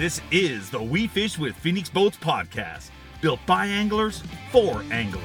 This 0.00 0.22
is 0.30 0.70
the 0.70 0.82
We 0.82 1.08
Fish 1.08 1.38
with 1.38 1.54
Phoenix 1.56 1.90
Boats 1.90 2.16
podcast, 2.16 2.88
built 3.20 3.38
by 3.44 3.66
anglers 3.66 4.22
for 4.50 4.82
anglers. 4.90 5.22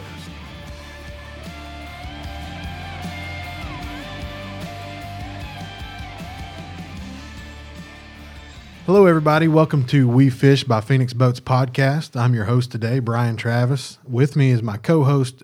Hello, 8.86 9.06
everybody. 9.06 9.48
Welcome 9.48 9.86
to 9.86 10.10
We 10.10 10.29
Fish 10.29 10.65
by 10.65 10.82
Phoenix 10.82 11.14
Boats 11.14 11.39
podcast. 11.39 12.20
I'm 12.20 12.34
your 12.34 12.43
host 12.43 12.70
today, 12.70 13.00
Brian 13.00 13.37
Travis. 13.37 14.00
With 14.04 14.36
me 14.36 14.51
is 14.51 14.62
my 14.62 14.76
co 14.76 15.06
host, 15.06 15.42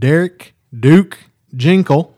Derek 0.00 0.56
Duke 0.76 1.18
Jinkle, 1.54 2.16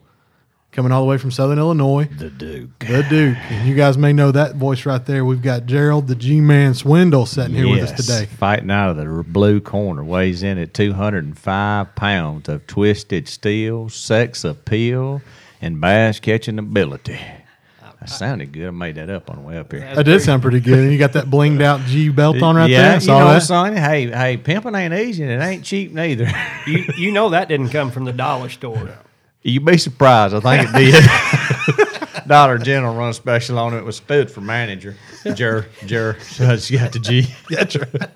coming 0.75 0.91
all 0.91 1.03
the 1.03 1.07
way 1.07 1.17
from 1.17 1.31
Southern 1.31 1.59
Illinois. 1.59 2.09
The 2.19 2.31
Duke. 2.31 2.79
The 2.81 3.07
Duke. 3.09 3.39
And 3.49 3.69
you 3.69 3.77
guys 3.77 3.97
may 3.97 4.13
know 4.13 4.33
that 4.33 4.57
voice 4.57 4.85
right 4.85 5.05
there. 5.07 5.25
We've 5.25 5.41
got 5.41 5.67
Gerald, 5.67 6.09
the 6.09 6.17
G 6.17 6.41
Man 6.41 6.75
Swindle, 6.75 7.27
sitting 7.27 7.55
here 7.55 7.71
with 7.71 7.85
us 7.85 7.93
today. 7.93 8.27
Fighting 8.27 8.73
out 8.73 8.91
of 8.91 8.97
the 8.97 9.25
blue 9.25 9.61
corner, 9.61 10.03
weighs 10.03 10.43
in 10.43 10.59
at 10.59 10.75
205 10.75 11.95
pounds 11.95 12.49
of 12.49 12.67
twisted 12.67 13.29
steel, 13.29 13.89
sex 13.89 14.43
appeal, 14.43 15.23
and 15.63 15.81
bass 15.81 16.19
catching 16.19 16.59
ability. 16.59 17.21
That 18.01 18.11
sounded 18.11 18.53
good. 18.53 18.67
I 18.67 18.71
made 18.71 18.97
that 18.97 19.09
up 19.09 19.31
on 19.31 19.37
the 19.37 19.43
way 19.43 19.57
up 19.57 19.73
here. 19.73 19.81
That 19.95 20.03
did 20.03 20.21
sound 20.21 20.43
pretty 20.43 20.61
good. 20.61 20.79
And 20.79 20.93
you 20.93 20.99
got 20.99 21.15
that 21.15 21.27
blinged 21.27 21.63
out 21.63 21.81
G 21.83 22.11
belt 22.11 22.43
on 22.43 22.55
right 22.55 22.69
yeah, 22.69 22.99
there. 22.99 23.01
you 23.01 23.07
know, 23.07 23.33
that. 23.33 23.43
son. 23.43 23.75
Hey, 23.75 24.11
hey, 24.11 24.37
pimping 24.37 24.75
ain't 24.75 24.93
easy, 24.93 25.23
and 25.23 25.33
it 25.33 25.43
ain't 25.43 25.65
cheap 25.65 25.91
neither. 25.93 26.31
you, 26.67 26.85
you 26.99 27.13
know 27.13 27.31
that 27.31 27.49
didn't 27.49 27.71
come 27.71 27.91
from 27.91 28.05
the 28.05 28.13
dollar 28.13 28.51
store. 28.51 28.91
You'd 29.45 29.65
be 29.65 29.77
surprised. 29.77 30.35
I 30.35 30.41
think 30.41 30.71
it 30.75 30.93
did. 30.93 32.05
Dollar 32.27 32.57
General 32.57 32.95
run 32.95 33.11
a 33.11 33.13
special 33.13 33.59
on 33.59 33.75
it. 33.75 33.79
It 33.79 33.85
was 33.85 33.97
stood 33.97 34.31
for 34.31 34.41
manager. 34.41 34.97
Jer, 35.35 35.67
Jer. 35.85 36.19
So 36.21 36.51
it's 36.51 36.71
got 36.71 36.93
the 36.93 36.99
G. 36.99 37.27
That's 37.51 37.77
right. 37.77 38.11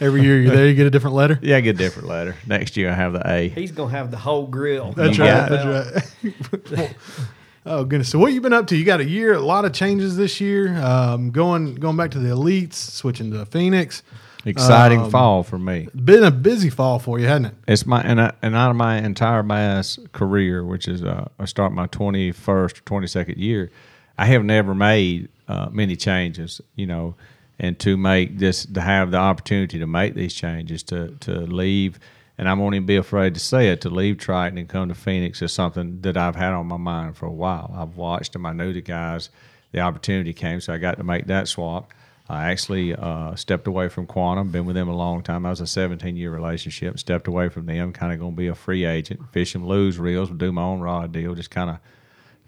Every 0.00 0.22
year 0.22 0.40
you're 0.40 0.56
there, 0.56 0.66
you 0.66 0.74
get 0.74 0.86
a 0.86 0.90
different 0.90 1.16
letter. 1.16 1.38
Yeah, 1.42 1.58
I 1.58 1.60
get 1.60 1.74
a 1.74 1.78
different 1.78 2.08
letter. 2.08 2.34
Next 2.46 2.78
year 2.78 2.90
I 2.90 2.94
have 2.94 3.12
the 3.12 3.30
A. 3.30 3.48
He's 3.50 3.72
gonna 3.72 3.90
have 3.90 4.10
the 4.10 4.16
whole 4.16 4.46
grill. 4.46 4.92
That's 4.92 5.18
You 5.18 5.24
right. 5.24 5.48
That's 5.50 6.70
right. 6.72 6.96
oh 7.66 7.84
goodness! 7.84 8.08
So 8.08 8.18
what 8.18 8.32
you 8.32 8.40
been 8.40 8.54
up 8.54 8.66
to? 8.68 8.76
You 8.76 8.86
got 8.86 9.00
a 9.00 9.08
year, 9.08 9.34
a 9.34 9.40
lot 9.40 9.66
of 9.66 9.74
changes 9.74 10.16
this 10.16 10.40
year. 10.40 10.74
Um, 10.82 11.30
going 11.30 11.74
going 11.74 11.98
back 11.98 12.10
to 12.12 12.18
the 12.18 12.30
elites, 12.30 12.74
switching 12.74 13.30
to 13.32 13.44
Phoenix. 13.44 14.02
Exciting 14.44 15.00
Um, 15.02 15.10
fall 15.10 15.42
for 15.42 15.58
me. 15.58 15.88
Been 15.94 16.24
a 16.24 16.30
busy 16.30 16.68
fall 16.68 16.98
for 16.98 17.18
you, 17.18 17.26
hasn't 17.26 17.46
it? 17.46 17.54
It's 17.68 17.86
my 17.86 18.02
and, 18.02 18.20
I, 18.20 18.32
and 18.42 18.56
out 18.56 18.70
of 18.70 18.76
my 18.76 18.98
entire 18.98 19.42
bass 19.42 19.98
career, 20.12 20.64
which 20.64 20.88
is 20.88 21.04
uh, 21.04 21.28
I 21.38 21.44
start 21.44 21.72
my 21.72 21.86
twenty 21.86 22.32
first 22.32 22.78
or 22.78 22.82
twenty 22.82 23.06
second 23.06 23.38
year, 23.38 23.70
I 24.18 24.26
have 24.26 24.44
never 24.44 24.74
made 24.74 25.28
uh, 25.46 25.68
many 25.70 25.94
changes. 25.94 26.60
You 26.74 26.86
know, 26.86 27.14
and 27.58 27.78
to 27.80 27.96
make 27.96 28.38
this 28.38 28.66
to 28.66 28.80
have 28.80 29.10
the 29.12 29.18
opportunity 29.18 29.78
to 29.78 29.86
make 29.86 30.14
these 30.14 30.34
changes 30.34 30.82
to 30.84 31.16
to 31.20 31.32
leave, 31.32 32.00
and 32.36 32.48
I 32.48 32.54
won't 32.54 32.74
even 32.74 32.86
be 32.86 32.96
afraid 32.96 33.34
to 33.34 33.40
say 33.40 33.68
it 33.68 33.80
to 33.82 33.90
leave 33.90 34.18
Triton 34.18 34.58
and 34.58 34.68
come 34.68 34.88
to 34.88 34.94
Phoenix 34.94 35.40
is 35.40 35.52
something 35.52 36.00
that 36.00 36.16
I've 36.16 36.36
had 36.36 36.52
on 36.52 36.66
my 36.66 36.78
mind 36.78 37.16
for 37.16 37.26
a 37.26 37.32
while. 37.32 37.72
I've 37.76 37.96
watched 37.96 38.32
them. 38.32 38.46
I 38.46 38.52
knew 38.52 38.72
the 38.72 38.80
guys. 38.80 39.30
The 39.70 39.80
opportunity 39.80 40.32
came, 40.34 40.60
so 40.60 40.74
I 40.74 40.78
got 40.78 40.98
to 40.98 41.04
make 41.04 41.28
that 41.28 41.48
swap. 41.48 41.92
I 42.32 42.50
actually 42.50 42.94
uh, 42.94 43.34
stepped 43.34 43.66
away 43.66 43.88
from 43.90 44.06
Quantum. 44.06 44.50
Been 44.50 44.64
with 44.64 44.74
them 44.74 44.88
a 44.88 44.96
long 44.96 45.22
time. 45.22 45.44
I 45.44 45.50
was 45.50 45.60
a 45.60 45.66
17 45.66 46.16
year 46.16 46.30
relationship. 46.30 46.98
Stepped 46.98 47.28
away 47.28 47.50
from 47.50 47.66
them. 47.66 47.92
Kind 47.92 48.12
of 48.12 48.18
going 48.18 48.32
to 48.32 48.36
be 48.36 48.46
a 48.46 48.54
free 48.54 48.86
agent, 48.86 49.20
fish 49.32 49.54
and 49.54 49.66
Lew's 49.66 49.98
reels, 49.98 50.30
do 50.30 50.50
my 50.50 50.62
own 50.62 50.80
rod 50.80 51.12
deal. 51.12 51.34
Just 51.34 51.50
kind 51.50 51.68
of 51.68 51.78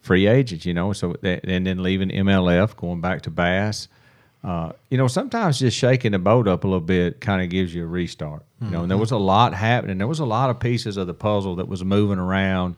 free 0.00 0.26
agent, 0.26 0.64
you 0.64 0.72
know. 0.72 0.94
So 0.94 1.16
that, 1.20 1.44
and 1.44 1.66
then 1.66 1.82
leaving 1.82 2.08
MLF, 2.08 2.76
going 2.76 3.02
back 3.02 3.22
to 3.22 3.30
Bass. 3.30 3.88
Uh, 4.42 4.72
you 4.90 4.98
know, 4.98 5.06
sometimes 5.06 5.58
just 5.58 5.76
shaking 5.76 6.12
the 6.12 6.18
boat 6.18 6.48
up 6.48 6.64
a 6.64 6.66
little 6.66 6.80
bit 6.80 7.20
kind 7.20 7.42
of 7.42 7.48
gives 7.48 7.74
you 7.74 7.84
a 7.84 7.86
restart. 7.86 8.42
You 8.60 8.70
know, 8.70 8.82
and 8.82 8.90
there 8.90 8.98
was 8.98 9.10
a 9.10 9.18
lot 9.18 9.52
happening. 9.52 9.98
There 9.98 10.06
was 10.06 10.20
a 10.20 10.24
lot 10.24 10.48
of 10.48 10.60
pieces 10.60 10.96
of 10.96 11.06
the 11.06 11.14
puzzle 11.14 11.56
that 11.56 11.68
was 11.68 11.84
moving 11.84 12.18
around 12.18 12.76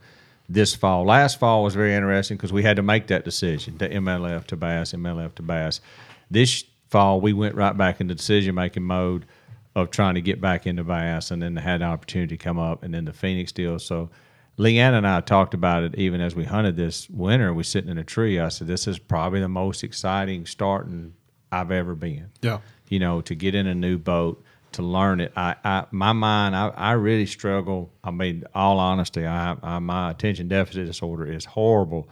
this 0.49 0.75
fall. 0.75 1.05
Last 1.05 1.39
fall 1.39 1.63
was 1.63 1.75
very 1.75 1.95
interesting 1.95 2.37
because 2.37 2.53
we 2.53 2.65
had 2.65 2.77
to 2.77 2.83
make 2.83 3.07
that 3.09 3.25
decision 3.25 3.79
to 3.79 3.89
MLF 3.89 4.47
to 4.47 4.57
Bass, 4.57 4.93
MLF 4.93 5.37
to 5.37 5.43
Bass. 5.43 5.81
This 6.31 6.65
fall, 6.97 7.21
we 7.21 7.33
went 7.33 7.55
right 7.55 7.77
back 7.77 8.01
into 8.01 8.15
decision 8.15 8.55
making 8.55 8.83
mode 8.83 9.27
of 9.75 9.91
trying 9.91 10.15
to 10.15 10.23
get 10.23 10.41
back 10.41 10.67
into 10.67 10.83
Bass, 10.83 11.31
and 11.31 11.43
then 11.43 11.55
had 11.57 11.83
an 11.83 11.89
opportunity 11.89 12.37
to 12.37 12.43
come 12.43 12.59
up, 12.59 12.83
and 12.83 12.95
then 12.95 13.05
the 13.05 13.13
Phoenix 13.13 13.53
deal. 13.53 13.79
So, 13.79 14.09
Leanne 14.59 14.97
and 14.97 15.07
I 15.07 15.21
talked 15.21 15.53
about 15.53 15.83
it 15.83 15.95
even 15.97 16.23
as 16.23 16.35
we 16.35 16.45
hunted 16.45 16.77
this 16.77 17.11
winter. 17.11 17.53
We 17.53 17.63
sitting 17.63 17.91
in 17.91 17.99
a 17.99 18.05
tree. 18.05 18.41
I 18.41 18.49
said, 18.49 18.67
"This 18.67 18.87
is 18.89 18.99
probably 18.99 19.41
the 19.41 19.49
most 19.49 19.85
exciting 19.85 20.47
starting 20.47 21.13
I've 21.53 21.71
ever 21.71 21.95
been." 21.95 22.31
Yeah. 22.41 22.61
you 22.89 22.99
know, 22.99 23.21
to 23.21 23.35
get 23.35 23.55
in 23.55 23.67
a 23.67 23.75
new 23.75 23.99
boat, 23.99 24.43
to 24.73 24.83
learn 24.83 25.21
it. 25.21 25.33
I, 25.37 25.57
I 25.63 25.85
my 25.91 26.13
mind, 26.15 26.57
I, 26.57 26.69
I 26.69 26.93
really 26.93 27.27
struggle. 27.27 27.91
I 28.03 28.11
mean, 28.11 28.45
all 28.55 28.79
honesty, 28.79 29.27
I, 29.27 29.57
I 29.63 29.79
my 29.81 30.11
attention 30.11 30.49
deficit 30.49 30.87
disorder 30.87 31.31
is 31.31 31.45
horrible. 31.45 32.09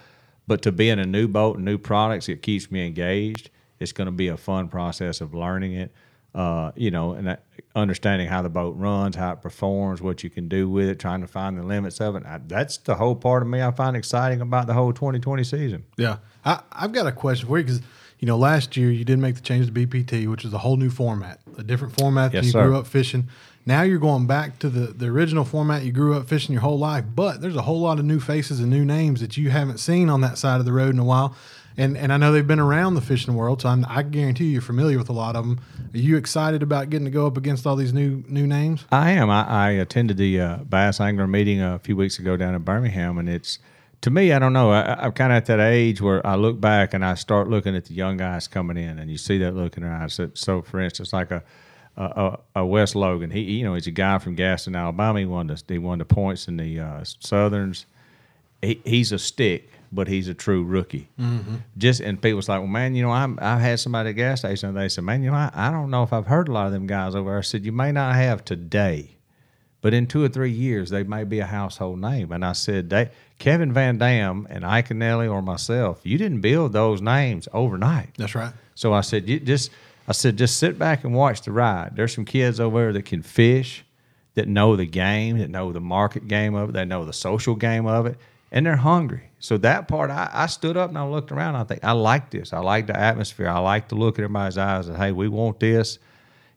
But 0.46 0.60
to 0.62 0.72
be 0.72 0.90
in 0.90 0.98
a 0.98 1.06
new 1.06 1.26
boat 1.28 1.56
and 1.56 1.64
new 1.64 1.78
products, 1.78 2.28
it 2.28 2.42
keeps 2.42 2.70
me 2.70 2.86
engaged. 2.86 3.48
It's 3.80 3.92
going 3.92 4.06
to 4.06 4.12
be 4.12 4.28
a 4.28 4.36
fun 4.36 4.68
process 4.68 5.20
of 5.20 5.34
learning 5.34 5.74
it. 5.74 5.92
Uh, 6.34 6.72
you 6.74 6.90
know, 6.90 7.12
and 7.12 7.28
that, 7.28 7.44
understanding 7.76 8.26
how 8.26 8.42
the 8.42 8.48
boat 8.48 8.74
runs, 8.76 9.14
how 9.14 9.30
it 9.32 9.40
performs, 9.40 10.02
what 10.02 10.24
you 10.24 10.30
can 10.30 10.48
do 10.48 10.68
with 10.68 10.88
it, 10.88 10.98
trying 10.98 11.20
to 11.20 11.28
find 11.28 11.56
the 11.56 11.62
limits 11.62 12.00
of 12.00 12.16
it. 12.16 12.24
I, 12.26 12.40
that's 12.44 12.76
the 12.78 12.96
whole 12.96 13.14
part 13.14 13.42
of 13.42 13.48
me 13.48 13.62
I 13.62 13.70
find 13.70 13.96
exciting 13.96 14.40
about 14.40 14.66
the 14.66 14.72
whole 14.74 14.92
2020 14.92 15.44
season. 15.44 15.84
Yeah. 15.96 16.16
I, 16.44 16.60
I've 16.72 16.90
got 16.90 17.06
a 17.06 17.12
question 17.12 17.46
for 17.46 17.56
you 17.58 17.62
because 17.64 17.80
you 18.18 18.26
know 18.26 18.36
last 18.36 18.76
year 18.76 18.90
you 18.90 19.04
didn't 19.04 19.22
make 19.22 19.36
the 19.36 19.42
change 19.42 19.66
to 19.66 19.72
BPT, 19.72 20.26
which 20.28 20.44
is 20.44 20.52
a 20.52 20.58
whole 20.58 20.76
new 20.76 20.90
format, 20.90 21.38
a 21.56 21.62
different 21.62 21.96
format 21.96 22.32
Yes, 22.32 22.40
than 22.40 22.44
you 22.46 22.50
sir. 22.50 22.66
grew 22.66 22.78
up 22.78 22.88
fishing. 22.88 23.28
Now 23.64 23.82
you're 23.82 24.00
going 24.00 24.26
back 24.26 24.58
to 24.58 24.68
the, 24.68 24.88
the 24.88 25.06
original 25.06 25.44
format 25.44 25.84
you 25.84 25.92
grew 25.92 26.14
up 26.16 26.28
fishing 26.28 26.52
your 26.52 26.62
whole 26.62 26.78
life, 26.80 27.04
but 27.14 27.40
there's 27.42 27.54
a 27.56 27.62
whole 27.62 27.80
lot 27.80 28.00
of 28.00 28.04
new 28.04 28.18
faces 28.18 28.58
and 28.58 28.70
new 28.70 28.84
names 28.84 29.20
that 29.20 29.36
you 29.36 29.50
haven't 29.50 29.78
seen 29.78 30.10
on 30.10 30.20
that 30.22 30.36
side 30.36 30.58
of 30.58 30.66
the 30.66 30.72
road 30.72 30.92
in 30.94 30.98
a 30.98 31.04
while. 31.04 31.36
And, 31.76 31.96
and 31.96 32.12
I 32.12 32.16
know 32.16 32.30
they've 32.30 32.46
been 32.46 32.60
around 32.60 32.94
the 32.94 33.00
fishing 33.00 33.34
world, 33.34 33.62
so 33.62 33.68
I'm, 33.68 33.84
I 33.88 34.02
guarantee 34.02 34.44
you 34.44 34.50
you're 34.50 34.62
familiar 34.62 34.96
with 34.96 35.08
a 35.08 35.12
lot 35.12 35.34
of 35.34 35.44
them. 35.44 35.60
Are 35.92 35.98
you 35.98 36.16
excited 36.16 36.62
about 36.62 36.88
getting 36.88 37.04
to 37.04 37.10
go 37.10 37.26
up 37.26 37.36
against 37.36 37.66
all 37.66 37.74
these 37.74 37.92
new 37.92 38.22
new 38.28 38.46
names? 38.46 38.84
I 38.92 39.10
am. 39.10 39.28
I, 39.28 39.44
I 39.46 39.70
attended 39.70 40.16
the 40.16 40.40
uh, 40.40 40.56
Bass 40.58 41.00
Angler 41.00 41.26
meeting 41.26 41.60
a 41.60 41.78
few 41.80 41.96
weeks 41.96 42.18
ago 42.18 42.36
down 42.36 42.54
in 42.54 42.62
Birmingham, 42.62 43.18
and 43.18 43.28
it's 43.28 43.58
to 44.02 44.10
me, 44.10 44.32
I 44.32 44.38
don't 44.38 44.52
know. 44.52 44.70
I, 44.70 45.04
I'm 45.04 45.12
kind 45.12 45.32
of 45.32 45.36
at 45.38 45.46
that 45.46 45.60
age 45.60 46.00
where 46.00 46.24
I 46.26 46.36
look 46.36 46.60
back 46.60 46.94
and 46.94 47.04
I 47.04 47.14
start 47.14 47.48
looking 47.48 47.74
at 47.74 47.86
the 47.86 47.94
young 47.94 48.18
guys 48.18 48.46
coming 48.46 48.76
in, 48.76 48.98
and 48.98 49.10
you 49.10 49.18
see 49.18 49.38
that 49.38 49.56
look 49.56 49.76
in 49.76 49.82
their 49.82 49.92
eyes. 49.92 50.14
So, 50.14 50.30
so 50.34 50.62
for 50.62 50.80
instance, 50.80 51.12
like 51.12 51.30
a 51.30 51.42
a, 51.96 52.38
a 52.56 52.64
Logan, 52.64 53.30
he 53.30 53.40
you 53.40 53.64
know 53.64 53.74
he's 53.74 53.86
a 53.86 53.92
guy 53.92 54.18
from 54.18 54.34
Gaston, 54.34 54.74
Alabama. 54.76 55.20
He 55.20 55.26
won 55.26 55.46
the 55.46 55.62
he 55.66 55.78
won 55.78 55.98
the 55.98 56.04
points 56.04 56.48
in 56.48 56.56
the 56.56 56.80
uh, 56.80 57.04
Southerns. 57.04 57.86
He, 58.62 58.80
he's 58.84 59.12
a 59.12 59.18
stick, 59.18 59.70
but 59.94 60.08
he's 60.08 60.28
a 60.28 60.34
true 60.34 60.64
rookie. 60.64 61.08
Mm-hmm. 61.20 61.56
Just 61.78 62.00
and 62.00 62.20
people's 62.20 62.48
like, 62.48 62.58
well, 62.58 62.66
man, 62.66 62.94
you 62.94 63.02
know, 63.02 63.10
I'm, 63.10 63.38
I 63.40 63.58
had 63.58 63.78
somebody 63.80 64.08
at 64.08 64.10
a 64.10 64.14
gas 64.14 64.40
station. 64.40 64.70
And 64.70 64.78
they 64.78 64.88
said, 64.88 65.04
man, 65.04 65.22
you 65.22 65.30
know, 65.30 65.36
I, 65.36 65.50
I 65.54 65.70
don't 65.70 65.90
know 65.90 66.02
if 66.02 66.12
I've 66.12 66.26
heard 66.26 66.48
a 66.48 66.52
lot 66.52 66.66
of 66.66 66.72
them 66.72 66.86
guys 66.86 67.14
over 67.14 67.30
there. 67.30 67.38
I 67.38 67.42
said, 67.42 67.64
you 67.64 67.72
may 67.72 67.92
not 67.92 68.14
have 68.16 68.44
today, 68.44 69.16
but 69.80 69.94
in 69.94 70.06
two 70.06 70.24
or 70.24 70.28
three 70.28 70.50
years, 70.50 70.90
they 70.90 71.04
may 71.04 71.24
be 71.24 71.38
a 71.38 71.46
household 71.46 72.00
name. 72.00 72.32
And 72.32 72.44
I 72.44 72.52
said, 72.52 72.90
they, 72.90 73.10
Kevin 73.38 73.72
Van 73.72 73.98
Dam 73.98 74.46
and 74.50 74.64
Iaconelli 74.64 75.30
or 75.30 75.42
myself, 75.42 76.00
you 76.02 76.18
didn't 76.18 76.40
build 76.40 76.72
those 76.72 77.00
names 77.00 77.48
overnight. 77.52 78.10
That's 78.16 78.34
right. 78.34 78.52
So 78.74 78.92
I 78.92 79.02
said, 79.02 79.28
you 79.28 79.38
just, 79.38 79.70
I 80.08 80.12
said, 80.12 80.36
just 80.36 80.56
sit 80.56 80.78
back 80.78 81.04
and 81.04 81.14
watch 81.14 81.42
the 81.42 81.52
ride. 81.52 81.96
There's 81.96 82.14
some 82.14 82.24
kids 82.24 82.60
over 82.60 82.78
there 82.78 82.92
that 82.94 83.04
can 83.04 83.22
fish, 83.22 83.84
that 84.34 84.48
know 84.48 84.74
the 84.74 84.86
game, 84.86 85.38
that 85.38 85.50
know 85.50 85.72
the 85.72 85.80
market 85.80 86.26
game 86.26 86.54
of 86.54 86.70
it, 86.70 86.72
they 86.72 86.84
know 86.84 87.04
the 87.04 87.12
social 87.12 87.54
game 87.54 87.86
of 87.86 88.06
it, 88.06 88.16
and 88.54 88.64
they're 88.64 88.76
hungry. 88.76 89.30
So 89.40 89.58
that 89.58 89.88
part, 89.88 90.10
I, 90.10 90.30
I 90.32 90.46
stood 90.46 90.76
up 90.76 90.88
and 90.88 90.96
I 90.96 91.06
looked 91.06 91.32
around. 91.32 91.56
I 91.56 91.64
think 91.64 91.80
I 91.82 91.90
like 91.92 92.30
this. 92.30 92.52
I 92.52 92.60
like 92.60 92.86
the 92.86 92.96
atmosphere. 92.96 93.48
I 93.48 93.58
like 93.58 93.88
to 93.88 93.96
look 93.96 94.18
at 94.18 94.22
everybody's 94.22 94.56
eyes 94.56 94.86
and 94.88 94.96
hey, 94.96 95.10
we 95.12 95.28
want 95.28 95.60
this. 95.60 95.98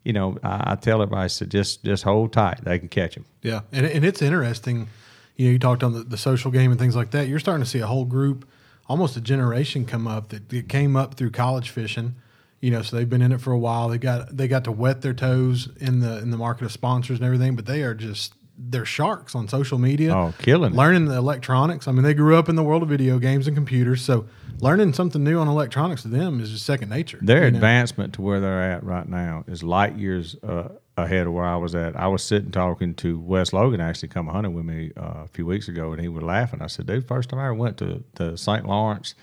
You 0.04 0.14
know, 0.14 0.38
I, 0.44 0.74
I 0.74 0.76
tell 0.76 1.02
everybody, 1.02 1.28
said, 1.28 1.50
just 1.50 1.84
just 1.84 2.04
hold 2.04 2.32
tight. 2.32 2.64
They 2.64 2.80
can 2.80 2.88
catch 2.88 3.16
them. 3.16 3.26
Yeah, 3.42 3.62
and, 3.74 3.86
and 3.86 4.06
it's 4.06 4.22
interesting. 4.22 4.88
You 5.36 5.48
know, 5.48 5.52
you 5.54 5.60
talked 5.60 5.84
on 5.84 5.94
the, 5.94 6.04
the 6.04 6.18
social 6.18 6.52
game 6.52 6.72
and 6.72 6.80
things 6.80 6.96
like 6.96 7.12
that. 7.12 7.28
You're 7.28 7.40
starting 7.40 7.64
to 7.64 7.70
see 7.70 7.80
a 7.80 7.88
whole 7.88 8.06
group, 8.06 8.48
almost 8.88 9.18
a 9.18 9.22
generation, 9.22 9.86
come 9.86 10.08
up 10.08 10.30
that, 10.30 10.50
that 10.50 10.70
came 10.70 10.96
up 10.96 11.16
through 11.16 11.32
college 11.32 11.72
fishing. 11.72 12.16
You 12.62 12.72
know, 12.72 12.82
so 12.84 12.96
they've 12.96 13.10
been 13.10 13.22
in 13.22 13.32
it 13.32 13.42
for 13.42 13.52
a 13.52 13.58
while. 13.58 13.90
They 13.90 13.98
got 13.98 14.38
they 14.38 14.48
got 14.48 14.64
to 14.66 14.72
wet 14.72 15.02
their 15.02 15.14
toes 15.14 15.68
in 15.78 16.00
the 16.00 16.20
in 16.20 16.30
the 16.30 16.38
market 16.38 16.66
of 16.66 16.72
sponsors 16.72 17.18
and 17.18 17.26
everything. 17.26 17.56
But 17.56 17.66
they 17.66 17.82
are 17.82 17.96
just 17.96 18.34
they're 18.58 18.86
sharks 18.86 19.36
on 19.36 19.48
social 19.48 19.78
media. 19.78 20.16
Oh, 20.16 20.34
killing 20.40 20.74
it. 20.74 20.76
learning 20.76 21.06
the 21.06 21.16
electronics. 21.16 21.88
I 21.88 21.92
mean, 21.92 22.04
they 22.04 22.14
grew 22.14 22.36
up 22.38 22.50
in 22.50 22.56
the 22.56 22.64
world 22.64 22.84
of 22.84 22.90
video 22.90 23.20
games 23.20 23.48
and 23.48 23.56
computers, 23.56 24.02
so 24.02 24.28
learning 24.60 24.94
something 24.94 25.24
new 25.24 25.40
on 25.40 25.48
electronics 25.48 26.02
to 26.04 26.08
them 26.08 26.40
is 26.40 26.52
just 26.52 26.66
second 26.66 26.90
nature. 26.90 27.20
Their 27.22 27.46
you 27.46 27.52
know? 27.52 27.58
advancement 27.58 28.14
to 28.16 28.22
where 28.22 28.40
they're 28.40 28.72
at 28.72 28.84
right 28.84 29.08
now 29.08 29.44
is 29.48 29.64
light 29.64 29.96
years 29.96 30.36
uh, 30.44 30.70
ahead 30.96 31.28
of 31.28 31.34
where 31.34 31.46
I 31.46 31.56
was 31.56 31.76
at. 31.76 31.96
I 31.96 32.08
was 32.08 32.24
sitting 32.24 32.52
talking 32.52 32.96
to 32.96 33.20
Wes 33.20 33.54
Logan, 33.54 33.80
actually 33.80 34.10
come 34.10 34.28
hunting 34.28 34.54
with 34.54 34.66
me 34.66 34.92
uh, 34.98 35.24
a 35.24 35.28
few 35.28 35.46
weeks 35.46 35.68
ago, 35.68 35.92
and 35.92 36.02
he 36.02 36.08
was 36.08 36.24
laughing. 36.24 36.62
I 36.62 36.68
said, 36.68 36.88
"Dude, 36.88 37.08
first 37.08 37.30
time 37.30 37.40
I 37.40 37.46
ever 37.46 37.54
went 37.54 37.78
to, 37.78 38.04
to 38.16 38.38
St. 38.38 38.66
Lawrence 38.66 39.14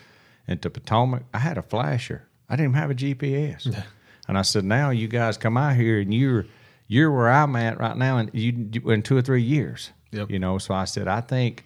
and 0.47 0.61
to 0.61 0.69
Potomac, 0.69 1.23
I 1.33 1.39
had 1.39 1.57
a 1.57 1.63
flasher. 1.63 2.27
I 2.49 2.55
didn't 2.55 2.71
even 2.71 2.81
have 2.81 2.91
a 2.91 2.95
GPS." 2.95 3.83
And 4.27 4.37
I 4.37 4.41
said, 4.41 4.65
now 4.65 4.89
you 4.89 5.07
guys 5.07 5.37
come 5.37 5.57
out 5.57 5.75
here 5.75 5.99
and 5.99 6.13
you're 6.13 6.45
you're 6.87 7.11
where 7.11 7.31
I'm 7.31 7.55
at 7.55 7.79
right 7.79 7.97
now, 7.97 8.17
and 8.17 8.29
you 8.33 8.89
in 8.89 9.01
two 9.01 9.17
or 9.17 9.21
three 9.21 9.41
years. 9.41 9.91
Yep. 10.11 10.31
You 10.31 10.39
know, 10.39 10.57
so 10.57 10.73
I 10.73 10.85
said, 10.85 11.07
I 11.07 11.21
think 11.21 11.65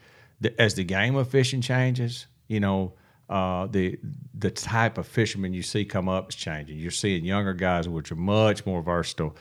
as 0.58 0.74
the 0.76 0.84
game 0.84 1.16
of 1.16 1.30
fishing 1.30 1.62
changes, 1.62 2.26
you 2.48 2.60
know, 2.60 2.94
uh, 3.30 3.68
the 3.68 4.00
the 4.34 4.50
type 4.50 4.98
of 4.98 5.06
fishermen 5.06 5.54
you 5.54 5.62
see 5.62 5.86
come 5.86 6.10
up 6.10 6.30
is 6.30 6.36
changing. 6.36 6.80
You're 6.80 6.92
seeing 6.92 7.24
younger 7.26 7.54
guys 7.54 7.88
which 7.88 8.12
are 8.12 8.16
much 8.16 8.66
more 8.66 8.82
versatile. 8.82 9.36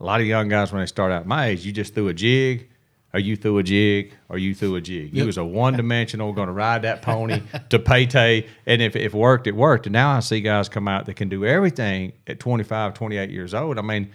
A 0.00 0.04
lot 0.04 0.20
of 0.20 0.26
young 0.26 0.48
guys 0.48 0.72
when 0.72 0.80
they 0.80 0.86
start 0.86 1.12
out 1.12 1.26
my 1.26 1.46
age, 1.46 1.64
you 1.64 1.72
just 1.72 1.94
threw 1.94 2.08
a 2.08 2.14
jig, 2.14 2.68
or 3.14 3.20
you 3.20 3.36
threw 3.36 3.58
a 3.58 3.62
jig, 3.62 4.14
or 4.28 4.38
you 4.38 4.54
threw 4.54 4.76
a 4.76 4.80
jig. 4.80 5.14
You 5.14 5.26
was 5.26 5.38
a 5.38 5.44
one 5.44 5.74
dimensional, 5.74 6.32
going 6.32 6.46
to 6.46 6.52
ride 6.52 6.82
that 6.82 7.02
pony 7.02 7.42
to 7.70 7.78
payday, 7.78 8.46
and 8.66 8.80
if 8.80 8.94
if 8.94 9.12
it 9.12 9.18
worked, 9.18 9.46
it 9.46 9.56
worked. 9.56 9.86
And 9.86 9.92
now 9.92 10.12
I 10.12 10.20
see 10.20 10.40
guys 10.40 10.68
come 10.68 10.86
out 10.86 11.06
that 11.06 11.14
can 11.14 11.28
do 11.28 11.44
everything 11.44 12.12
at 12.26 12.38
25, 12.38 12.94
28 12.94 13.30
years 13.30 13.54
old. 13.54 13.78
I 13.78 13.82
mean, 13.82 14.10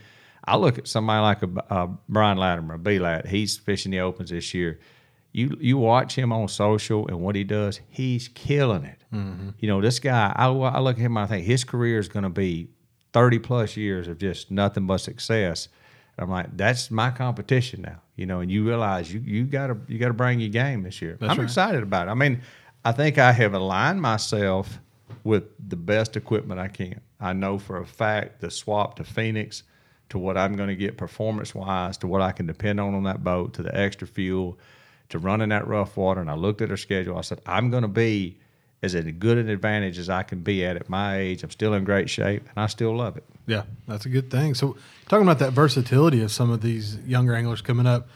I 0.47 0.55
look 0.55 0.77
at 0.77 0.87
somebody 0.87 1.21
like 1.21 1.43
a, 1.43 1.49
a 1.69 1.73
uh, 1.73 1.87
Brian 2.07 2.37
Latimer, 2.37 2.75
a 2.75 2.79
B-Lat. 2.79 3.27
He's 3.27 3.57
fishing 3.57 3.91
the 3.91 3.99
opens 3.99 4.29
this 4.29 4.53
year. 4.53 4.79
You 5.33 5.55
you 5.59 5.77
watch 5.77 6.15
him 6.15 6.31
on 6.31 6.47
social 6.47 7.07
and 7.07 7.19
what 7.19 7.35
he 7.35 7.43
does, 7.43 7.81
he's 7.89 8.29
killing 8.29 8.85
it. 8.85 9.03
Mm-hmm. 9.13 9.49
You 9.59 9.67
know, 9.67 9.81
this 9.81 9.99
guy, 9.99 10.33
I, 10.35 10.47
I 10.47 10.79
look 10.79 10.95
at 10.95 11.01
him, 11.01 11.17
I 11.17 11.27
think 11.27 11.45
his 11.45 11.63
career 11.63 11.99
is 11.99 12.07
going 12.07 12.23
to 12.23 12.29
be 12.29 12.69
30 13.13 13.39
plus 13.39 13.77
years 13.77 14.07
of 14.07 14.17
just 14.17 14.51
nothing 14.51 14.87
but 14.87 14.97
success. 14.97 15.67
And 16.17 16.23
I'm 16.23 16.31
like, 16.31 16.55
that's 16.55 16.89
my 16.89 17.11
competition 17.11 17.81
now, 17.81 18.01
you 18.15 18.25
know, 18.25 18.39
and 18.39 18.51
you 18.51 18.65
realize 18.65 19.13
you 19.13 19.19
you 19.19 19.43
gotta 19.43 19.77
you 19.87 19.99
gotta 19.99 20.13
bring 20.13 20.39
your 20.39 20.49
game 20.49 20.83
this 20.83 21.01
year. 21.01 21.17
I'm 21.21 21.29
right. 21.29 21.39
excited 21.39 21.83
about 21.83 22.07
it. 22.07 22.11
I 22.11 22.15
mean, 22.15 22.41
I 22.85 22.91
think 22.91 23.17
I 23.17 23.31
have 23.31 23.53
aligned 23.53 24.01
myself 24.01 24.79
with 25.23 25.43
the 25.69 25.75
best 25.75 26.15
equipment 26.15 26.59
I 26.59 26.69
can. 26.69 27.01
I 27.19 27.33
know 27.33 27.59
for 27.59 27.77
a 27.77 27.85
fact 27.85 28.41
the 28.41 28.49
swap 28.49 28.95
to 28.95 29.03
Phoenix 29.03 29.63
to 30.09 30.17
what 30.17 30.37
I'm 30.37 30.55
going 30.55 30.69
to 30.69 30.75
get 30.75 30.97
performance 30.97 31.53
wise, 31.53 31.97
to 31.97 32.07
what 32.07 32.21
I 32.21 32.31
can 32.31 32.45
depend 32.45 32.79
on 32.79 32.93
on 32.93 33.03
that 33.03 33.23
boat, 33.23 33.53
to 33.55 33.63
the 33.63 33.77
extra 33.77 34.07
fuel, 34.07 34.57
to 35.09 35.19
running 35.19 35.49
that 35.49 35.67
rough 35.67 35.97
water. 35.97 36.21
And 36.21 36.29
I 36.29 36.35
looked 36.35 36.61
at 36.61 36.69
her 36.69 36.77
schedule. 36.77 37.17
I 37.17 37.21
said, 37.21 37.41
I'm 37.45 37.69
going 37.69 37.83
to 37.83 37.87
be 37.87 38.37
as 38.83 38.93
good 38.93 39.37
an 39.37 39.49
advantage 39.49 39.97
as 39.97 40.09
I 40.09 40.23
can 40.23 40.41
be 40.41 40.63
at 40.65 40.75
at 40.75 40.89
my 40.89 41.17
age. 41.17 41.43
I'm 41.43 41.49
still 41.49 41.73
in 41.73 41.83
great 41.83 42.09
shape 42.09 42.43
and 42.43 42.63
I 42.63 42.67
still 42.67 42.95
love 42.95 43.17
it. 43.17 43.23
Yeah, 43.47 43.63
that's 43.87 44.05
a 44.05 44.09
good 44.09 44.29
thing. 44.29 44.53
So, 44.53 44.77
talking 45.07 45.25
about 45.25 45.39
that 45.39 45.53
versatility 45.53 46.21
of 46.21 46.31
some 46.31 46.51
of 46.51 46.61
these 46.61 46.97
younger 46.99 47.33
anglers 47.33 47.61
coming 47.61 47.87
up, 47.87 48.07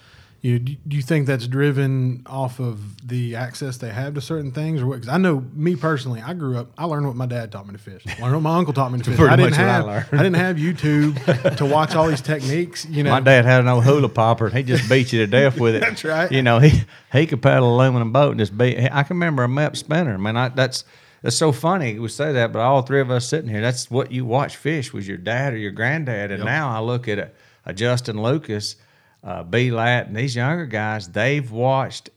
you 0.42 0.58
do 0.58 0.76
do 0.88 0.96
you 0.96 1.04
think 1.04 1.28
that's 1.28 1.46
driven 1.46 2.24
off 2.26 2.60
of 2.60 3.08
the 3.08 3.36
access 3.36 3.78
they 3.78 3.90
have 3.90 4.16
to 4.16 4.22
certain 4.22 4.52
things, 4.52 4.82
or 4.82 4.88
what? 4.88 4.96
Because 4.96 5.10
I 5.14 5.18
know 5.18 5.46
me 5.54 5.76
personally, 5.76 6.20
I 6.22 6.34
grew 6.34 6.58
up. 6.58 6.72
I 6.78 6.86
learned 6.86 7.06
what 7.06 7.16
my 7.16 7.28
dad 7.28 7.52
taught 7.52 7.68
me 7.68 7.74
to 7.74 7.78
fish. 7.80 8.04
I 8.08 8.20
learned 8.22 8.36
what 8.36 8.42
my 8.42 8.58
uncle 8.58 8.74
taught 8.74 8.92
me 8.92 8.98
to 8.98 9.04
fish. 9.10 9.18
Pretty 9.18 9.32
I 9.32 9.36
didn't 9.36 9.52
much 9.52 9.60
what 9.60 9.68
I 9.68 9.74
have. 9.74 9.86
learned. 9.86 10.06
I, 10.14 10.18
didn't 10.18 10.36
have 10.38 10.56
YouTube 10.56 11.58
to 11.58 11.66
watch 11.66 11.94
all 11.96 12.08
these 12.08 12.22
techniques. 12.22 12.86
You 12.86 13.04
know, 13.04 13.12
My 13.12 13.20
dad 13.20 13.46
had 13.46 13.62
an 13.62 13.68
old 13.68 13.84
hula 13.84 14.10
popper 14.10 14.48
and 14.48 14.58
he 14.58 14.64
just 14.64 14.90
beat 14.90 15.14
you 15.14 15.20
to 15.20 15.28
death 15.28 15.60
with 15.60 15.76
it. 15.76 15.80
That's 15.82 16.04
right. 16.04 16.32
You 16.32 16.42
know, 16.42 16.58
he 16.58 16.84
he 17.12 17.28
could 17.28 17.44
paddle 17.44 17.70
a 17.70 17.76
aluminum 17.76 18.12
boat 18.12 18.32
and 18.32 18.40
just 18.40 18.58
beat. 18.58 18.80
I 18.92 19.04
can 19.04 19.18
remember 19.18 19.44
a 19.44 19.48
Mepps 19.48 19.78
spinner. 19.78 20.18
Man, 20.18 20.38
I, 20.38 20.50
that's 20.50 20.86
that's 21.22 21.36
so 21.36 21.52
funny 21.52 22.00
we 22.00 22.08
say 22.08 22.32
that, 22.34 22.52
but 22.52 22.60
all 22.60 22.82
three 22.82 23.00
of 23.00 23.12
us 23.12 23.28
sitting 23.28 23.50
here, 23.50 23.62
that's 23.62 23.92
what 23.92 24.12
you 24.12 24.26
watch 24.26 24.56
fish 24.58 24.92
was 24.92 25.08
your 25.08 25.18
dad 25.18 25.54
or 25.54 25.58
your 25.58 25.72
granddad. 25.72 26.32
And 26.32 26.44
now 26.44 26.76
I 26.76 26.80
look 26.80 27.08
at 27.08 27.20
a, 27.20 27.30
a 27.64 27.74
Justin 27.74 28.22
Lucas, 28.24 28.76
uh, 29.24 29.44
B. 29.44 29.72
Lat, 29.72 30.08
and 30.08 30.16
these 30.16 30.36
younger 30.36 30.66
guys. 30.66 31.08
They've 31.10 31.50
watched 31.52 32.10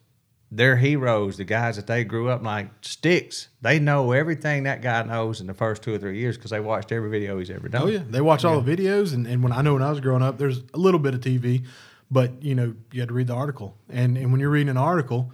their 0.51 0.77
heroes, 0.77 1.37
the 1.37 1.45
guys 1.45 1.75
that 1.77 1.87
they 1.89 2.05
grew 2.05 2.29
up 2.29 2.43
like 2.43 2.69
sticks. 2.83 3.49
They 3.61 3.79
know 3.81 4.13
everything 4.13 4.65
that 4.65 4.83
guy 4.83 5.03
knows 5.03 5.41
in 5.41 5.47
the 5.49 5.55
first 5.55 5.83
two 5.83 5.93
or 5.95 5.99
three 5.99 6.19
years 6.19 6.37
because 6.37 6.51
they 6.53 6.61
watched 6.61 6.93
every 6.93 7.11
video 7.11 7.39
he's 7.39 7.51
ever 7.51 7.69
done. 7.69 7.83
Oh 7.83 7.87
yeah, 7.89 8.03
they 8.09 8.21
watch 8.21 8.45
all 8.45 8.61
the 8.61 8.77
videos, 8.77 9.15
and, 9.15 9.27
and 9.27 9.43
when 9.43 9.53
I 9.53 9.63
know 9.63 9.75
when 9.75 9.83
I 9.83 9.91
was 9.91 10.01
growing 10.01 10.23
up, 10.23 10.39
there's 10.39 10.59
a 10.73 10.79
little 10.79 11.01
bit 11.01 11.13
of 11.15 11.21
TV, 11.21 11.65
but 12.11 12.43
you 12.43 12.55
know 12.55 12.75
you 12.93 13.01
had 13.01 13.09
to 13.09 13.15
read 13.15 13.27
the 13.27 13.35
article, 13.35 13.77
and 13.91 14.17
and 14.17 14.31
when 14.31 14.41
you're 14.41 14.51
reading 14.51 14.69
an 14.69 14.77
article, 14.77 15.33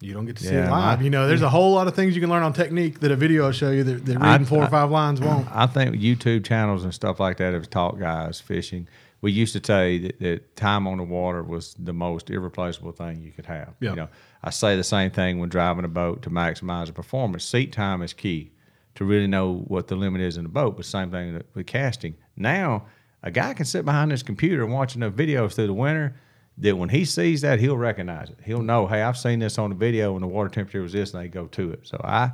you 0.00 0.12
don't 0.12 0.26
get 0.26 0.36
to 0.36 0.44
see 0.44 0.50
it 0.54 0.68
live. 0.70 0.98
my- 0.98 1.04
you 1.04 1.08
know, 1.10 1.26
there's 1.26 1.42
a 1.42 1.48
whole 1.48 1.72
lot 1.72 1.88
of 1.88 1.94
things 1.96 2.14
you 2.14 2.20
can 2.20 2.28
learn 2.30 2.42
on 2.42 2.52
technique 2.52 3.00
that 3.00 3.10
a 3.10 3.16
video 3.16 3.44
will 3.46 3.52
show 3.52 3.70
you 3.70 3.82
that, 3.84 4.04
that 4.06 4.16
I- 4.20 4.32
reading 4.32 4.46
four 4.46 4.62
or 4.64 4.68
five 4.68 4.90
lines 4.90 5.20
won't. 5.20 5.48
I 5.50 5.66
think 5.66 5.96
YouTube 5.96 6.44
channels 6.44 6.84
and 6.84 6.92
stuff 6.92 7.18
like 7.20 7.38
that 7.38 7.54
have 7.54 7.70
taught 7.70 7.98
guys 7.98 8.38
fishing. 8.40 8.86
We 9.20 9.32
used 9.32 9.52
to 9.54 9.64
say 9.64 9.98
that, 9.98 10.20
that 10.20 10.56
time 10.56 10.86
on 10.86 10.98
the 10.98 11.04
water 11.04 11.42
was 11.42 11.74
the 11.78 11.92
most 11.92 12.30
irreplaceable 12.30 12.92
thing 12.92 13.22
you 13.22 13.32
could 13.32 13.46
have. 13.46 13.74
Yeah. 13.80 13.90
You 13.90 13.96
know, 13.96 14.08
I 14.44 14.50
say 14.50 14.76
the 14.76 14.84
same 14.84 15.10
thing 15.10 15.38
when 15.40 15.48
driving 15.48 15.84
a 15.84 15.88
boat 15.88 16.22
to 16.22 16.30
maximize 16.30 16.86
the 16.86 16.92
performance. 16.92 17.44
Seat 17.44 17.72
time 17.72 18.02
is 18.02 18.12
key 18.12 18.52
to 18.94 19.04
really 19.04 19.26
know 19.26 19.64
what 19.66 19.88
the 19.88 19.96
limit 19.96 20.20
is 20.20 20.36
in 20.36 20.44
the 20.44 20.48
boat. 20.48 20.76
But 20.76 20.86
same 20.86 21.10
thing 21.10 21.42
with 21.54 21.66
casting. 21.66 22.16
Now, 22.36 22.86
a 23.22 23.30
guy 23.30 23.54
can 23.54 23.64
sit 23.64 23.84
behind 23.84 24.12
his 24.12 24.22
computer 24.22 24.62
and 24.62 24.72
watch 24.72 24.94
enough 24.94 25.14
videos 25.14 25.54
through 25.54 25.66
the 25.66 25.74
winter 25.74 26.14
that 26.58 26.76
when 26.76 26.88
he 26.88 27.04
sees 27.04 27.40
that, 27.40 27.60
he'll 27.60 27.76
recognize 27.76 28.30
it. 28.30 28.38
He'll 28.44 28.62
know, 28.62 28.86
hey, 28.86 29.02
I've 29.02 29.18
seen 29.18 29.38
this 29.38 29.58
on 29.58 29.70
the 29.70 29.76
video 29.76 30.12
when 30.12 30.22
the 30.22 30.28
water 30.28 30.48
temperature 30.48 30.82
was 30.82 30.92
this, 30.92 31.14
and 31.14 31.22
they 31.22 31.28
go 31.28 31.46
to 31.46 31.72
it. 31.72 31.80
So 31.86 32.00
I, 32.02 32.32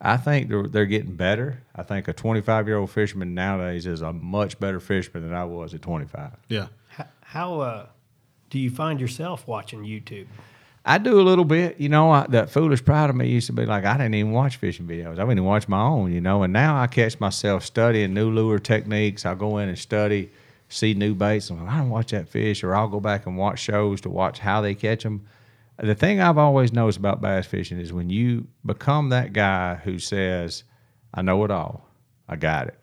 I 0.00 0.16
think 0.16 0.48
they're, 0.48 0.68
they're 0.68 0.86
getting 0.86 1.16
better. 1.16 1.62
I 1.74 1.82
think 1.82 2.06
a 2.08 2.12
25 2.12 2.68
year 2.68 2.76
old 2.78 2.90
fisherman 2.90 3.34
nowadays 3.34 3.86
is 3.86 4.00
a 4.00 4.12
much 4.12 4.58
better 4.60 4.80
fisherman 4.80 5.24
than 5.28 5.34
I 5.36 5.44
was 5.44 5.74
at 5.74 5.82
25. 5.82 6.30
Yeah, 6.48 6.68
H- 6.98 7.06
How 7.22 7.60
uh, 7.60 7.86
do 8.50 8.58
you 8.58 8.70
find 8.70 9.00
yourself 9.00 9.46
watching 9.48 9.82
YouTube? 9.84 10.26
I 10.84 10.96
do 10.98 11.20
a 11.20 11.22
little 11.22 11.44
bit, 11.44 11.78
you 11.80 11.88
know. 11.88 12.10
I, 12.10 12.26
that 12.28 12.48
foolish 12.50 12.82
pride 12.82 13.10
of 13.10 13.16
me 13.16 13.28
used 13.28 13.48
to 13.48 13.52
be 13.52 13.66
like, 13.66 13.84
I 13.84 13.94
didn't 13.98 14.14
even 14.14 14.32
watch 14.32 14.56
fishing 14.56 14.86
videos. 14.86 15.12
I 15.12 15.16
didn't 15.16 15.32
even 15.32 15.44
watch 15.44 15.68
my 15.68 15.82
own, 15.82 16.12
you 16.12 16.20
know. 16.20 16.44
And 16.44 16.52
now 16.52 16.80
I 16.80 16.86
catch 16.86 17.18
myself 17.20 17.64
studying 17.64 18.14
new 18.14 18.30
lure 18.30 18.58
techniques. 18.58 19.26
I'll 19.26 19.34
go 19.36 19.58
in 19.58 19.68
and 19.68 19.78
study, 19.78 20.30
see 20.70 20.94
new 20.94 21.14
baits. 21.14 21.50
And 21.50 21.68
I 21.68 21.78
don't 21.78 21.90
watch 21.90 22.12
that 22.12 22.28
fish, 22.28 22.62
or 22.64 22.74
I'll 22.74 22.88
go 22.88 23.00
back 23.00 23.26
and 23.26 23.36
watch 23.36 23.58
shows 23.58 24.00
to 24.02 24.08
watch 24.08 24.38
how 24.38 24.60
they 24.62 24.74
catch 24.74 25.02
them. 25.02 25.26
The 25.80 25.94
thing 25.94 26.20
I've 26.20 26.38
always 26.38 26.72
noticed 26.72 26.98
about 26.98 27.20
bass 27.20 27.46
fishing 27.46 27.78
is 27.78 27.92
when 27.92 28.10
you 28.10 28.48
become 28.66 29.10
that 29.10 29.32
guy 29.32 29.76
who 29.76 29.98
says, 29.98 30.64
I 31.14 31.22
know 31.22 31.44
it 31.44 31.50
all, 31.50 31.88
I 32.28 32.36
got 32.36 32.66
it. 32.66 32.82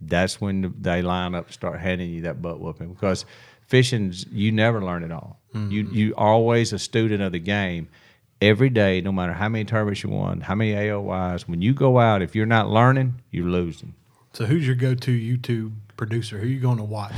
That's 0.00 0.40
when 0.40 0.74
they 0.80 1.02
line 1.02 1.34
up 1.34 1.46
and 1.46 1.54
start 1.54 1.80
handing 1.80 2.10
you 2.10 2.22
that 2.22 2.40
butt 2.40 2.60
whooping 2.60 2.94
because 2.94 3.24
fishing's 3.66 4.26
you 4.30 4.52
never 4.52 4.82
learn 4.82 5.02
it 5.02 5.12
all. 5.12 5.40
You 5.54 5.84
mm-hmm. 5.84 5.94
you 5.94 6.14
always 6.16 6.72
a 6.72 6.78
student 6.78 7.22
of 7.22 7.32
the 7.32 7.38
game. 7.38 7.88
Every 8.40 8.68
day, 8.68 9.00
no 9.00 9.12
matter 9.12 9.32
how 9.32 9.48
many 9.48 9.64
tournaments 9.64 10.02
you 10.02 10.10
won, 10.10 10.40
how 10.40 10.54
many 10.54 10.72
AOYs, 10.74 11.42
when 11.42 11.62
you 11.62 11.72
go 11.72 11.98
out, 11.98 12.20
if 12.20 12.34
you're 12.34 12.44
not 12.44 12.68
learning, 12.68 13.22
you're 13.30 13.46
losing. 13.46 13.94
So 14.32 14.44
who's 14.44 14.66
your 14.66 14.74
go-to 14.74 15.12
YouTube 15.12 15.72
producer? 15.96 16.38
Who 16.38 16.44
are 16.44 16.50
you 16.50 16.60
going 16.60 16.78
to 16.78 16.84
watch? 16.84 17.14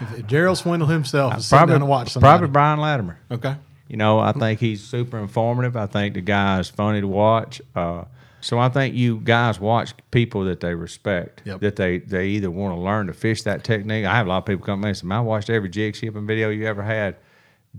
If, 0.00 0.26
Gerald 0.26 0.58
Swindle 0.58 0.88
himself 0.88 1.36
is 1.36 1.46
sitting 1.46 1.58
Probably, 1.58 1.72
down 1.74 1.80
to 1.80 1.86
watch 1.86 2.08
somebody, 2.10 2.30
probably 2.30 2.48
Brian 2.48 2.80
Latimer. 2.80 3.18
okay. 3.30 3.56
You 3.88 3.96
know, 3.96 4.18
I 4.18 4.32
think 4.32 4.58
he's 4.60 4.82
super 4.82 5.18
informative. 5.18 5.76
I 5.76 5.86
think 5.86 6.14
the 6.14 6.20
guy 6.20 6.58
is 6.58 6.68
funny 6.68 7.00
to 7.00 7.06
watch. 7.06 7.60
Uh, 7.74 8.04
so 8.40 8.58
I 8.58 8.68
think 8.68 8.94
you 8.94 9.18
guys 9.18 9.58
watch 9.60 9.94
people 10.10 10.44
that 10.44 10.60
they 10.60 10.74
respect, 10.74 11.42
Yep. 11.44 11.60
that 11.60 11.76
they, 11.76 11.98
they 11.98 12.26
either 12.28 12.50
want 12.50 12.74
to 12.76 12.80
learn 12.80 13.06
to 13.06 13.12
fish 13.12 13.42
that 13.42 13.64
technique. 13.64 14.04
I 14.04 14.14
have 14.14 14.26
a 14.26 14.28
lot 14.28 14.38
of 14.38 14.44
people 14.46 14.64
come 14.66 14.80
in 14.82 14.88
and 14.88 14.96
say, 14.96 15.06
"Man, 15.06 15.18
I 15.18 15.20
watched 15.20 15.50
every 15.50 15.68
jig 15.68 15.96
skipping 15.96 16.26
video 16.26 16.50
you 16.50 16.66
ever 16.66 16.82
had 16.82 17.16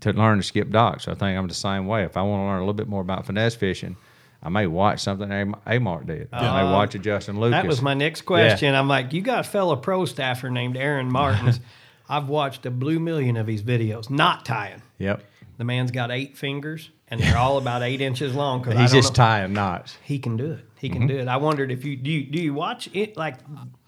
to 0.01 0.13
learn 0.13 0.37
to 0.37 0.43
skip 0.43 0.69
docks. 0.69 1.05
So 1.05 1.11
I 1.11 1.15
think 1.15 1.37
I'm 1.37 1.47
the 1.47 1.53
same 1.53 1.87
way. 1.87 2.03
If 2.03 2.17
I 2.17 2.21
want 2.21 2.41
to 2.41 2.45
learn 2.45 2.57
a 2.57 2.59
little 2.61 2.73
bit 2.73 2.87
more 2.87 3.01
about 3.01 3.25
finesse 3.25 3.55
fishing, 3.55 3.97
I 4.43 4.49
may 4.49 4.67
watch 4.67 4.99
something 4.99 5.31
A- 5.31 5.45
Amart 5.79 6.05
did. 6.05 6.29
I 6.31 6.63
may 6.63 6.71
watch 6.71 6.93
a 6.95 6.99
Justin 6.99 7.39
Lucas. 7.39 7.51
That 7.61 7.65
was 7.67 7.81
my 7.81 7.93
next 7.95 8.21
question. 8.21 8.75
I'm 8.75 8.87
like, 8.87 9.11
you 9.13 9.21
got 9.21 9.39
a 9.39 9.43
fellow 9.43 9.75
pro 9.75 10.05
staffer 10.05 10.49
named 10.49 10.77
Aaron 10.77 11.11
Martens. 11.11 11.59
I've 12.09 12.29
watched 12.29 12.65
a 12.65 12.71
blue 12.71 12.99
million 12.99 13.35
of 13.37 13.47
his 13.47 13.61
videos, 13.63 14.09
not 14.09 14.45
tying. 14.45 14.81
Yep. 14.99 15.23
The 15.57 15.63
man's 15.63 15.91
got 15.91 16.11
eight 16.11 16.37
fingers, 16.37 16.91
and 17.07 17.19
they're 17.19 17.37
all 17.37 17.57
about 17.57 17.81
eight 17.81 17.99
inches 17.99 18.35
long. 18.35 18.63
'cause 18.63 18.75
I 18.75 18.81
He's 18.81 18.91
just 18.91 19.11
know- 19.13 19.23
tying 19.23 19.53
knots. 19.53 19.97
He 20.03 20.19
can 20.19 20.37
do 20.37 20.51
it. 20.53 20.65
He 20.79 20.89
can 20.89 21.07
do 21.07 21.17
it. 21.17 21.27
I 21.27 21.37
wondered 21.37 21.71
if 21.71 21.83
you 21.83 21.95
do. 21.95 22.11
You, 22.11 22.23
do 22.31 22.39
you 22.39 22.53
watch 22.53 22.87
it? 22.93 23.17
Like, 23.17 23.37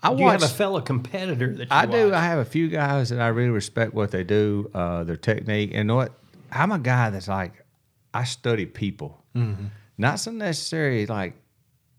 I 0.01 0.11
do 0.15 0.23
you 0.23 0.27
have 0.29 0.41
a 0.41 0.47
fellow 0.47 0.81
competitor 0.81 1.53
that 1.53 1.63
you 1.65 1.67
I 1.69 1.85
do. 1.85 2.11
I 2.13 2.21
have 2.21 2.39
a 2.39 2.45
few 2.45 2.67
guys 2.67 3.09
that 3.09 3.21
I 3.21 3.27
really 3.27 3.51
respect 3.51 3.93
what 3.93 4.09
they 4.09 4.23
do, 4.23 4.71
uh, 4.73 5.03
their 5.03 5.15
technique, 5.15 5.69
and 5.75 5.93
what 5.93 6.13
I'm 6.51 6.71
a 6.71 6.79
guy 6.79 7.11
that's 7.11 7.27
like, 7.27 7.63
I 8.15 8.23
study 8.23 8.65
people, 8.65 9.23
not 9.99 10.19
so 10.19 10.31
necessarily 10.31 11.05
like 11.05 11.35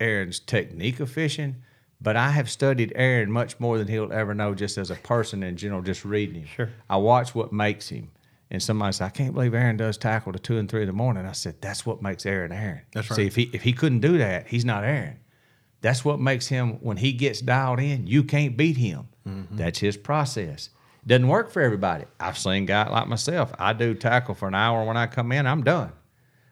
Aaron's 0.01 0.41
technique 0.41 0.99
of 0.99 1.09
fishing, 1.11 1.57
but 2.01 2.17
I 2.17 2.31
have 2.31 2.51
studied 2.51 2.93
Aaron 2.97 3.31
much 3.31 3.61
more 3.61 3.79
than 3.79 3.87
he'll 3.87 4.13
ever 4.13 4.35
know 4.35 4.55
just 4.55 4.77
as 4.79 4.91
a 4.91 4.97
person 4.97 5.45
in 5.45 5.57
general, 5.57 5.83
just 5.83 6.05
reading 6.05 6.37
him. 6.43 6.47
Sure. 6.47 6.71
I 6.89 6.97
watch 6.97 7.33
what 7.35 7.53
makes 7.53 7.89
him. 7.91 8.11
And 8.51 8.63
somebody 8.63 8.93
said, 8.93 9.05
I 9.05 9.11
can't 9.11 9.33
believe 9.33 9.55
Aaron 9.55 9.77
does 9.77 9.97
tackle 9.97 10.33
to 10.33 10.39
two 10.39 10.59
and 10.59 10.69
three 10.69 10.83
in 10.83 10.89
the 10.89 10.93
morning. 10.93 11.25
I 11.25 11.33
said, 11.33 11.61
that's 11.61 11.87
what 11.87 12.03
makes 12.03 12.27
Aaron 12.27 12.51
Aaron. 12.51 12.83
That's 12.93 13.09
See, 13.09 13.23
right. 13.23 13.27
if 13.27 13.37
he 13.37 13.51
if 13.53 13.63
he 13.63 13.73
couldn't 13.73 14.01
do 14.01 14.19
that, 14.19 14.49
he's 14.49 14.65
not 14.65 14.83
Aaron. 14.85 15.19
That's 15.83 16.05
what 16.05 16.21
makes 16.21 16.49
him 16.49 16.73
when 16.83 16.97
he 16.99 17.13
gets 17.13 17.41
dialed 17.41 17.81
in. 17.81 18.07
You 18.07 18.25
can't 18.25 18.57
beat 18.57 18.77
him. 18.77 19.09
Mm-hmm. 19.27 19.57
That's 19.57 19.79
his 19.79 19.97
process. 19.97 20.71
Doesn't 21.07 21.29
work 21.29 21.51
for 21.51 21.63
everybody. 21.63 22.05
I've 22.19 22.37
seen 22.37 22.67
guys 22.67 22.91
like 22.91 23.09
myself. 23.09 23.53
I 23.59 23.73
do 23.73 23.95
tackle 23.95 24.35
for 24.35 24.49
an 24.49 24.55
hour 24.55 24.85
when 24.85 24.97
I 24.97 25.07
come 25.07 25.33
in. 25.33 25.47
I'm 25.47 25.63
done. 25.63 25.93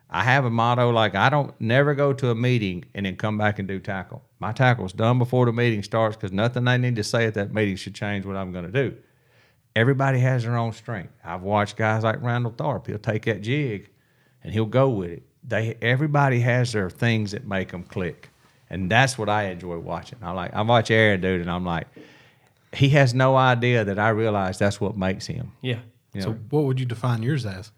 I 0.09 0.25
have 0.25 0.47
a 0.47 0.51
motto 0.51 0.91
like 0.91 1.15
I 1.15 1.29
don't 1.29 1.59
never 1.61 1.95
go 1.95 2.15
to 2.15 2.31
a 2.31 2.35
meeting 2.35 2.87
and 2.95 3.05
then 3.05 3.17
come 3.17 3.37
back 3.37 3.59
and 3.59 3.69
do 3.69 3.79
tackle. 3.79 4.25
My 4.39 4.53
tackle's 4.53 4.95
done 4.95 5.19
before 5.19 5.45
the 5.45 5.53
meeting 5.53 5.83
starts 5.83 6.17
because 6.17 6.33
nothing 6.33 6.65
they 6.65 6.79
need 6.79 6.97
to 6.97 7.05
say 7.05 7.27
at 7.27 7.35
that 7.35 7.53
meeting 7.53 7.77
should 7.77 7.95
change 7.95 8.25
what 8.25 8.37
I'm 8.37 8.53
going 8.53 8.65
to 8.65 8.73
do. 8.73 8.97
Everybody 9.79 10.19
has 10.19 10.43
their 10.43 10.57
own 10.57 10.73
strength. 10.73 11.13
I've 11.25 11.43
watched 11.43 11.77
guys 11.77 12.03
like 12.03 12.21
Randall 12.21 12.51
Tharp. 12.51 12.89
He'll 12.89 12.99
take 12.99 13.27
that 13.27 13.43
jig 13.43 13.89
and 14.43 14.53
he'll 14.53 14.67
go 14.67 14.89
with 14.89 15.11
it. 15.11 15.23
They 15.47 15.79
everybody 15.81 16.41
has 16.41 16.73
their 16.73 16.91
things 16.91 17.31
that 17.31 17.47
make 17.47 17.71
them 17.71 17.85
click, 17.85 18.29
and 18.69 18.91
that's 18.91 19.17
what 19.17 19.29
I 19.29 19.45
enjoy 19.45 19.79
watching. 19.79 20.19
I 20.21 20.33
like 20.33 20.53
I 20.53 20.63
watch 20.63 20.91
Aaron 20.91 21.21
do 21.21 21.29
it, 21.29 21.43
and 21.43 21.49
I'm 21.49 21.65
like, 21.65 21.87
he 22.73 22.89
has 22.89 23.15
no 23.15 23.37
idea 23.37 23.85
that 23.85 24.01
I 24.01 24.09
realize 24.09 24.59
that's 24.59 24.81
what 24.81 24.97
makes 24.97 25.27
him. 25.27 25.53
Yeah. 25.63 25.79
You 26.13 26.23
So 26.23 26.33
what 26.51 26.65
would 26.65 26.81
you 26.81 26.87
define 26.87 27.23
yours 27.23 27.47
as? 27.47 27.71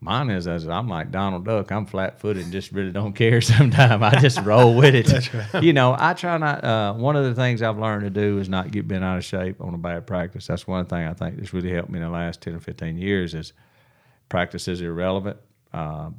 Mine 0.00 0.30
is 0.30 0.46
as 0.46 0.68
I'm 0.68 0.88
like 0.88 1.10
Donald 1.10 1.44
Duck. 1.44 1.70
I'm 1.70 1.86
flat 1.86 2.20
footed 2.20 2.44
and 2.44 2.52
just 2.52 2.72
really 2.72 2.92
don't 2.92 3.12
care. 3.14 3.40
Sometimes 3.42 4.02
I 4.02 4.20
just 4.20 4.40
roll 4.40 4.74
with 4.74 4.94
it. 4.94 5.30
You 5.62 5.72
know, 5.72 5.96
I 5.98 6.12
try 6.14 6.36
not. 6.38 6.62
Uh, 6.64 6.94
one 6.94 7.16
of 7.16 7.24
the 7.24 7.34
things 7.34 7.62
I've 7.62 7.78
learned 7.78 8.02
to 8.02 8.10
do 8.10 8.38
is 8.38 8.48
not 8.48 8.70
get 8.70 8.86
bent 8.86 9.04
out 9.04 9.16
of 9.16 9.24
shape 9.24 9.60
on 9.60 9.74
a 9.74 9.78
bad 9.78 10.06
practice. 10.06 10.46
That's 10.46 10.66
one 10.66 10.86
thing 10.86 11.06
I 11.06 11.14
think 11.14 11.36
that's 11.36 11.52
really 11.52 11.72
helped 11.72 11.88
me 11.90 11.98
in 11.98 12.04
the 12.04 12.10
last 12.10 12.40
ten 12.42 12.54
or 12.54 12.60
fifteen 12.60 12.98
years. 12.98 13.34
Is 13.34 13.52
practice 14.28 14.68
is 14.68 14.80
irrelevant. 14.80 15.38
Uh, 15.72 16.10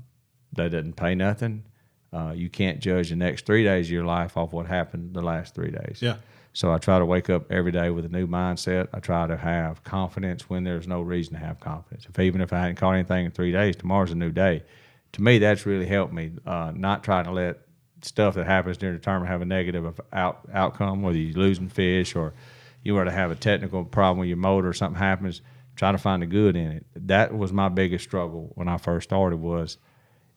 that 0.53 0.71
doesn't 0.71 0.93
pay 0.95 1.15
nothing. 1.15 1.63
Uh, 2.11 2.31
you 2.35 2.49
can't 2.49 2.79
judge 2.79 3.09
the 3.09 3.15
next 3.15 3.45
three 3.45 3.63
days 3.63 3.87
of 3.87 3.91
your 3.91 4.05
life 4.05 4.37
off 4.37 4.53
what 4.53 4.65
happened 4.65 5.13
the 5.13 5.21
last 5.21 5.53
three 5.53 5.71
days. 5.71 5.99
Yeah. 6.01 6.15
So 6.57 6.73
I 6.73 6.79
try 6.79 6.97
to 6.97 7.05
wake 7.05 7.29
up 7.29 7.51
every 7.51 7.71
day 7.71 7.91
with 7.91 8.03
a 8.05 8.09
new 8.09 8.25
mindset. 8.25 8.87
I 8.91 8.99
try 8.99 9.27
to 9.27 9.37
have 9.37 9.83
confidence 9.83 10.49
when 10.49 10.63
there's 10.63 10.87
no 10.87 11.01
reason 11.01 11.35
to 11.35 11.39
have 11.39 11.59
confidence. 11.59 12.07
If 12.09 12.17
even 12.17 12.41
if 12.41 12.51
I 12.51 12.61
hadn't 12.61 12.77
caught 12.77 12.93
anything 12.95 13.27
in 13.27 13.31
three 13.31 13.51
days, 13.51 13.75
tomorrow's 13.75 14.09
a 14.09 14.15
new 14.15 14.31
day. 14.31 14.63
To 15.11 15.21
me, 15.21 15.37
that's 15.37 15.67
really 15.67 15.85
helped 15.85 16.13
me. 16.13 16.31
Uh, 16.47 16.71
not 16.75 17.03
trying 17.03 17.25
to 17.25 17.31
let 17.31 17.59
stuff 18.01 18.33
that 18.33 18.47
happens 18.47 18.77
during 18.77 18.95
the 18.95 18.99
tournament 18.99 19.29
have 19.29 19.43
a 19.43 19.45
negative 19.45 20.01
out, 20.11 20.49
outcome, 20.51 21.03
whether 21.03 21.19
you're 21.19 21.37
losing 21.37 21.69
fish 21.69 22.15
or 22.15 22.33
you 22.81 22.95
were 22.95 23.05
to 23.05 23.11
have 23.11 23.29
a 23.29 23.35
technical 23.35 23.85
problem 23.85 24.17
with 24.17 24.27
your 24.27 24.37
motor 24.37 24.69
or 24.69 24.73
something 24.73 24.97
happens. 24.97 25.43
Try 25.75 25.91
to 25.91 25.99
find 25.99 26.23
the 26.23 26.25
good 26.25 26.55
in 26.55 26.71
it. 26.71 26.85
That 26.95 27.37
was 27.37 27.53
my 27.53 27.69
biggest 27.69 28.03
struggle 28.03 28.51
when 28.55 28.67
I 28.67 28.77
first 28.77 29.09
started. 29.09 29.37
Was 29.37 29.77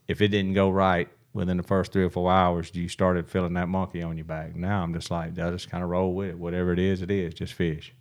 if 0.07 0.21
it 0.21 0.29
didn't 0.29 0.53
go 0.53 0.69
right 0.69 1.09
within 1.33 1.57
the 1.57 1.63
first 1.63 1.93
three 1.93 2.05
or 2.05 2.11
four 2.11 2.31
hours, 2.31 2.75
you 2.75 2.89
started 2.89 3.29
feeling 3.29 3.55
that 3.55 3.69
monkey 3.69 4.03
on 4.03 4.17
your 4.17 4.25
back. 4.25 4.57
Now 4.57 4.83
I'm 4.83 4.93
just 4.93 5.11
like, 5.11 5.39
I 5.39 5.51
just 5.51 5.71
kind 5.71 5.83
of 5.83 5.91
roll 5.91 6.15
with 6.15 6.31
it. 6.31 6.39
Whatever 6.39 6.73
it 6.73 6.79
is, 6.79 7.03
it 7.03 7.11
is. 7.11 7.35
Just 7.35 7.55
fish. 7.55 7.93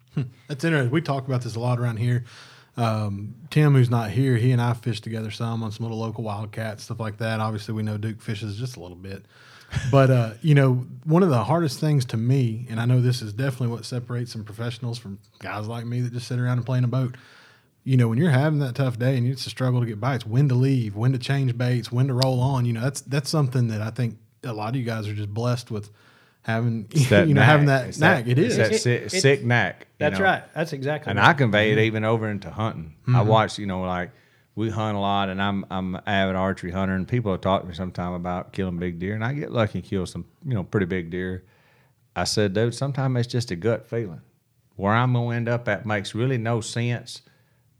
That's 0.48 0.63
interesting. 0.63 0.91
We 0.91 1.01
talk 1.01 1.27
about 1.27 1.41
this 1.41 1.55
a 1.55 1.59
lot 1.59 1.79
around 1.79 1.98
here. 1.98 2.25
Um, 2.77 3.36
Tim, 3.50 3.74
who's 3.74 3.89
not 3.89 4.09
here, 4.09 4.38
he 4.38 4.51
and 4.51 4.62
I 4.62 4.74
fish 4.74 5.01
together 5.01 5.31
some 5.31 5.63
on 5.63 5.71
some 5.71 5.86
little 5.86 6.00
local 6.00 6.24
wildcats, 6.24 6.83
stuff 6.86 7.00
like 7.00 7.17
that. 7.17 7.39
Obviously, 7.39 7.74
we 7.74 7.83
know 7.83 7.98
Duke 7.98 8.21
fishes 8.21 8.57
just 8.57 8.77
a 8.77 8.79
little 8.79 8.95
bit. 8.95 9.25
But, 9.91 10.09
uh, 10.09 10.31
you 10.41 10.55
know, 10.55 10.86
one 11.03 11.21
of 11.21 11.29
the 11.29 11.43
hardest 11.43 11.79
things 11.79 12.05
to 12.05 12.17
me, 12.17 12.65
and 12.69 12.79
I 12.79 12.86
know 12.86 13.01
this 13.01 13.21
is 13.21 13.33
definitely 13.33 13.67
what 13.67 13.86
separates 13.86 14.31
some 14.31 14.43
professionals 14.43 14.98
from 14.98 15.19
guys 15.39 15.67
like 15.67 15.86
me 15.86 16.01
that 16.01 16.13
just 16.13 16.27
sit 16.27 16.39
around 16.39 16.57
and 16.57 16.65
play 16.65 16.79
in 16.79 16.83
a 16.83 16.88
boat. 16.88 17.15
You 17.89 17.98
know, 17.98 18.08
when 18.08 18.19
you're 18.19 18.29
having 18.29 18.60
that 18.60 18.75
tough 18.75 19.00
day 19.00 19.17
and 19.17 19.27
it's 19.27 19.48
a 19.48 19.50
struggle 19.50 19.79
to 19.79 19.86
get 19.88 20.00
bites, 20.00 20.25
when 20.25 20.48
to 20.50 20.55
leave, 20.55 20.96
when 20.96 21.12
to 21.13 21.17
change 21.17 21.58
baits, 21.58 21.91
when 21.91 22.08
to 22.08 22.13
roll 22.13 22.39
on, 22.39 22.65
you 22.65 22.74
know, 22.74 22.81
that's 22.81 23.01
that's 23.01 23.29
something 23.29 23.69
that 23.69 23.81
I 23.81 23.89
think 23.89 24.17
a 24.43 24.53
lot 24.53 24.69
of 24.69 24.75
you 24.75 24.84
guys 24.84 25.08
are 25.08 25.13
just 25.13 25.34
blessed 25.34 25.72
with 25.72 25.89
having, 26.43 26.84
that 27.10 27.27
you 27.27 27.34
know, 27.34 27.41
having 27.41 27.65
that 27.65 27.88
It's 27.88 27.98
knack. 27.98 28.25
That, 28.25 28.38
it's 28.38 28.58
that 28.58 28.74
It- 28.74 28.79
sick, 28.79 29.01
it- 29.01 29.10
sick 29.10 29.43
knack. 29.43 29.88
That's 29.98 30.19
know. 30.19 30.25
right. 30.25 30.43
That's 30.53 30.72
exactly 30.72 31.10
and 31.10 31.19
right. 31.19 31.29
I 31.29 31.34
convey 31.34 31.72
it 31.72 31.79
even 31.79 32.03
over 32.03 32.29
into 32.29 32.51
hunting. 32.51 32.93
I 33.08 33.12
mm-hmm. 33.12 33.27
watch, 33.27 33.58
you 33.58 33.65
know, 33.65 33.81
like 33.81 34.12
we 34.55 34.69
hunt 34.69 34.96
a 34.96 35.00
lot, 35.00 35.29
and 35.29 35.41
I'm 35.41 35.65
I'm 35.72 35.96
an 35.96 36.01
avid 36.05 36.36
archery 36.36 36.72
hunter, 36.72 36.93
and 36.93 37.08
people 37.08 37.31
have 37.31 37.41
talked 37.41 37.63
to 37.63 37.69
me 37.69 37.75
sometime 37.75 38.13
about 38.13 38.53
killing 38.53 38.77
big 38.77 39.00
deer, 39.00 39.15
and 39.15 39.24
I 39.24 39.34
get 39.34 39.51
lucky 39.51 39.79
and 39.79 39.88
kill 39.88 40.05
some, 40.05 40.25
you 40.46 40.53
know, 40.53 40.63
pretty 40.63 40.86
big 40.86 41.10
deer. 41.10 41.43
I 42.15 42.25
said, 42.25 42.53
dude, 42.53 42.75
sometimes 42.75 43.17
it's 43.17 43.27
just 43.27 43.51
a 43.51 43.55
gut 43.55 43.88
feeling. 43.88 44.22
Where 44.75 44.93
I'm 44.93 45.13
gonna 45.13 45.36
end 45.36 45.50
up 45.50 45.67
at 45.67 45.86
makes 45.86 46.13
really 46.13 46.38
no 46.38 46.62
sense, 46.62 47.22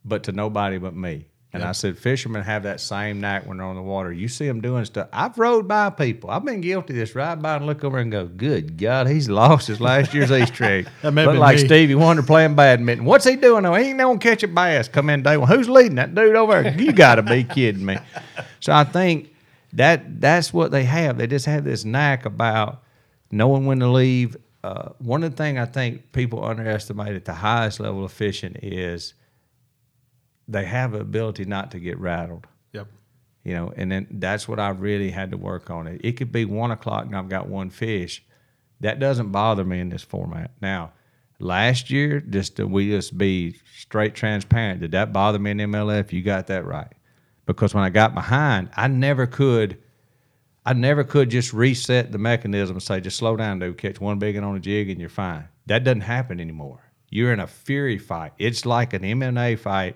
but 0.05 0.23
to 0.23 0.31
nobody 0.31 0.77
but 0.77 0.95
me. 0.95 1.25
And 1.51 1.63
I 1.63 1.71
said, 1.71 1.97
fishermen 1.97 2.43
have 2.43 2.61
that 2.63 2.79
same 2.79 3.19
knack 3.19 3.47
when 3.47 3.57
they're 3.57 3.65
on 3.65 3.75
the 3.75 3.81
water. 3.81 4.13
You 4.13 4.27
see 4.27 4.45
them 4.45 4.61
doing 4.61 4.85
stuff. 4.85 5.07
I've 5.11 5.35
rode 5.39 5.67
by 5.67 5.89
people. 5.89 6.29
I've 6.29 6.45
been 6.45 6.61
guilty 6.61 6.93
of 6.93 6.99
this. 6.99 7.15
Ride 7.15 7.41
by 7.41 7.55
and 7.55 7.65
look 7.65 7.83
over 7.83 7.97
and 7.97 8.11
go, 8.11 8.27
"Good 8.27 8.77
God, 8.77 9.07
he's 9.07 9.29
lost 9.29 9.67
his 9.67 9.81
last 9.81 10.13
year's 10.13 10.31
Easter 10.31 10.63
egg." 10.63 10.87
That 11.01 11.11
may 11.11 11.25
Look 11.25 11.37
like 11.37 11.57
me. 11.57 11.65
Stevie 11.65 11.95
Wonder 11.95 12.21
playing 12.21 12.53
badminton. 12.53 13.03
What's 13.03 13.25
he 13.25 13.35
doing? 13.35 13.63
though? 13.63 13.73
He 13.73 13.85
ain't 13.85 13.97
gonna 13.97 14.19
catch 14.19 14.43
a 14.43 14.47
bass. 14.47 14.87
Come 14.87 15.09
in 15.09 15.23
day 15.23 15.37
one. 15.37 15.47
Who's 15.47 15.67
leading 15.67 15.95
that 15.95 16.13
dude 16.13 16.35
over 16.35 16.61
there? 16.61 16.79
You 16.79 16.91
got 16.91 17.15
to 17.15 17.23
be 17.23 17.43
kidding 17.43 17.85
me. 17.85 17.97
So 18.61 18.73
I 18.73 18.83
think 18.83 19.33
that 19.71 20.19
that's 20.19 20.53
what 20.53 20.71
they 20.71 20.83
have. 20.83 21.17
They 21.17 21.27
just 21.27 21.45
have 21.45 21.63
this 21.63 21.85
knack 21.85 22.25
about 22.25 22.83
knowing 23.31 23.65
when 23.65 23.79
to 23.79 23.87
leave. 23.87 24.35
Uh, 24.65 24.89
one 24.99 25.23
of 25.23 25.31
the 25.31 25.37
things 25.37 25.57
I 25.57 25.65
think 25.65 26.11
people 26.11 26.43
underestimate 26.43 27.15
at 27.15 27.23
the 27.23 27.33
highest 27.33 27.79
level 27.79 28.03
of 28.03 28.11
fishing 28.11 28.57
is 28.61 29.13
they 30.51 30.65
have 30.65 30.91
the 30.91 30.99
ability 30.99 31.45
not 31.45 31.71
to 31.71 31.79
get 31.79 31.97
rattled 31.99 32.47
Yep. 32.73 32.87
you 33.43 33.53
know, 33.53 33.71
and 33.75 33.91
then 33.91 34.07
that's 34.11 34.47
what 34.47 34.59
I 34.59 34.69
really 34.69 35.11
had 35.11 35.31
to 35.31 35.37
work 35.37 35.69
on. 35.69 35.87
It 35.87 36.01
it 36.03 36.11
could 36.17 36.31
be 36.31 36.45
one 36.45 36.71
o'clock 36.71 37.05
and 37.05 37.15
I've 37.15 37.29
got 37.29 37.47
one 37.47 37.69
fish. 37.69 38.23
That 38.81 38.99
doesn't 38.99 39.31
bother 39.31 39.63
me 39.65 39.79
in 39.79 39.89
this 39.89 40.03
format. 40.03 40.51
Now, 40.61 40.93
last 41.39 41.89
year, 41.89 42.19
just 42.19 42.55
to 42.57 42.65
we 42.65 42.89
just 42.89 43.17
be 43.17 43.55
straight 43.77 44.15
transparent. 44.15 44.81
Did 44.81 44.91
that 44.91 45.13
bother 45.13 45.39
me 45.39 45.51
in 45.51 45.57
MLF? 45.57 46.11
You 46.13 46.21
got 46.21 46.47
that 46.47 46.65
right, 46.65 46.91
because 47.45 47.73
when 47.73 47.83
I 47.83 47.89
got 47.89 48.13
behind, 48.13 48.69
I 48.75 48.87
never 48.87 49.25
could. 49.27 49.77
I 50.65 50.73
never 50.73 51.03
could 51.03 51.29
just 51.31 51.51
reset 51.53 52.11
the 52.11 52.17
mechanism 52.17 52.75
and 52.75 52.83
say, 52.83 52.99
just 52.99 53.17
slow 53.17 53.35
down, 53.35 53.59
dude, 53.59 53.77
catch 53.77 53.99
one 53.99 54.19
big 54.19 54.35
one 54.35 54.43
on 54.43 54.55
a 54.55 54.59
jig 54.59 54.89
and 54.89 54.99
you're 54.99 55.09
fine. 55.09 55.47
That 55.65 55.83
doesn't 55.83 56.01
happen 56.01 56.39
anymore. 56.39 56.83
You're 57.09 57.33
in 57.33 57.39
a 57.39 57.47
fury 57.47 57.97
fight. 57.97 58.33
It's 58.37 58.65
like 58.65 58.93
an 58.93 59.01
MMA 59.01 59.57
fight 59.57 59.95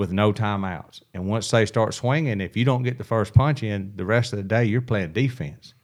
with 0.00 0.10
no 0.12 0.32
timeouts. 0.32 1.02
And 1.12 1.26
once 1.26 1.50
they 1.50 1.66
start 1.66 1.92
swinging, 1.92 2.40
if 2.40 2.56
you 2.56 2.64
don't 2.64 2.84
get 2.84 2.96
the 2.96 3.04
first 3.04 3.34
punch 3.34 3.62
in, 3.62 3.92
the 3.96 4.06
rest 4.06 4.32
of 4.32 4.38
the 4.38 4.42
day 4.42 4.64
you're 4.64 4.80
playing 4.80 5.12
defense. 5.12 5.74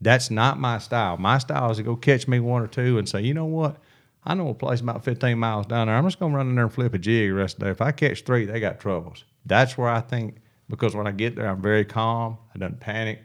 That's 0.00 0.30
not 0.30 0.58
my 0.58 0.78
style. 0.78 1.18
My 1.18 1.36
style 1.36 1.70
is 1.70 1.76
to 1.76 1.82
go 1.82 1.94
catch 1.94 2.26
me 2.26 2.40
one 2.40 2.62
or 2.62 2.66
two 2.66 2.96
and 2.96 3.06
say, 3.06 3.20
you 3.20 3.34
know 3.34 3.44
what? 3.44 3.76
I 4.24 4.32
know 4.32 4.48
a 4.48 4.54
place 4.54 4.80
about 4.80 5.04
15 5.04 5.38
miles 5.38 5.66
down 5.66 5.88
there. 5.88 5.96
I'm 5.96 6.06
just 6.06 6.18
going 6.18 6.32
to 6.32 6.38
run 6.38 6.48
in 6.48 6.54
there 6.54 6.64
and 6.64 6.72
flip 6.72 6.94
a 6.94 6.98
jig 6.98 7.28
the 7.28 7.34
rest 7.34 7.56
of 7.56 7.60
the 7.60 7.66
day. 7.66 7.70
If 7.72 7.82
I 7.82 7.92
catch 7.92 8.22
three, 8.22 8.46
they 8.46 8.60
got 8.60 8.80
troubles. 8.80 9.24
That's 9.44 9.76
where 9.76 9.90
I 9.90 10.00
think, 10.00 10.38
because 10.70 10.96
when 10.96 11.06
I 11.06 11.12
get 11.12 11.36
there, 11.36 11.46
I'm 11.46 11.60
very 11.60 11.84
calm. 11.84 12.38
I 12.54 12.58
don't 12.58 12.80
panic. 12.80 13.20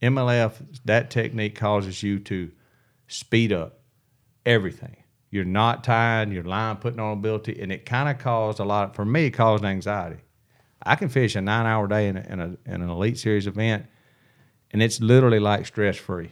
MLF, 0.00 0.54
that 0.86 1.10
technique 1.10 1.54
causes 1.54 2.02
you 2.02 2.18
to 2.20 2.50
speed 3.08 3.52
up 3.52 3.80
everything. 4.46 4.96
You're 5.36 5.44
not 5.44 5.84
tired, 5.84 6.32
your 6.32 6.44
line 6.44 6.76
putting 6.76 6.98
on 6.98 7.12
ability, 7.12 7.60
and 7.60 7.70
it 7.70 7.84
kind 7.84 8.08
of 8.08 8.16
caused 8.18 8.58
a 8.58 8.64
lot. 8.64 8.94
for 8.96 9.04
me, 9.04 9.26
it 9.26 9.32
caused 9.32 9.64
anxiety. 9.66 10.16
I 10.82 10.94
can 10.96 11.10
fish 11.10 11.36
a 11.36 11.42
nine-hour 11.42 11.88
day 11.88 12.08
in, 12.08 12.16
a, 12.16 12.20
in, 12.32 12.40
a, 12.40 12.44
in 12.74 12.80
an 12.80 12.88
elite 12.88 13.18
series 13.18 13.46
event, 13.46 13.84
and 14.70 14.82
it's 14.82 14.98
literally 15.00 15.38
like 15.38 15.66
stress 15.66 15.96
free, 15.98 16.30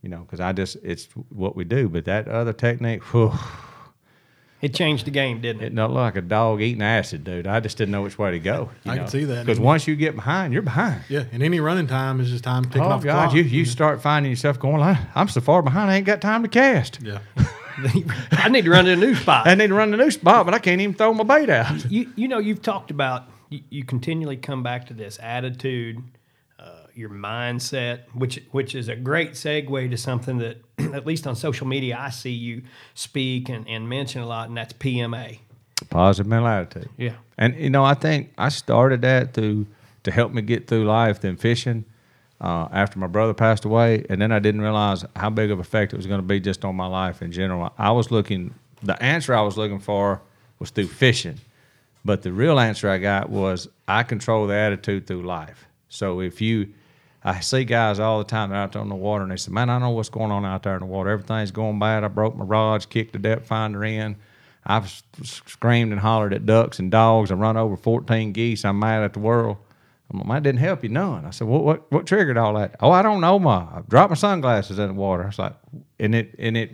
you 0.00 0.08
know, 0.08 0.20
because 0.20 0.38
I 0.38 0.52
just 0.52 0.76
it's 0.84 1.08
what 1.30 1.56
we 1.56 1.64
do. 1.64 1.88
But 1.88 2.04
that 2.04 2.28
other 2.28 2.52
technique, 2.52 3.02
whew, 3.12 3.32
It 4.62 4.74
changed 4.74 5.06
the 5.06 5.10
game, 5.10 5.40
didn't 5.40 5.62
it? 5.62 5.72
it 5.72 5.74
looked 5.74 5.94
like 5.94 6.16
a 6.16 6.22
dog 6.22 6.60
eating 6.62 6.82
acid, 6.82 7.24
dude. 7.24 7.46
I 7.46 7.58
just 7.60 7.76
didn't 7.78 7.92
know 7.92 8.02
which 8.02 8.16
way 8.18 8.30
to 8.30 8.38
go. 8.38 8.70
I 8.86 8.96
can 8.96 9.08
see 9.08 9.24
that. 9.24 9.44
because 9.44 9.58
once 9.60 9.86
you 9.88 9.96
get 9.96 10.14
behind, 10.14 10.52
you're 10.52 10.62
behind. 10.62 11.02
Yeah, 11.08 11.24
and 11.32 11.42
any 11.42 11.58
running 11.60 11.86
time 11.88 12.20
is 12.20 12.30
just 12.30 12.44
time 12.44 12.64
ticking 12.64 12.82
Oh 12.82 12.86
off 12.90 13.00
the 13.02 13.08
God, 13.08 13.24
clock. 13.24 13.34
you 13.34 13.42
you 13.42 13.62
mm-hmm. 13.64 13.70
start 13.70 14.00
finding 14.00 14.30
yourself 14.30 14.58
going, 14.60 14.80
"I- 14.82 15.06
I'm 15.14 15.28
so 15.28 15.40
far 15.40 15.62
behind, 15.62 15.90
I 15.90 15.96
ain't 15.96 16.06
got 16.06 16.20
time 16.20 16.42
to 16.42 16.48
cast. 16.48 17.00
yeah. 17.02 17.18
I 18.32 18.48
need 18.48 18.64
to 18.64 18.70
run 18.70 18.84
to 18.86 18.92
a 18.92 18.96
new 18.96 19.14
spot. 19.14 19.46
I 19.46 19.54
need 19.54 19.68
to 19.68 19.74
run 19.74 19.88
to 19.92 19.94
a 19.94 20.04
new 20.04 20.10
spot, 20.10 20.44
but 20.46 20.54
I 20.54 20.58
can't 20.58 20.80
even 20.80 20.94
throw 20.94 21.12
my 21.14 21.24
bait 21.24 21.50
out. 21.50 21.84
you 21.90 22.10
you 22.16 22.28
know 22.28 22.38
you've 22.38 22.62
talked 22.62 22.90
about 22.90 23.24
you, 23.50 23.60
you 23.70 23.84
continually 23.84 24.36
come 24.36 24.62
back 24.62 24.86
to 24.86 24.94
this 24.94 25.18
attitude 25.22 26.02
uh, 26.58 26.86
your 26.94 27.10
mindset 27.10 28.00
which 28.14 28.42
which 28.50 28.74
is 28.74 28.88
a 28.88 28.96
great 28.96 29.32
segue 29.32 29.90
to 29.90 29.96
something 29.96 30.38
that 30.38 30.56
at 30.94 31.06
least 31.06 31.26
on 31.26 31.36
social 31.36 31.66
media 31.66 31.96
i 32.00 32.10
see 32.10 32.30
you 32.32 32.62
speak 32.94 33.48
and, 33.48 33.68
and 33.68 33.88
mention 33.88 34.20
a 34.22 34.26
lot 34.26 34.48
and 34.48 34.56
that's 34.56 34.72
pma 34.72 35.38
Positive 35.90 36.26
mental 36.26 36.48
attitude. 36.48 36.88
yeah 36.96 37.12
And 37.38 37.54
you 37.56 37.70
know, 37.70 37.84
I 37.84 37.94
think 37.94 38.32
I 38.38 38.48
started 38.48 39.02
that 39.02 39.34
to 39.34 39.66
to 40.04 40.10
help 40.10 40.32
me 40.32 40.40
get 40.40 40.66
through 40.68 40.84
life 40.84 41.20
than 41.20 41.36
fishing. 41.36 41.84
Uh, 42.38 42.68
after 42.70 42.98
my 42.98 43.06
brother 43.06 43.32
passed 43.32 43.64
away, 43.64 44.04
and 44.10 44.20
then 44.20 44.30
I 44.30 44.38
didn't 44.40 44.60
realize 44.60 45.06
how 45.14 45.30
big 45.30 45.50
of 45.50 45.58
effect 45.58 45.94
it 45.94 45.96
was 45.96 46.06
going 46.06 46.20
to 46.20 46.26
be 46.26 46.38
just 46.38 46.66
on 46.66 46.76
my 46.76 46.86
life 46.86 47.22
in 47.22 47.32
general. 47.32 47.72
I 47.78 47.92
was 47.92 48.10
looking, 48.10 48.52
the 48.82 49.02
answer 49.02 49.34
I 49.34 49.40
was 49.40 49.56
looking 49.56 49.78
for 49.78 50.20
was 50.58 50.68
through 50.68 50.88
fishing, 50.88 51.38
but 52.04 52.22
the 52.22 52.32
real 52.32 52.60
answer 52.60 52.90
I 52.90 52.98
got 52.98 53.30
was 53.30 53.68
I 53.88 54.02
control 54.02 54.46
the 54.46 54.54
attitude 54.54 55.06
through 55.06 55.22
life. 55.22 55.64
So 55.88 56.20
if 56.20 56.42
you, 56.42 56.74
I 57.24 57.40
see 57.40 57.64
guys 57.64 57.98
all 57.98 58.18
the 58.18 58.24
time 58.24 58.50
they're 58.50 58.58
out 58.58 58.72
there 58.72 58.82
on 58.82 58.90
the 58.90 58.94
water 58.94 59.22
and 59.22 59.32
they 59.32 59.36
say, 59.36 59.50
"Man, 59.50 59.70
I 59.70 59.78
know 59.78 59.90
what's 59.90 60.10
going 60.10 60.30
on 60.30 60.44
out 60.44 60.62
there 60.62 60.74
in 60.74 60.80
the 60.80 60.86
water. 60.86 61.08
Everything's 61.08 61.50
going 61.50 61.78
bad. 61.78 62.04
I 62.04 62.08
broke 62.08 62.36
my 62.36 62.44
rods, 62.44 62.84
kicked 62.84 63.14
the 63.14 63.18
depth 63.18 63.46
finder 63.46 63.82
in." 63.82 64.16
I've 64.66 65.02
screamed 65.22 65.92
and 65.92 66.00
hollered 66.00 66.34
at 66.34 66.44
ducks 66.44 66.80
and 66.80 66.90
dogs. 66.90 67.30
I 67.30 67.34
run 67.34 67.56
over 67.56 67.76
14 67.76 68.32
geese. 68.32 68.64
I'm 68.64 68.80
mad 68.80 69.04
at 69.04 69.12
the 69.12 69.20
world. 69.20 69.58
I'm 70.10 70.18
like, 70.18 70.28
"Man, 70.28 70.42
didn't 70.42 70.60
help 70.60 70.82
you 70.82 70.88
none." 70.88 71.24
I 71.24 71.30
said, 71.30 71.48
"What 71.48 71.64
what 71.64 71.92
what 71.92 72.06
triggered 72.06 72.38
all 72.38 72.54
that?" 72.54 72.76
"Oh, 72.80 72.90
I 72.90 73.02
don't 73.02 73.20
know, 73.20 73.38
ma. 73.38 73.68
I 73.76 73.80
dropped 73.88 74.10
my 74.10 74.16
sunglasses 74.16 74.78
in 74.78 74.88
the 74.88 74.94
water." 74.94 75.24
I 75.24 75.26
was 75.26 75.38
like, 75.38 75.54
and 75.98 76.14
it 76.14 76.34
and 76.38 76.56
it 76.56 76.72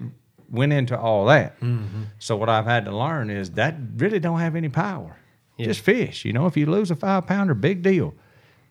went 0.50 0.72
into 0.72 0.98
all 0.98 1.26
that. 1.26 1.58
Mm-hmm. 1.60 2.02
So 2.18 2.36
what 2.36 2.48
I've 2.48 2.66
had 2.66 2.84
to 2.84 2.96
learn 2.96 3.30
is 3.30 3.52
that 3.52 3.74
really 3.96 4.20
don't 4.20 4.40
have 4.40 4.54
any 4.54 4.68
power. 4.68 5.16
Just 5.58 5.80
fish. 5.80 6.24
You 6.24 6.32
know, 6.32 6.46
if 6.46 6.56
you 6.56 6.66
lose 6.66 6.90
a 6.90 6.96
five 6.96 7.26
pounder, 7.26 7.54
big 7.54 7.82
deal. 7.82 8.14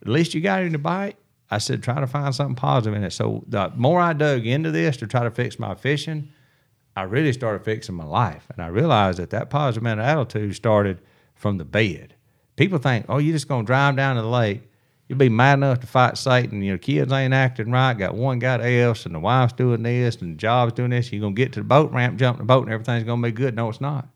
At 0.01 0.07
least 0.09 0.33
you 0.33 0.41
got 0.41 0.61
it 0.61 0.65
in 0.65 0.71
the 0.73 0.77
bite. 0.77 1.15
I 1.49 1.57
said, 1.57 1.83
try 1.83 1.99
to 1.99 2.07
find 2.07 2.33
something 2.33 2.55
positive 2.55 2.95
in 2.95 3.03
it. 3.03 3.11
So 3.11 3.43
the 3.47 3.71
more 3.75 3.99
I 3.99 4.13
dug 4.13 4.45
into 4.45 4.71
this 4.71 4.97
to 4.97 5.07
try 5.07 5.23
to 5.23 5.31
fix 5.31 5.59
my 5.59 5.75
fishing, 5.75 6.29
I 6.95 7.03
really 7.03 7.33
started 7.33 7.63
fixing 7.63 7.95
my 7.95 8.05
life. 8.05 8.47
And 8.49 8.63
I 8.63 8.67
realized 8.67 9.19
that 9.19 9.29
that 9.31 9.49
positive 9.49 9.83
mental 9.83 10.05
attitude 10.05 10.55
started 10.55 11.01
from 11.35 11.57
the 11.57 11.65
bed. 11.65 12.15
People 12.61 12.77
think, 12.77 13.07
oh, 13.09 13.17
you're 13.17 13.33
just 13.33 13.47
going 13.47 13.63
to 13.63 13.65
drive 13.65 13.95
down 13.95 14.17
to 14.17 14.21
the 14.21 14.27
lake. 14.27 14.61
You'll 15.07 15.17
be 15.17 15.29
mad 15.29 15.55
enough 15.55 15.79
to 15.79 15.87
fight 15.87 16.15
Satan. 16.15 16.61
Your 16.61 16.77
kids 16.77 17.11
ain't 17.11 17.33
acting 17.33 17.71
right. 17.71 17.95
Got 17.95 18.13
one 18.13 18.37
got 18.37 18.63
else, 18.63 19.07
and 19.07 19.15
the 19.15 19.19
wife's 19.19 19.53
doing 19.53 19.81
this, 19.81 20.17
and 20.17 20.33
the 20.33 20.37
job's 20.37 20.73
doing 20.73 20.91
this. 20.91 21.11
You're 21.11 21.21
going 21.21 21.33
to 21.33 21.41
get 21.41 21.53
to 21.53 21.61
the 21.61 21.63
boat 21.63 21.91
ramp, 21.91 22.19
jump 22.19 22.37
in 22.37 22.45
the 22.45 22.47
boat, 22.47 22.65
and 22.65 22.71
everything's 22.71 23.03
going 23.03 23.19
to 23.19 23.27
be 23.27 23.31
good. 23.31 23.55
No, 23.55 23.67
it's 23.69 23.81
not. 23.81 24.07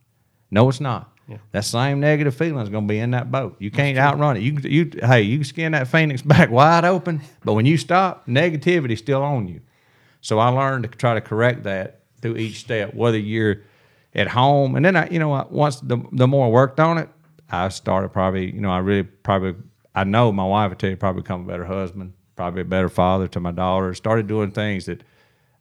No, 0.51 0.69
it's 0.69 0.79
not. 0.79 1.11
That 1.53 1.65
same 1.65 1.99
negative 1.99 2.35
feeling 2.35 2.61
is 2.61 2.69
going 2.69 2.87
to 2.87 2.87
be 2.87 2.99
in 2.99 3.09
that 3.11 3.31
boat. 3.31 3.55
You 3.57 3.71
can't 3.71 3.97
outrun 3.97 4.37
it. 4.37 4.41
You, 4.43 4.59
you, 4.61 4.91
hey, 5.01 5.23
you 5.23 5.37
can 5.39 5.45
skin 5.45 5.71
that 5.71 5.87
phoenix 5.87 6.21
back 6.21 6.51
wide 6.51 6.85
open, 6.85 7.23
but 7.43 7.53
when 7.53 7.65
you 7.65 7.77
stop, 7.77 8.27
negativity's 8.27 8.99
still 8.99 9.23
on 9.23 9.47
you. 9.47 9.61
So 10.21 10.37
I 10.37 10.49
learned 10.49 10.83
to 10.83 10.89
try 10.89 11.15
to 11.15 11.21
correct 11.21 11.63
that 11.63 12.01
through 12.21 12.37
each 12.37 12.59
step, 12.59 12.93
whether 12.93 13.17
you're 13.17 13.63
at 14.13 14.27
home, 14.27 14.75
and 14.75 14.85
then 14.85 14.95
I, 14.95 15.09
you 15.09 15.17
know, 15.17 15.47
once 15.49 15.79
the 15.79 15.97
the 16.11 16.27
more 16.27 16.45
I 16.45 16.49
worked 16.49 16.79
on 16.79 16.99
it, 16.99 17.09
I 17.49 17.69
started 17.69 18.09
probably, 18.09 18.53
you 18.53 18.61
know, 18.61 18.71
I 18.71 18.79
really 18.79 19.03
probably, 19.03 19.55
I 19.93 20.03
know 20.03 20.31
my 20.31 20.45
wife 20.45 20.69
would 20.69 20.79
tell 20.79 20.89
you 20.89 20.97
probably 20.97 21.21
become 21.21 21.41
a 21.41 21.47
better 21.47 21.65
husband, 21.65 22.13
probably 22.35 22.61
a 22.61 22.65
better 22.65 22.89
father 22.89 23.27
to 23.29 23.39
my 23.39 23.51
daughter. 23.51 23.93
Started 23.93 24.27
doing 24.27 24.51
things 24.51 24.85
that 24.85 25.03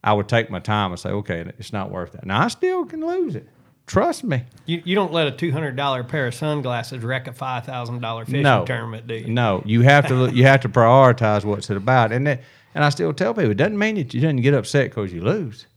I 0.03 0.13
would 0.13 0.27
take 0.27 0.49
my 0.49 0.59
time 0.59 0.91
and 0.91 0.99
say, 0.99 1.09
okay, 1.09 1.45
it's 1.57 1.73
not 1.73 1.91
worth 1.91 2.13
that. 2.13 2.25
Now 2.25 2.41
I 2.41 2.47
still 2.47 2.85
can 2.85 3.05
lose 3.05 3.35
it. 3.35 3.47
Trust 3.87 4.23
me. 4.23 4.43
You, 4.65 4.81
you 4.83 4.95
don't 4.95 5.13
let 5.13 5.27
a 5.27 5.31
two 5.31 5.51
hundred 5.51 5.75
dollar 5.75 6.03
pair 6.03 6.25
of 6.25 6.33
sunglasses 6.33 7.03
wreck 7.03 7.27
a 7.27 7.33
five 7.33 7.65
thousand 7.65 8.01
dollar 8.01 8.25
fishing 8.25 8.41
no 8.41 8.65
tournament, 8.65 9.05
do 9.05 9.13
you? 9.13 9.27
No, 9.27 9.61
you 9.63 9.81
have 9.81 10.07
to 10.07 10.31
you 10.33 10.43
have 10.43 10.61
to 10.61 10.69
prioritize 10.69 11.45
what's 11.45 11.69
it 11.69 11.77
about, 11.77 12.11
and 12.11 12.25
that, 12.25 12.41
and 12.73 12.83
I 12.83 12.89
still 12.89 13.13
tell 13.13 13.35
people 13.35 13.51
it 13.51 13.57
doesn't 13.57 13.77
mean 13.77 13.95
that 13.95 14.11
you 14.11 14.21
didn't 14.21 14.41
get 14.41 14.55
upset 14.55 14.89
because 14.89 15.13
you 15.13 15.21
lose, 15.21 15.67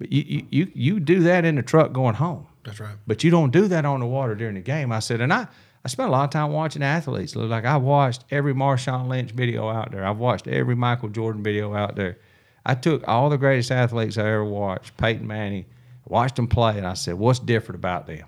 but 0.00 0.10
you, 0.10 0.22
you 0.22 0.46
you 0.50 0.72
you 0.74 1.00
do 1.00 1.20
that 1.20 1.44
in 1.44 1.54
the 1.54 1.62
truck 1.62 1.92
going 1.92 2.16
home. 2.16 2.48
That's 2.66 2.80
right. 2.80 2.96
But 3.06 3.24
you 3.24 3.30
don't 3.30 3.50
do 3.52 3.68
that 3.68 3.84
on 3.86 4.00
the 4.00 4.06
water 4.06 4.34
during 4.34 4.56
the 4.56 4.60
game. 4.60 4.92
I 4.92 4.98
said, 4.98 5.20
and 5.22 5.32
I, 5.32 5.46
I 5.84 5.88
spent 5.88 6.08
a 6.08 6.12
lot 6.12 6.24
of 6.24 6.30
time 6.30 6.52
watching 6.52 6.82
athletes. 6.82 7.34
Like 7.34 7.64
I 7.64 7.76
watched 7.78 8.24
every 8.30 8.52
Marshawn 8.52 9.08
Lynch 9.08 9.30
video 9.30 9.68
out 9.70 9.92
there. 9.92 10.04
I've 10.04 10.18
watched 10.18 10.46
every 10.48 10.74
Michael 10.74 11.08
Jordan 11.08 11.42
video 11.42 11.74
out 11.74 11.96
there. 11.96 12.18
I 12.64 12.74
took 12.74 13.06
all 13.06 13.30
the 13.30 13.38
greatest 13.38 13.70
athletes 13.70 14.18
I 14.18 14.22
ever 14.22 14.44
watched, 14.44 14.96
Peyton 14.96 15.24
Manning, 15.26 15.66
watched 16.04 16.34
them 16.36 16.48
play, 16.48 16.76
and 16.76 16.84
I 16.86 16.94
said, 16.94 17.14
what's 17.14 17.38
different 17.38 17.78
about 17.78 18.08
them? 18.08 18.26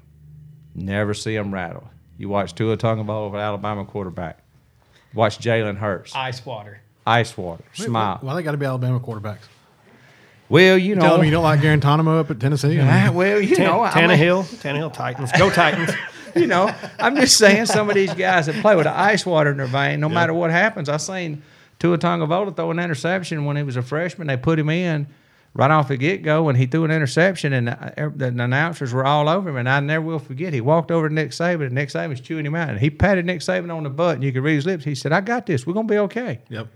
Never 0.77 1.13
see 1.13 1.35
them 1.35 1.53
rattle. 1.53 1.91
You 2.17 2.29
watch 2.29 2.55
Tua 2.55 2.77
Tagovailoa, 2.77 3.31
an 3.35 3.41
Alabama 3.41 3.85
quarterback. 3.85 4.39
Watch 5.13 5.39
Jalen 5.39 5.77
Hurts, 5.79 6.15
Ice 6.15 6.45
water. 6.47 6.81
ice 7.07 7.37
water, 7.37 7.65
smile. 7.73 8.21
Well, 8.23 8.37
they 8.37 8.43
got 8.45 8.53
to 8.53 8.59
be 8.59 8.67
Alabama 8.67 9.01
quarterbacks. 9.01 9.39
Well, 10.49 10.79
you 10.79 10.95
know, 10.95 11.03
Tell 11.03 11.17
them 11.17 11.25
you 11.27 11.31
don't 11.31 11.43
like 11.43 11.61
Guantanamo 11.61 12.21
up 12.21 12.31
at 12.31 12.41
Tennessee. 12.41 12.81
I 12.81 13.07
mean, 13.07 13.15
well, 13.15 13.41
you 13.41 13.55
Tan- 13.57 13.67
know, 13.67 13.83
I 13.83 14.07
mean- 14.07 14.19
Tannehill, 14.19 14.45
Tannehill 14.63 14.93
Titans. 14.93 15.31
Go 15.33 15.51
Titans. 15.51 15.91
you 16.35 16.47
know, 16.47 16.73
I'm 16.99 17.17
just 17.17 17.37
saying 17.37 17.67
some 17.67 17.89
of 17.89 17.95
these 17.95 18.15
guys 18.15 18.47
that 18.47 18.55
play 18.63 18.75
with 18.77 18.85
the 18.85 18.97
ice 18.99 19.27
water 19.27 19.51
in 19.51 19.59
their 19.59 19.67
vein, 19.67 20.01
no 20.01 20.09
matter 20.09 20.33
what 20.33 20.51
happens. 20.51 20.89
I 20.89 20.97
seen 20.97 21.43
Tua 21.79 21.99
Tagovailoa 21.99 22.57
throw 22.57 22.71
an 22.71 22.79
interception 22.79 23.45
when 23.45 23.57
he 23.57 23.63
was 23.63 23.77
a 23.77 23.83
freshman. 23.83 24.27
They 24.29 24.37
put 24.37 24.59
him 24.59 24.69
in 24.71 25.07
right 25.55 25.71
off 25.71 25.89
the 25.89 25.97
get 25.97 26.23
go, 26.23 26.49
and 26.49 26.57
he 26.57 26.67
threw 26.67 26.85
an 26.85 26.91
interception, 26.91 27.53
and 27.53 27.69
the, 27.69 28.13
the 28.15 28.27
announcers 28.45 28.93
were 28.93 29.05
all 29.05 29.29
over 29.29 29.51
him. 29.51 29.57
And 29.57 29.69
I 29.69 29.81
never 29.81 30.05
will 30.05 30.19
forget. 30.19 30.53
He 30.53 30.61
walked 30.61 30.91
over 30.91 31.09
to 31.09 31.15
Nick 31.15 31.31
Saban, 31.31 31.67
and 31.67 31.73
Nick 31.73 31.89
Saban 31.89 32.11
was 32.11 32.21
chewing 32.21 32.47
him 32.47 32.55
out, 32.55 32.69
and 32.71 32.79
he 32.79 32.91
patted 32.91 33.27
Nick 33.27 33.41
Saban 33.41 33.75
on 33.75 33.83
the 33.83 33.91
butt, 33.91 34.17
and 34.17 34.25
you 34.25 34.33
could 34.33 34.43
read 34.43 34.55
his 34.55 34.67
lips. 34.67 34.85
He 34.85 34.95
said, 34.95 35.13
"I 35.13 35.21
got 35.21 35.47
this. 35.47 35.67
We're 35.67 35.75
gonna 35.75 35.89
be 35.89 35.99
okay." 35.99 36.41
Yep. 36.49 36.69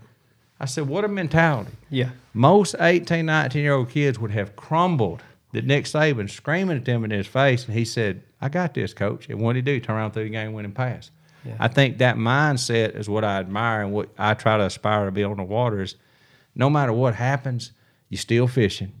I 0.63 0.65
said, 0.65 0.87
"What 0.87 1.03
a 1.03 1.07
mentality." 1.07 1.71
Yeah. 1.89 2.09
Most 2.33 2.75
18, 2.79 3.25
19 3.25 3.61
year 3.61 3.73
old 3.73 3.89
kids 3.89 4.17
would 4.17 4.31
have 4.31 4.55
crumbled 4.55 5.21
that 5.51 5.65
Nick 5.65 5.85
Saban 5.85 6.29
screaming 6.29 6.77
at 6.77 6.85
them 6.85 7.03
in 7.03 7.11
his 7.11 7.27
face. 7.27 7.65
And 7.65 7.77
he 7.77 7.85
said, 7.85 8.23
I 8.41 8.49
got 8.49 8.73
this, 8.73 8.93
coach. 8.93 9.29
And 9.29 9.39
what 9.39 9.53
did 9.53 9.67
he 9.67 9.73
do? 9.73 9.79
Turn 9.79 9.95
around 9.97 10.11
through 10.11 10.23
the 10.23 10.29
game, 10.29 10.53
winning 10.53 10.71
pass. 10.71 11.11
I 11.59 11.67
think 11.67 11.97
that 11.99 12.15
mindset 12.15 12.95
is 12.97 13.07
what 13.09 13.23
I 13.23 13.37
admire 13.39 13.81
and 13.83 13.91
what 13.91 14.09
I 14.17 14.33
try 14.33 14.57
to 14.57 14.63
aspire 14.65 15.05
to 15.05 15.11
be 15.11 15.23
on 15.23 15.37
the 15.37 15.43
water 15.43 15.81
is 15.81 15.95
no 16.55 16.69
matter 16.69 16.93
what 16.93 17.15
happens, 17.15 17.71
you're 18.09 18.17
still 18.17 18.47
fishing. 18.47 18.93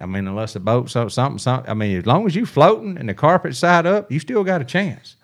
I 0.00 0.06
mean, 0.06 0.26
unless 0.26 0.54
the 0.54 0.60
boat's 0.60 0.92
so- 0.92 1.08
something, 1.08 1.38
something, 1.38 1.70
I 1.70 1.74
mean, 1.74 1.98
as 1.98 2.06
long 2.06 2.26
as 2.26 2.34
you're 2.34 2.46
floating 2.46 2.96
and 2.96 3.08
the 3.08 3.14
carpet's 3.14 3.58
side 3.58 3.86
up, 3.86 4.10
you 4.10 4.20
still 4.20 4.42
got 4.44 4.60
a 4.60 4.64
chance. 4.64 5.16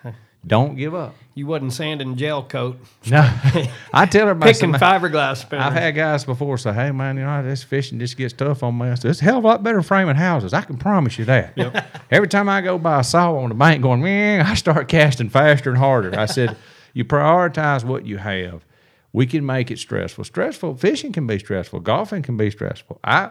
Don't 0.46 0.74
give 0.74 0.94
up. 0.94 1.14
You 1.34 1.46
wasn't 1.46 1.72
sanding 1.72 2.16
gel 2.16 2.42
coat, 2.42 2.78
No, 3.06 3.20
I 3.92 4.06
tell 4.06 4.28
everybody, 4.28 4.52
picking 4.52 4.72
fiberglass 4.72 5.38
spinners. 5.38 5.66
I've 5.66 5.72
had 5.74 5.94
guys 5.94 6.24
before 6.24 6.56
say, 6.58 6.72
"Hey 6.72 6.90
man, 6.92 7.16
you 7.16 7.24
know 7.24 7.42
this 7.42 7.62
fishing 7.62 7.98
just 7.98 8.16
gets 8.16 8.32
tough 8.32 8.62
on 8.62 8.76
me." 8.78 8.88
I 8.88 8.94
said, 8.94 9.10
"It's 9.10 9.20
a 9.20 9.24
hell 9.24 9.38
of 9.38 9.44
a 9.44 9.46
lot 9.46 9.62
better 9.62 9.82
framing 9.82 10.16
houses. 10.16 10.54
I 10.54 10.62
can 10.62 10.76
promise 10.78 11.18
you 11.18 11.26
that." 11.26 11.56
Every 12.10 12.28
time 12.28 12.48
I 12.48 12.62
go 12.62 12.78
by 12.78 13.00
a 13.00 13.04
saw 13.04 13.34
on 13.36 13.50
the 13.50 13.54
bank 13.54 13.82
going, 13.82 14.02
"Man," 14.02 14.44
I 14.44 14.54
start 14.54 14.88
casting 14.88 15.28
faster 15.28 15.70
and 15.70 15.78
harder. 15.78 16.18
I 16.18 16.26
said, 16.26 16.56
"You 16.94 17.04
prioritize 17.04 17.84
what 17.84 18.06
you 18.06 18.16
have. 18.16 18.64
We 19.12 19.26
can 19.26 19.44
make 19.44 19.70
it 19.70 19.78
stressful. 19.78 20.24
Stressful 20.24 20.76
fishing 20.76 21.12
can 21.12 21.26
be 21.26 21.38
stressful. 21.38 21.80
Golfing 21.80 22.22
can 22.22 22.36
be 22.36 22.50
stressful. 22.50 22.98
I 23.04 23.30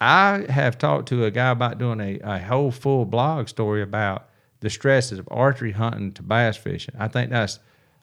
I 0.00 0.46
have 0.48 0.78
talked 0.78 1.08
to 1.08 1.24
a 1.24 1.30
guy 1.30 1.50
about 1.50 1.78
doing 1.78 2.00
a, 2.00 2.18
a 2.22 2.38
whole 2.40 2.70
full 2.70 3.04
blog 3.04 3.48
story 3.48 3.82
about 3.82 4.28
the 4.62 4.70
stresses 4.70 5.18
of 5.18 5.28
archery 5.30 5.72
hunting 5.72 6.12
to 6.12 6.22
bass 6.22 6.56
fishing. 6.56 6.94
I 6.98 7.08
think 7.08 7.30
that's 7.30 7.58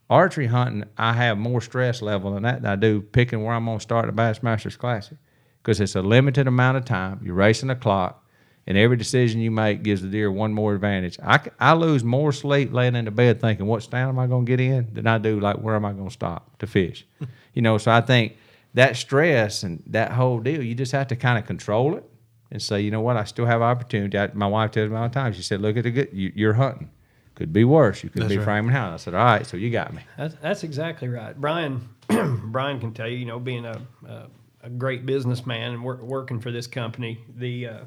archery 0.10 0.48
hunting. 0.48 0.84
I 0.98 1.14
have 1.14 1.38
more 1.38 1.62
stress 1.62 2.02
level 2.02 2.34
than 2.34 2.44
that 2.44 2.62
than 2.62 2.72
I 2.72 2.76
do 2.76 3.02
picking 3.02 3.44
where 3.44 3.56
I'm 3.56 3.66
going 3.66 3.80
to 3.80 3.82
start 3.82 4.06
the 4.06 4.12
Bassmasters 4.12 4.78
Classic 4.78 5.18
because 5.64 5.80
it's 5.80 5.96
a 5.96 6.02
limited 6.02 6.48
amount 6.48 6.78
of 6.78 6.86
time. 6.86 7.22
You're 7.24 7.34
racing 7.34 7.70
the 7.70 7.76
clock, 7.76 8.26
and 8.68 8.78
every 8.78 8.98
decision 8.98 9.40
you 9.40 9.52
make 9.52 9.84
gives 9.84 10.02
the 10.02 10.10
deer 10.10 10.30
one 10.30 10.54
more 10.54 10.76
advantage. 10.76 11.18
I, 11.24 11.40
I 11.60 11.74
lose 11.74 12.04
more 12.04 12.34
sleep 12.34 12.74
laying 12.74 12.96
in 12.96 13.06
the 13.06 13.12
bed 13.12 13.40
thinking 13.40 13.66
what 13.66 13.82
stand 13.82 14.10
am 14.10 14.20
I 14.20 14.28
going 14.28 14.46
to 14.46 14.50
get 14.50 14.60
in 14.60 14.94
than 14.94 15.08
I 15.08 15.18
do 15.18 15.40
like 15.40 15.58
where 15.58 15.76
am 15.76 15.86
I 15.86 15.94
going 15.94 16.10
to 16.10 16.14
stop 16.14 16.60
to 16.60 16.68
fish. 16.68 17.08
you 17.54 17.62
know, 17.62 17.78
so 17.78 17.92
I 17.92 18.02
think 18.02 18.36
that 18.74 18.98
stress 18.98 19.64
and 19.64 19.82
that 19.88 20.12
whole 20.12 20.40
deal, 20.40 20.62
you 20.62 20.76
just 20.76 20.92
have 20.92 21.08
to 21.08 21.16
kind 21.16 21.38
of 21.38 21.46
control 21.46 21.96
it 21.96 22.09
and 22.52 22.62
say, 22.62 22.82
you 22.82 22.92
know 22.92 23.02
what, 23.02 23.18
I 23.18 23.24
still 23.26 23.46
have 23.46 23.62
opportunity. 23.62 24.18
I, 24.18 24.30
my 24.34 24.48
wife 24.48 24.72
tells 24.72 24.90
me 24.90 24.96
all 24.96 25.08
the 25.08 25.14
time. 25.14 25.34
She 25.34 25.42
said, 25.42 25.62
"Look 25.62 25.78
at 25.78 25.84
the 25.84 25.92
good. 25.92 26.10
You, 26.12 26.32
you're 26.36 26.54
hunting. 26.54 26.90
Could 27.36 27.54
be 27.54 27.64
worse. 27.64 28.04
You 28.04 28.10
could 28.10 28.24
That's 28.24 28.30
be 28.30 28.38
right. 28.38 28.44
framing 28.44 28.72
house." 28.72 29.02
I 29.02 29.04
said, 29.04 29.14
"All 29.14 29.24
right, 29.24 29.46
so 29.46 29.58
you 29.58 29.70
got 29.70 29.94
me." 29.94 30.02
That's, 30.18 30.36
that's 30.36 30.64
exactly 30.64 31.08
right. 31.08 31.40
Brian 31.40 31.90
Brian 32.46 32.80
can 32.80 32.94
tell 32.94 33.08
you, 33.08 33.18
you 33.18 33.26
know, 33.26 33.40
being 33.40 33.66
a, 33.66 33.82
a, 34.08 34.28
a 34.64 34.70
great 34.70 35.06
businessman 35.06 35.74
and 35.74 35.84
work, 35.84 36.02
working 36.02 36.40
for 36.40 36.52
this 36.52 36.68
company, 36.68 37.20
the 37.36 37.68
uh, 37.68 37.80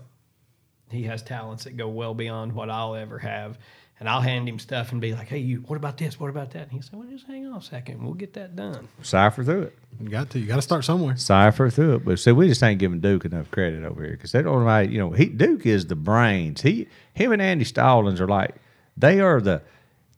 he 0.90 1.04
has 1.04 1.22
talents 1.22 1.64
that 1.64 1.76
go 1.76 1.88
well 1.88 2.14
beyond 2.14 2.52
what 2.52 2.70
I'll 2.70 2.94
ever 2.94 3.18
have. 3.18 3.58
And 4.02 4.08
I'll 4.08 4.20
hand 4.20 4.48
him 4.48 4.58
stuff 4.58 4.90
and 4.90 5.00
be 5.00 5.14
like, 5.14 5.28
"Hey, 5.28 5.38
you, 5.38 5.58
what 5.68 5.76
about 5.76 5.96
this? 5.96 6.18
What 6.18 6.28
about 6.28 6.50
that?" 6.54 6.62
And 6.62 6.72
he 6.72 6.80
said, 6.82 6.94
"Well, 6.98 7.06
just 7.08 7.24
hang 7.24 7.46
on 7.46 7.56
a 7.56 7.62
second. 7.62 8.02
We'll 8.02 8.14
get 8.14 8.32
that 8.32 8.56
done." 8.56 8.88
Cipher 9.00 9.44
through 9.44 9.62
it. 9.62 9.78
You 10.00 10.08
got 10.08 10.28
to. 10.30 10.40
You 10.40 10.46
got 10.46 10.56
to 10.56 10.62
start 10.62 10.84
somewhere. 10.84 11.16
Cipher 11.16 11.70
through 11.70 11.94
it. 11.94 12.04
But 12.04 12.18
see, 12.18 12.32
we 12.32 12.48
just 12.48 12.60
ain't 12.64 12.80
giving 12.80 12.98
Duke 12.98 13.24
enough 13.26 13.48
credit 13.52 13.84
over 13.84 14.02
here 14.02 14.14
because 14.14 14.32
they 14.32 14.42
don't 14.42 14.64
like, 14.64 14.90
you 14.90 14.98
know, 14.98 15.12
he 15.12 15.26
Duke 15.26 15.66
is 15.66 15.86
the 15.86 15.94
brains. 15.94 16.62
He, 16.62 16.88
him, 17.14 17.30
and 17.30 17.40
Andy 17.40 17.64
Stallings 17.64 18.20
are 18.20 18.26
like, 18.26 18.56
they 18.96 19.20
are 19.20 19.40
the, 19.40 19.62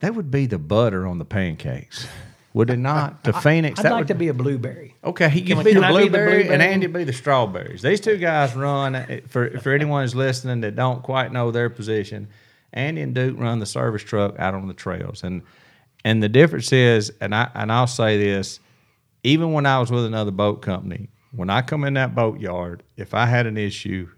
they 0.00 0.10
would 0.10 0.30
be 0.30 0.46
the 0.46 0.58
butter 0.58 1.06
on 1.06 1.18
the 1.18 1.26
pancakes, 1.26 2.06
would 2.54 2.70
it 2.70 2.78
not? 2.78 3.22
To 3.24 3.32
Phoenix, 3.42 3.80
I'd 3.80 3.84
that 3.84 3.90
like 3.92 3.98
would, 4.00 4.08
to 4.08 4.14
be 4.14 4.28
a 4.28 4.34
blueberry. 4.34 4.94
Okay, 5.04 5.28
he 5.28 5.42
Can 5.42 5.58
could 5.58 5.58
we- 5.58 5.64
be 5.72 5.74
the 5.74 5.80
can 5.80 5.84
I 5.84 5.88
be 5.98 6.04
the 6.04 6.08
blueberry, 6.08 6.48
and? 6.48 6.62
Andy 6.62 6.86
be 6.86 7.04
the 7.04 7.12
strawberries. 7.12 7.82
These 7.82 8.00
two 8.00 8.16
guys 8.16 8.56
run 8.56 8.94
uh, 8.94 9.20
for 9.28 9.58
for 9.60 9.72
anyone 9.74 10.04
who's 10.04 10.14
listening 10.14 10.62
that 10.62 10.74
don't 10.74 11.02
quite 11.02 11.32
know 11.34 11.50
their 11.50 11.68
position. 11.68 12.28
Andy 12.74 13.00
and 13.00 13.14
Duke 13.14 13.38
run 13.38 13.60
the 13.60 13.66
service 13.66 14.02
truck 14.02 14.38
out 14.38 14.54
on 14.54 14.68
the 14.68 14.74
trails, 14.74 15.22
and 15.22 15.42
and 16.04 16.22
the 16.22 16.28
difference 16.28 16.72
is, 16.72 17.12
and 17.20 17.34
I 17.34 17.50
and 17.54 17.72
I'll 17.72 17.86
say 17.86 18.18
this, 18.18 18.60
even 19.22 19.52
when 19.52 19.64
I 19.64 19.80
was 19.80 19.90
with 19.90 20.04
another 20.04 20.30
boat 20.30 20.60
company, 20.60 21.08
when 21.32 21.48
I 21.48 21.62
come 21.62 21.84
in 21.84 21.94
that 21.94 22.14
boat 22.14 22.40
yard, 22.40 22.82
if 22.96 23.14
I 23.14 23.26
had 23.26 23.46
an 23.46 23.56
issue, 23.56 24.08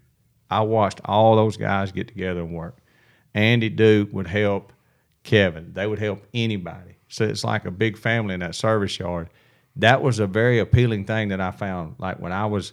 I 0.51 0.63
watched 0.63 1.01
all 1.05 1.37
those 1.37 1.57
guys 1.57 1.93
get 1.93 2.09
together 2.09 2.41
and 2.41 2.55
work. 2.55 2.79
Andy 3.35 3.69
Duke 3.69 4.13
would 4.13 4.27
help 4.27 4.73
Kevin. 5.23 5.73
They 5.75 5.87
would 5.87 5.99
help 5.99 6.27
anybody. 6.33 6.97
So 7.09 7.25
it's 7.25 7.45
like 7.45 7.67
a 7.67 7.71
big 7.71 7.97
family 7.97 8.35
in 8.35 8.41
that 8.41 8.55
service 8.55 8.99
yard. 8.99 9.29
That 9.77 10.03
was 10.03 10.19
a 10.19 10.27
very 10.27 10.59
appealing 10.59 11.05
thing 11.05 11.29
that 11.29 11.41
I 11.41 11.51
found. 11.51 11.97
Like 11.99 12.19
when 12.19 12.33
I 12.33 12.47
was 12.47 12.73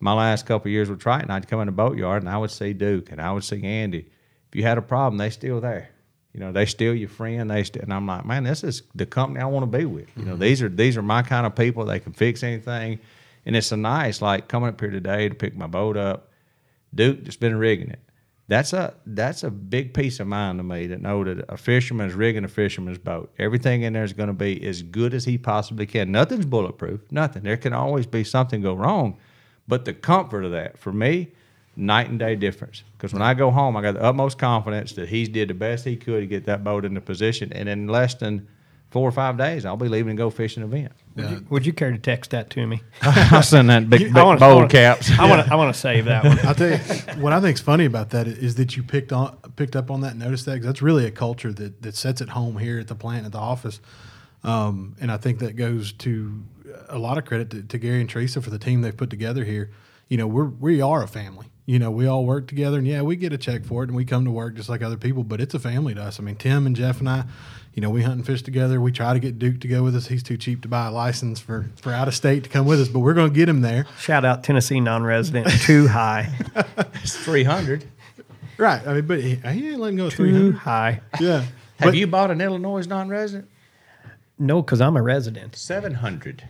my 0.00 0.12
last 0.12 0.46
couple 0.46 0.70
years 0.70 0.90
with 0.90 1.00
Triton, 1.00 1.30
I'd 1.30 1.48
come 1.48 1.60
in 1.60 1.66
the 1.66 1.72
boatyard 1.72 2.22
and 2.22 2.28
I 2.30 2.38
would 2.38 2.50
see 2.50 2.72
Duke 2.72 3.12
and 3.12 3.20
I 3.20 3.32
would 3.32 3.44
see 3.44 3.62
Andy. 3.62 4.10
If 4.52 4.56
you 4.56 4.64
had 4.64 4.76
a 4.76 4.82
problem, 4.82 5.16
they 5.16 5.30
still 5.30 5.62
there. 5.62 5.88
You 6.34 6.40
know, 6.40 6.52
they 6.52 6.66
still 6.66 6.94
your 6.94 7.08
friend. 7.08 7.50
They 7.50 7.64
still, 7.64 7.82
and 7.82 7.92
I'm 7.92 8.06
like, 8.06 8.26
man, 8.26 8.44
this 8.44 8.62
is 8.62 8.82
the 8.94 9.06
company 9.06 9.40
I 9.40 9.46
want 9.46 9.70
to 9.70 9.78
be 9.78 9.86
with. 9.86 10.08
You 10.14 10.24
know, 10.24 10.32
mm-hmm. 10.32 10.42
these 10.42 10.60
are 10.60 10.68
these 10.68 10.98
are 10.98 11.02
my 11.02 11.22
kind 11.22 11.46
of 11.46 11.54
people. 11.54 11.86
They 11.86 12.00
can 12.00 12.12
fix 12.12 12.42
anything, 12.42 13.00
and 13.46 13.56
it's 13.56 13.72
a 13.72 13.78
nice 13.78 14.20
like 14.20 14.48
coming 14.48 14.68
up 14.68 14.78
here 14.78 14.90
today 14.90 15.30
to 15.30 15.34
pick 15.34 15.56
my 15.56 15.66
boat 15.66 15.96
up. 15.96 16.30
Duke 16.94 17.24
just 17.24 17.40
been 17.40 17.56
rigging 17.56 17.88
it. 17.88 18.00
That's 18.48 18.74
a 18.74 18.92
that's 19.06 19.42
a 19.42 19.50
big 19.50 19.94
piece 19.94 20.20
of 20.20 20.26
mind 20.26 20.58
to 20.58 20.62
me 20.62 20.86
to 20.88 20.98
know 20.98 21.24
that 21.24 21.46
a 21.48 21.56
fisherman 21.56 22.08
is 22.08 22.14
rigging 22.14 22.44
a 22.44 22.48
fisherman's 22.48 22.98
boat. 22.98 23.32
Everything 23.38 23.82
in 23.82 23.94
there 23.94 24.04
is 24.04 24.12
going 24.12 24.26
to 24.26 24.34
be 24.34 24.62
as 24.66 24.82
good 24.82 25.14
as 25.14 25.24
he 25.24 25.38
possibly 25.38 25.86
can. 25.86 26.12
Nothing's 26.12 26.44
bulletproof. 26.44 27.00
Nothing. 27.10 27.44
There 27.44 27.56
can 27.56 27.72
always 27.72 28.04
be 28.04 28.22
something 28.22 28.60
go 28.60 28.74
wrong, 28.74 29.16
but 29.66 29.86
the 29.86 29.94
comfort 29.94 30.44
of 30.44 30.50
that 30.50 30.78
for 30.78 30.92
me, 30.92 31.32
night 31.76 32.08
and 32.10 32.18
day 32.18 32.36
difference. 32.36 32.82
Because 32.96 33.12
when 33.12 33.22
I 33.22 33.34
go 33.34 33.50
home, 33.50 33.76
I 33.76 33.82
got 33.82 33.94
the 33.94 34.02
utmost 34.02 34.38
confidence 34.38 34.92
that 34.92 35.08
he 35.08 35.24
did 35.26 35.48
the 35.48 35.54
best 35.54 35.84
he 35.84 35.96
could 35.96 36.20
to 36.20 36.26
get 36.26 36.44
that 36.46 36.62
boat 36.64 36.84
into 36.84 37.00
position, 37.00 37.52
and 37.52 37.68
in 37.68 37.86
less 37.88 38.14
than 38.14 38.46
four 38.90 39.08
or 39.08 39.12
five 39.12 39.38
days, 39.38 39.64
I'll 39.64 39.78
be 39.78 39.88
leaving 39.88 40.10
and 40.10 40.18
go 40.18 40.28
fishing 40.28 40.62
an 40.62 40.68
event. 40.68 40.92
Would, 41.16 41.30
you, 41.30 41.46
would 41.48 41.66
you 41.66 41.72
care 41.72 41.90
to 41.90 41.96
text 41.96 42.32
that 42.32 42.50
to 42.50 42.66
me? 42.66 42.82
I'll 43.02 43.42
send 43.42 43.70
that 43.70 43.88
big, 43.88 44.00
big 44.00 44.16
I 44.16 44.22
wanna- 44.22 44.44
I 44.44 44.52
wanna- 44.52 44.68
caps. 44.68 45.10
I 45.18 45.28
want 45.30 45.46
to. 45.46 45.50
I 45.52 45.56
want 45.56 45.72
to 45.74 45.80
save 45.80 46.04
that 46.04 46.24
one. 46.24 46.38
I'll 46.40 46.54
tell 46.54 46.70
you 46.70 46.76
what 47.22 47.32
I 47.32 47.40
think's 47.40 47.62
funny 47.62 47.86
about 47.86 48.10
that 48.10 48.26
is 48.26 48.56
that 48.56 48.76
you 48.76 48.82
picked 48.82 49.10
on 49.12 49.34
picked 49.56 49.76
up 49.76 49.90
on 49.90 50.02
that 50.02 50.10
and 50.12 50.20
noticed 50.20 50.44
that 50.44 50.56
'cause 50.58 50.66
that's 50.66 50.82
really 50.82 51.06
a 51.06 51.10
culture 51.10 51.52
that 51.54 51.80
that 51.80 51.96
sets 51.96 52.20
at 52.20 52.28
home 52.30 52.58
here 52.58 52.78
at 52.78 52.88
the 52.88 52.94
plant 52.94 53.24
at 53.24 53.32
the 53.32 53.38
office, 53.38 53.80
um, 54.44 54.94
and 55.00 55.10
I 55.10 55.16
think 55.16 55.38
that 55.38 55.56
goes 55.56 55.92
to 55.92 56.42
a 56.88 56.98
lot 56.98 57.16
of 57.18 57.24
credit 57.24 57.50
to, 57.50 57.62
to 57.62 57.78
Gary 57.78 58.00
and 58.00 58.10
Teresa 58.10 58.40
for 58.42 58.50
the 58.50 58.58
team 58.58 58.82
they've 58.82 58.96
put 58.96 59.08
together 59.10 59.44
here. 59.44 59.70
You 60.08 60.18
know, 60.18 60.26
we're 60.26 60.44
we 60.44 60.80
are 60.82 61.02
a 61.02 61.08
family. 61.08 61.46
You 61.64 61.78
know, 61.78 61.92
we 61.92 62.06
all 62.08 62.24
work 62.24 62.48
together, 62.48 62.78
and 62.78 62.86
yeah, 62.86 63.02
we 63.02 63.14
get 63.14 63.32
a 63.32 63.38
check 63.38 63.64
for 63.64 63.84
it, 63.84 63.88
and 63.88 63.96
we 63.96 64.04
come 64.04 64.24
to 64.24 64.32
work 64.32 64.56
just 64.56 64.68
like 64.68 64.82
other 64.82 64.96
people. 64.96 65.22
But 65.22 65.40
it's 65.40 65.54
a 65.54 65.60
family 65.60 65.94
to 65.94 66.02
us. 66.02 66.18
I 66.18 66.22
mean, 66.24 66.34
Tim 66.34 66.66
and 66.66 66.74
Jeff 66.74 66.98
and 66.98 67.08
I, 67.08 67.24
you 67.72 67.80
know, 67.80 67.88
we 67.88 68.02
hunt 68.02 68.16
and 68.16 68.26
fish 68.26 68.42
together. 68.42 68.80
We 68.80 68.90
try 68.90 69.12
to 69.12 69.20
get 69.20 69.38
Duke 69.38 69.60
to 69.60 69.68
go 69.68 69.84
with 69.84 69.94
us. 69.94 70.08
He's 70.08 70.24
too 70.24 70.36
cheap 70.36 70.62
to 70.62 70.68
buy 70.68 70.86
a 70.86 70.90
license 70.90 71.38
for 71.38 71.70
for 71.80 71.92
out 71.92 72.08
of 72.08 72.14
state 72.16 72.42
to 72.44 72.50
come 72.50 72.66
with 72.66 72.80
us, 72.80 72.88
but 72.88 72.98
we're 72.98 73.14
going 73.14 73.30
to 73.30 73.34
get 73.34 73.48
him 73.48 73.60
there. 73.60 73.86
Shout 74.00 74.24
out 74.24 74.42
Tennessee 74.42 74.80
non-resident. 74.80 75.48
Too 75.62 75.86
high. 75.88 76.34
It's 77.02 77.16
three 77.16 77.44
hundred. 77.44 77.84
Right. 78.58 78.86
I 78.86 78.94
mean, 78.94 79.06
but 79.06 79.20
he, 79.20 79.36
he 79.36 79.70
ain't 79.70 79.80
letting 79.80 79.96
go 79.96 80.06
of 80.06 80.12
Too 80.12 80.24
300. 80.30 80.54
high. 80.56 81.00
Yeah. 81.20 81.44
Have 81.78 81.94
you 81.96 82.06
bought 82.06 82.30
an 82.30 82.40
Illinois 82.40 82.86
non-resident? 82.86 83.48
No, 84.38 84.62
because 84.62 84.80
I'm 84.80 84.96
a 84.96 85.02
resident. 85.02 85.56
Seven 85.56 85.94
hundred. 85.94 86.44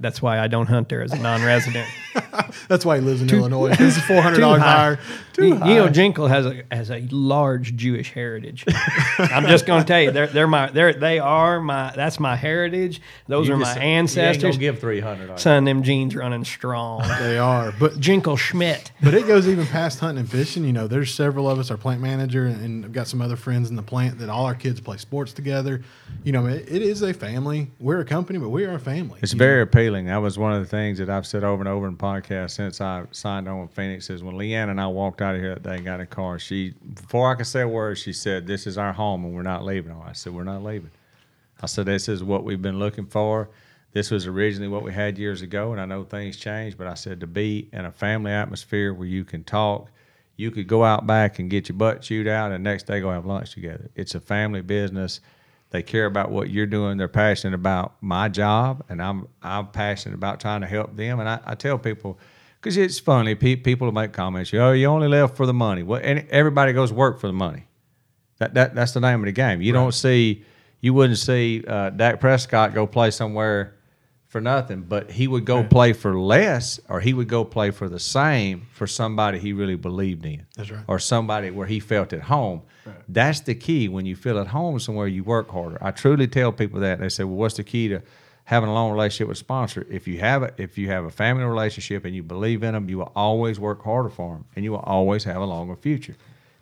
That's 0.00 0.20
why 0.20 0.38
I 0.38 0.48
don't 0.48 0.66
hunt 0.66 0.88
there 0.90 1.02
as 1.02 1.12
a 1.12 1.18
non-resident. 1.18 1.88
That's 2.68 2.84
why 2.84 2.98
he 2.98 3.02
lives 3.04 3.22
in 3.22 3.30
Illinois. 3.30 3.74
This 3.76 3.96
is 3.96 4.02
four 4.04 4.22
hundred 4.22 4.40
dollars 4.40 4.62
high. 4.62 4.72
higher. 4.72 4.98
you, 5.38 5.44
you 5.46 5.74
know, 5.76 5.88
Jinkle 5.88 6.28
has 6.28 6.46
a 6.46 6.62
has 6.70 6.90
a 6.90 7.00
large 7.10 7.76
Jewish 7.76 8.12
heritage. 8.12 8.64
I'm 9.18 9.46
just 9.46 9.66
going 9.66 9.82
to 9.82 9.86
tell 9.86 10.00
you, 10.00 10.10
they're 10.10 10.26
they're 10.26 10.46
my 10.46 10.70
they're 10.70 10.94
they 10.94 11.18
are 11.18 11.60
my 11.60 11.92
that's 11.94 12.18
my 12.18 12.36
heritage. 12.36 13.00
Those 13.28 13.50
are 13.50 13.56
my 13.56 13.74
ancestors. 13.74 14.58
give 14.58 14.78
three 14.80 15.00
hundred. 15.00 15.38
Son, 15.38 15.64
them 15.64 15.82
jeans 15.82 16.14
running 16.16 16.44
strong. 16.44 17.02
They 17.20 17.38
are, 17.38 17.72
but 17.78 17.98
Jinkle 17.98 18.36
Schmidt. 18.36 18.92
but 19.02 19.14
it 19.14 19.26
goes 19.26 19.48
even 19.48 19.66
past 19.66 20.00
hunting 20.00 20.20
and 20.20 20.30
fishing. 20.30 20.64
You 20.64 20.72
know, 20.72 20.86
there's 20.86 21.12
several 21.12 21.48
of 21.50 21.58
us, 21.58 21.70
our 21.70 21.76
plant 21.76 22.00
manager, 22.00 22.46
and 22.46 22.84
I've 22.84 22.92
got 22.92 23.08
some 23.08 23.20
other 23.20 23.36
friends 23.36 23.70
in 23.70 23.76
the 23.76 23.82
plant 23.82 24.18
that 24.18 24.28
all 24.28 24.46
our 24.46 24.54
kids 24.54 24.80
play 24.80 24.96
sports 24.96 25.32
together. 25.32 25.82
You 26.24 26.32
know, 26.32 26.46
it, 26.46 26.66
it 26.68 26.82
is 26.82 27.02
a 27.02 27.12
family. 27.12 27.70
We're 27.78 28.00
a 28.00 28.04
company, 28.04 28.38
but 28.38 28.48
we 28.48 28.64
are 28.64 28.74
a 28.74 28.80
family. 28.80 29.20
It's 29.22 29.32
very 29.32 29.62
appealing. 29.62 30.06
That 30.06 30.18
was 30.18 30.38
one 30.38 30.52
of 30.52 30.60
the 30.60 30.68
things 30.68 30.98
that 30.98 31.10
I've 31.10 31.26
said 31.26 31.44
over 31.44 31.60
and 31.60 31.68
over 31.68 31.86
in 31.86 31.96
podcasts 31.96 32.35
since 32.44 32.82
I 32.82 33.04
signed 33.12 33.48
on 33.48 33.62
with 33.62 33.70
Phoenix. 33.70 34.10
Is 34.10 34.22
when 34.22 34.34
Leanne 34.36 34.68
and 34.68 34.78
I 34.78 34.86
walked 34.86 35.22
out 35.22 35.34
of 35.34 35.40
here 35.40 35.54
that 35.54 35.62
day 35.62 35.76
and 35.76 35.84
got 35.84 35.94
in 35.94 36.00
a 36.02 36.06
car. 36.06 36.38
She 36.38 36.74
before 36.94 37.32
I 37.32 37.34
could 37.36 37.46
say 37.46 37.62
a 37.62 37.68
word, 37.68 37.96
she 37.96 38.12
said, 38.12 38.46
"This 38.46 38.66
is 38.66 38.76
our 38.76 38.92
home, 38.92 39.24
and 39.24 39.34
we're 39.34 39.42
not 39.42 39.64
leaving." 39.64 39.92
I 39.92 40.12
said, 40.12 40.34
"We're 40.34 40.44
not 40.44 40.62
leaving." 40.62 40.90
I 41.62 41.66
said, 41.66 41.86
"This 41.86 42.08
is 42.08 42.22
what 42.22 42.44
we've 42.44 42.60
been 42.60 42.78
looking 42.78 43.06
for." 43.06 43.48
This 43.92 44.10
was 44.10 44.26
originally 44.26 44.68
what 44.68 44.82
we 44.82 44.92
had 44.92 45.16
years 45.16 45.40
ago, 45.40 45.72
and 45.72 45.80
I 45.80 45.86
know 45.86 46.04
things 46.04 46.36
changed. 46.36 46.76
But 46.76 46.86
I 46.86 46.94
said 46.94 47.20
to 47.20 47.26
be 47.26 47.70
in 47.72 47.86
a 47.86 47.90
family 47.90 48.30
atmosphere 48.30 48.92
where 48.92 49.08
you 49.08 49.24
can 49.24 49.42
talk, 49.42 49.88
you 50.36 50.50
could 50.50 50.68
go 50.68 50.84
out 50.84 51.06
back 51.06 51.38
and 51.38 51.48
get 51.48 51.70
your 51.70 51.78
butt 51.78 52.02
chewed 52.02 52.28
out, 52.28 52.52
and 52.52 52.62
next 52.62 52.86
day 52.86 53.00
go 53.00 53.10
have 53.10 53.24
lunch 53.24 53.54
together. 53.54 53.88
It's 53.94 54.14
a 54.14 54.20
family 54.20 54.60
business. 54.60 55.20
They 55.70 55.82
care 55.82 56.06
about 56.06 56.30
what 56.30 56.50
you're 56.50 56.66
doing. 56.66 56.96
They're 56.96 57.08
passionate 57.08 57.54
about 57.54 57.96
my 58.00 58.28
job, 58.28 58.84
and 58.88 59.02
I'm 59.02 59.28
I'm 59.42 59.68
passionate 59.68 60.14
about 60.14 60.40
trying 60.40 60.60
to 60.60 60.66
help 60.66 60.96
them. 60.96 61.20
And 61.20 61.28
I, 61.28 61.40
I 61.44 61.54
tell 61.54 61.78
people 61.78 62.18
because 62.60 62.76
it's 62.76 62.98
funny. 62.98 63.34
Pe- 63.34 63.56
people 63.56 63.90
make 63.92 64.12
comments. 64.12 64.52
Oh, 64.54 64.72
you 64.72 64.86
only 64.86 65.08
left 65.08 65.36
for 65.36 65.46
the 65.46 65.54
money. 65.54 65.82
Well, 65.82 66.00
and 66.02 66.26
everybody 66.30 66.72
goes 66.72 66.92
work 66.92 67.20
for 67.20 67.26
the 67.26 67.32
money. 67.32 67.66
That, 68.38 68.54
that 68.54 68.74
that's 68.74 68.92
the 68.92 69.00
name 69.00 69.20
of 69.20 69.26
the 69.26 69.32
game. 69.32 69.62
You 69.62 69.72
don't 69.72 69.92
see, 69.92 70.44
you 70.80 70.92
wouldn't 70.92 71.18
see 71.18 71.64
uh, 71.66 71.90
Dak 71.90 72.20
Prescott 72.20 72.74
go 72.74 72.86
play 72.86 73.10
somewhere 73.10 73.75
for 74.36 74.40
nothing, 74.42 74.82
but 74.82 75.10
he 75.10 75.26
would 75.26 75.46
go 75.46 75.64
play 75.64 75.94
for 75.94 76.20
less, 76.20 76.78
or 76.90 77.00
he 77.00 77.14
would 77.14 77.26
go 77.26 77.42
play 77.42 77.70
for 77.70 77.88
the 77.88 77.98
same 77.98 78.66
for 78.74 78.86
somebody 78.86 79.38
he 79.38 79.54
really 79.54 79.76
believed 79.76 80.26
in. 80.26 80.44
That's 80.56 80.70
right. 80.70 80.84
Or 80.86 80.98
somebody 80.98 81.50
where 81.50 81.66
he 81.66 81.80
felt 81.80 82.12
at 82.12 82.20
home. 82.20 82.60
That's 83.08 83.40
the 83.40 83.54
key. 83.54 83.88
When 83.88 84.04
you 84.04 84.14
feel 84.14 84.38
at 84.38 84.48
home 84.48 84.78
somewhere, 84.78 85.06
you 85.06 85.24
work 85.24 85.48
harder. 85.48 85.78
I 85.80 85.90
truly 85.90 86.28
tell 86.28 86.52
people 86.52 86.80
that. 86.80 87.00
They 87.00 87.08
say, 87.08 87.24
"Well, 87.24 87.36
what's 87.36 87.56
the 87.56 87.64
key 87.64 87.88
to 87.88 88.02
having 88.44 88.68
a 88.68 88.74
long 88.74 88.92
relationship 88.92 89.28
with 89.28 89.38
a 89.38 89.40
sponsor? 89.40 89.86
If 89.88 90.06
you 90.06 90.18
have 90.20 90.42
a, 90.42 90.52
if 90.58 90.76
you 90.76 90.88
have 90.88 91.04
a 91.04 91.10
family 91.10 91.44
relationship 91.44 92.04
and 92.04 92.14
you 92.14 92.22
believe 92.22 92.62
in 92.62 92.74
them, 92.74 92.90
you 92.90 92.98
will 92.98 93.12
always 93.16 93.58
work 93.58 93.82
harder 93.82 94.10
for 94.10 94.34
them, 94.34 94.44
and 94.54 94.66
you 94.66 94.72
will 94.72 94.80
always 94.80 95.24
have 95.24 95.40
a 95.40 95.46
longer 95.46 95.76
future." 95.76 96.16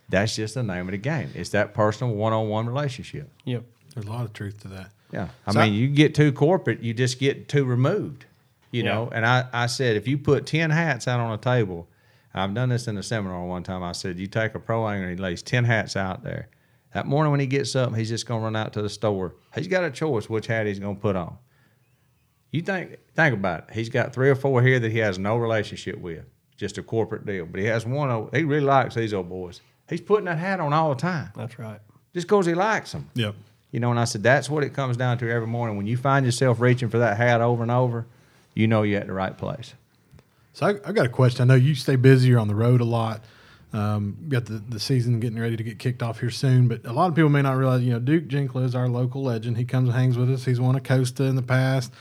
That's 0.07 0.37
just 0.37 0.53
the 0.53 0.63
name 0.63 0.87
of 0.87 0.91
the 0.91 0.97
game. 0.97 1.31
It's 1.35 1.49
that 1.49 1.73
personal 1.73 2.15
one-on-one 2.15 2.67
relationship. 2.67 3.29
Yep. 3.43 3.63
There's 3.93 4.05
a 4.05 4.09
lot 4.09 4.23
of 4.23 4.31
truth 4.31 4.61
to 4.61 4.69
that. 4.69 4.91
Yeah. 5.11 5.29
I 5.47 5.51
So 5.51 5.59
mean, 5.59 5.73
I- 5.73 5.75
you 5.75 5.87
get 5.87 6.15
too 6.15 6.31
corporate, 6.31 6.81
you 6.81 6.93
just 6.93 7.19
get 7.19 7.47
too 7.47 7.63
removed, 7.65 8.25
you 8.71 8.83
Yeah. 8.83 8.93
know. 8.93 9.09
And 9.13 9.25
I, 9.25 9.45
I 9.53 9.65
said, 9.67 9.95
if 9.95 10.07
you 10.07 10.17
put 10.17 10.45
10 10.45 10.69
hats 10.71 11.07
out 11.07 11.19
on 11.19 11.31
a 11.33 11.37
table, 11.37 11.87
I've 12.33 12.53
done 12.53 12.69
this 12.69 12.87
in 12.87 12.97
a 12.97 13.03
seminar 13.03 13.45
one 13.45 13.63
time. 13.63 13.81
I 13.83 13.93
said, 13.93 14.19
you 14.19 14.27
take 14.27 14.55
a 14.55 14.59
pro 14.59 14.87
angler 14.87 15.07
and 15.09 15.17
he 15.17 15.23
lays 15.23 15.41
10 15.41 15.63
hats 15.63 15.95
out 15.95 16.23
there. 16.23 16.49
That 16.93 17.05
morning 17.05 17.31
when 17.31 17.39
he 17.39 17.45
gets 17.47 17.75
up, 17.75 17.95
he's 17.95 18.09
just 18.09 18.25
going 18.25 18.41
to 18.41 18.43
run 18.45 18.55
out 18.55 18.73
to 18.73 18.81
the 18.81 18.89
store. 18.89 19.35
He's 19.53 19.67
got 19.67 19.83
a 19.83 19.91
choice 19.91 20.29
which 20.29 20.47
hat 20.47 20.65
he's 20.65 20.79
going 20.79 20.95
to 20.95 21.01
put 21.01 21.15
on. 21.15 21.37
You 22.51 22.61
think 22.61 22.97
think 23.15 23.33
about 23.33 23.67
it. 23.67 23.73
He's 23.75 23.89
got 23.89 24.13
three 24.13 24.29
or 24.29 24.35
four 24.35 24.61
here 24.61 24.79
that 24.79 24.91
he 24.91 24.99
has 24.99 25.19
no 25.19 25.35
relationship 25.35 25.97
with, 25.99 26.23
just 26.55 26.77
a 26.77 26.83
corporate 26.83 27.25
deal. 27.25 27.45
But 27.45 27.59
he 27.59 27.65
has 27.65 27.85
one. 27.85 28.29
He 28.33 28.43
really 28.45 28.63
likes 28.65 28.95
these 28.95 29.13
old 29.13 29.27
boys. 29.27 29.59
He's 29.89 29.99
putting 29.99 30.25
that 30.25 30.37
hat 30.37 30.59
on 30.61 30.71
all 30.71 30.89
the 30.89 30.95
time, 31.01 31.31
That's 31.35 31.59
right. 31.59 31.79
just 32.13 32.27
because 32.27 32.45
he 32.45 32.53
likes 32.53 32.93
them. 32.93 33.09
Yep. 33.15 33.35
You 33.75 33.81
know, 33.81 33.91
and 33.91 33.99
I 33.99 34.05
said 34.05 34.23
that's 34.23 34.49
what 34.49 34.63
it 34.63 34.73
comes 34.73 34.95
down 34.95 35.17
to 35.17 35.29
every 35.29 35.49
morning. 35.49 35.75
When 35.75 35.85
you 35.85 35.97
find 35.97 36.25
yourself 36.25 36.61
reaching 36.61 36.87
for 36.87 36.99
that 36.99 37.17
hat 37.17 37.41
over 37.41 37.61
and 37.61 37.69
over, 37.69 38.05
you 38.53 38.67
know 38.67 38.83
you're 38.83 39.01
at 39.01 39.07
the 39.07 39.11
right 39.11 39.37
place. 39.37 39.73
So 40.53 40.67
I, 40.67 40.69
I 40.87 40.93
got 40.93 41.05
a 41.05 41.09
question. 41.09 41.41
I 41.41 41.43
know 41.53 41.59
you 41.59 41.75
stay 41.75 41.97
busy. 41.97 42.29
You're 42.29 42.39
on 42.39 42.47
the 42.47 42.55
road 42.55 42.79
a 42.79 42.85
lot. 42.85 43.25
Um, 43.73 44.15
got 44.29 44.45
the, 44.45 44.63
the 44.69 44.79
season 44.79 45.19
getting 45.19 45.37
ready 45.37 45.57
to 45.57 45.63
get 45.63 45.77
kicked 45.77 46.01
off 46.01 46.21
here 46.21 46.29
soon, 46.29 46.69
but 46.69 46.85
a 46.85 46.93
lot 46.93 47.09
of 47.09 47.15
people 47.15 47.29
may 47.29 47.41
not 47.41 47.57
realize, 47.57 47.81
you 47.81 47.91
know, 47.91 47.99
Duke 47.99 48.29
Jinkler 48.29 48.63
is 48.63 48.75
our 48.75 48.87
local 48.87 49.23
legend. 49.23 49.57
He 49.57 49.65
comes 49.65 49.89
and 49.89 49.97
hangs 49.97 50.17
with 50.17 50.31
us. 50.31 50.45
He's 50.45 50.61
won 50.61 50.77
a 50.77 50.79
Costa 50.79 51.25
in 51.25 51.35
the 51.35 51.41
past. 51.41 51.91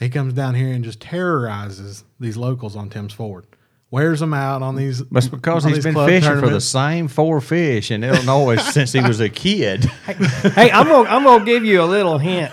He 0.00 0.08
comes 0.08 0.32
down 0.32 0.56
here 0.56 0.72
and 0.72 0.82
just 0.82 1.00
terrorizes 1.00 2.02
these 2.18 2.36
locals 2.36 2.74
on 2.74 2.90
Tim's 2.90 3.12
Ford. 3.12 3.46
Wears 3.92 4.20
them 4.20 4.32
out 4.32 4.62
on 4.62 4.76
these. 4.76 5.04
That's 5.06 5.28
because 5.28 5.64
he's 5.64 5.82
been 5.82 5.94
fishing 5.94 6.38
for 6.38 6.48
the 6.48 6.60
same 6.60 7.08
four 7.08 7.40
fish 7.40 7.90
in 7.90 8.04
Illinois 8.04 8.56
since 8.72 8.92
he 8.92 9.00
was 9.00 9.20
a 9.20 9.28
kid. 9.28 9.84
hey, 9.84 10.70
I'm 10.70 10.86
gonna 10.86 11.08
I'm 11.08 11.24
gonna 11.24 11.44
give 11.44 11.64
you 11.64 11.82
a 11.82 11.84
little 11.84 12.18
hint. 12.18 12.52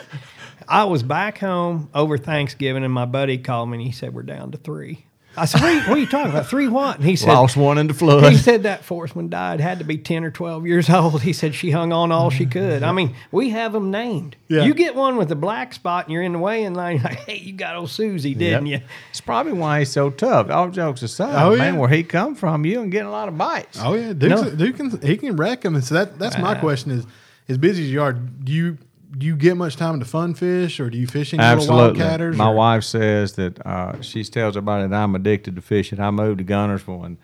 I 0.67 0.85
was 0.85 1.03
back 1.03 1.37
home 1.37 1.89
over 1.93 2.17
Thanksgiving, 2.17 2.83
and 2.83 2.93
my 2.93 3.05
buddy 3.05 3.37
called 3.37 3.69
me 3.69 3.77
and 3.77 3.85
he 3.85 3.91
said 3.91 4.13
we're 4.13 4.23
down 4.23 4.51
to 4.51 4.57
three. 4.57 5.06
I 5.37 5.45
said, 5.45 5.61
"What 5.61 5.69
are 5.69 5.73
you, 5.73 5.79
what 5.81 5.97
are 5.97 5.99
you 5.99 6.07
talking 6.07 6.31
about? 6.31 6.47
Three 6.47 6.67
what?" 6.67 6.97
And 6.97 7.05
he 7.05 7.15
said, 7.15 7.29
Lost 7.33 7.55
one 7.55 7.77
in 7.77 7.87
the 7.87 7.93
flood. 7.93 8.31
He 8.31 8.37
said 8.37 8.63
that 8.63 8.83
fourthman 8.83 9.29
died, 9.29 9.59
had 9.59 9.79
to 9.79 9.85
be 9.85 9.97
10 9.97 10.23
or 10.23 10.31
12 10.31 10.65
years 10.65 10.89
old. 10.89 11.21
He 11.21 11.33
said 11.33 11.53
she 11.53 11.71
hung 11.71 11.93
on 11.93 12.11
all 12.11 12.29
she 12.29 12.43
mm-hmm. 12.45 12.51
could. 12.51 12.83
I 12.83 12.91
mean, 12.91 13.15
we 13.31 13.49
have 13.51 13.73
them 13.73 13.91
named. 13.91 14.35
Yeah. 14.47 14.63
You 14.63 14.73
get 14.73 14.95
one 14.95 15.17
with 15.17 15.31
a 15.31 15.35
black 15.35 15.73
spot 15.73 16.05
and 16.05 16.13
you're 16.13 16.23
in 16.23 16.33
the 16.33 16.39
weighing 16.39 16.73
line, 16.73 17.01
like, 17.03 17.19
hey, 17.25 17.37
you 17.37 17.53
got 17.53 17.75
old 17.75 17.89
Susie, 17.89 18.33
didn't 18.33 18.65
Yep. 18.65 18.81
you? 18.81 18.87
It's 19.11 19.21
probably 19.21 19.53
why 19.53 19.79
he's 19.79 19.91
so 19.91 20.09
tough. 20.09 20.49
All 20.49 20.69
jokes 20.69 21.01
aside, 21.01 21.43
Oh, 21.43 21.55
man, 21.55 21.75
yeah. 21.75 21.79
where 21.79 21.89
he 21.89 22.03
come 22.03 22.35
from, 22.35 22.65
you 22.65 22.81
and 22.81 22.91
getting 22.91 23.07
a 23.07 23.11
lot 23.11 23.27
of 23.27 23.37
bites. 23.37 23.79
Oh 23.81 23.93
yeah, 23.93 24.13
Duke's, 24.13 24.41
No. 24.41 24.49
Duke 24.51 24.77
can 24.77 25.01
he 25.01 25.17
can 25.17 25.35
wreck 25.35 25.61
them. 25.61 25.75
And 25.75 25.83
so 25.83 25.95
that 25.95 26.17
that's 26.17 26.37
my 26.37 26.55
question 26.55 26.91
is, 26.91 27.05
as 27.49 27.57
busy 27.57 27.83
as 27.83 27.91
you 27.91 28.01
are, 28.01 28.13
do 28.13 28.51
you 28.51 28.77
do 29.15 29.25
you 29.25 29.35
get 29.35 29.55
much 29.57 29.75
time 29.75 29.99
to 29.99 30.05
fun 30.05 30.33
fish, 30.33 30.79
or 30.79 30.89
do 30.89 30.97
you 30.97 31.07
fishing 31.07 31.39
little 31.39 31.53
Absolutely. 31.55 31.99
wildcatters? 31.99 32.35
My 32.35 32.49
or- 32.49 32.55
wife 32.55 32.83
says 32.83 33.33
that 33.33 33.65
uh, 33.65 34.01
she 34.01 34.23
tells 34.23 34.57
everybody 34.57 34.87
that 34.87 34.95
I'm 34.95 35.15
addicted 35.15 35.55
to 35.55 35.61
fishing. 35.61 35.99
I 35.99 36.11
moved 36.11 36.39
to 36.39 36.43
Guntersville, 36.43 37.05
and 37.05 37.17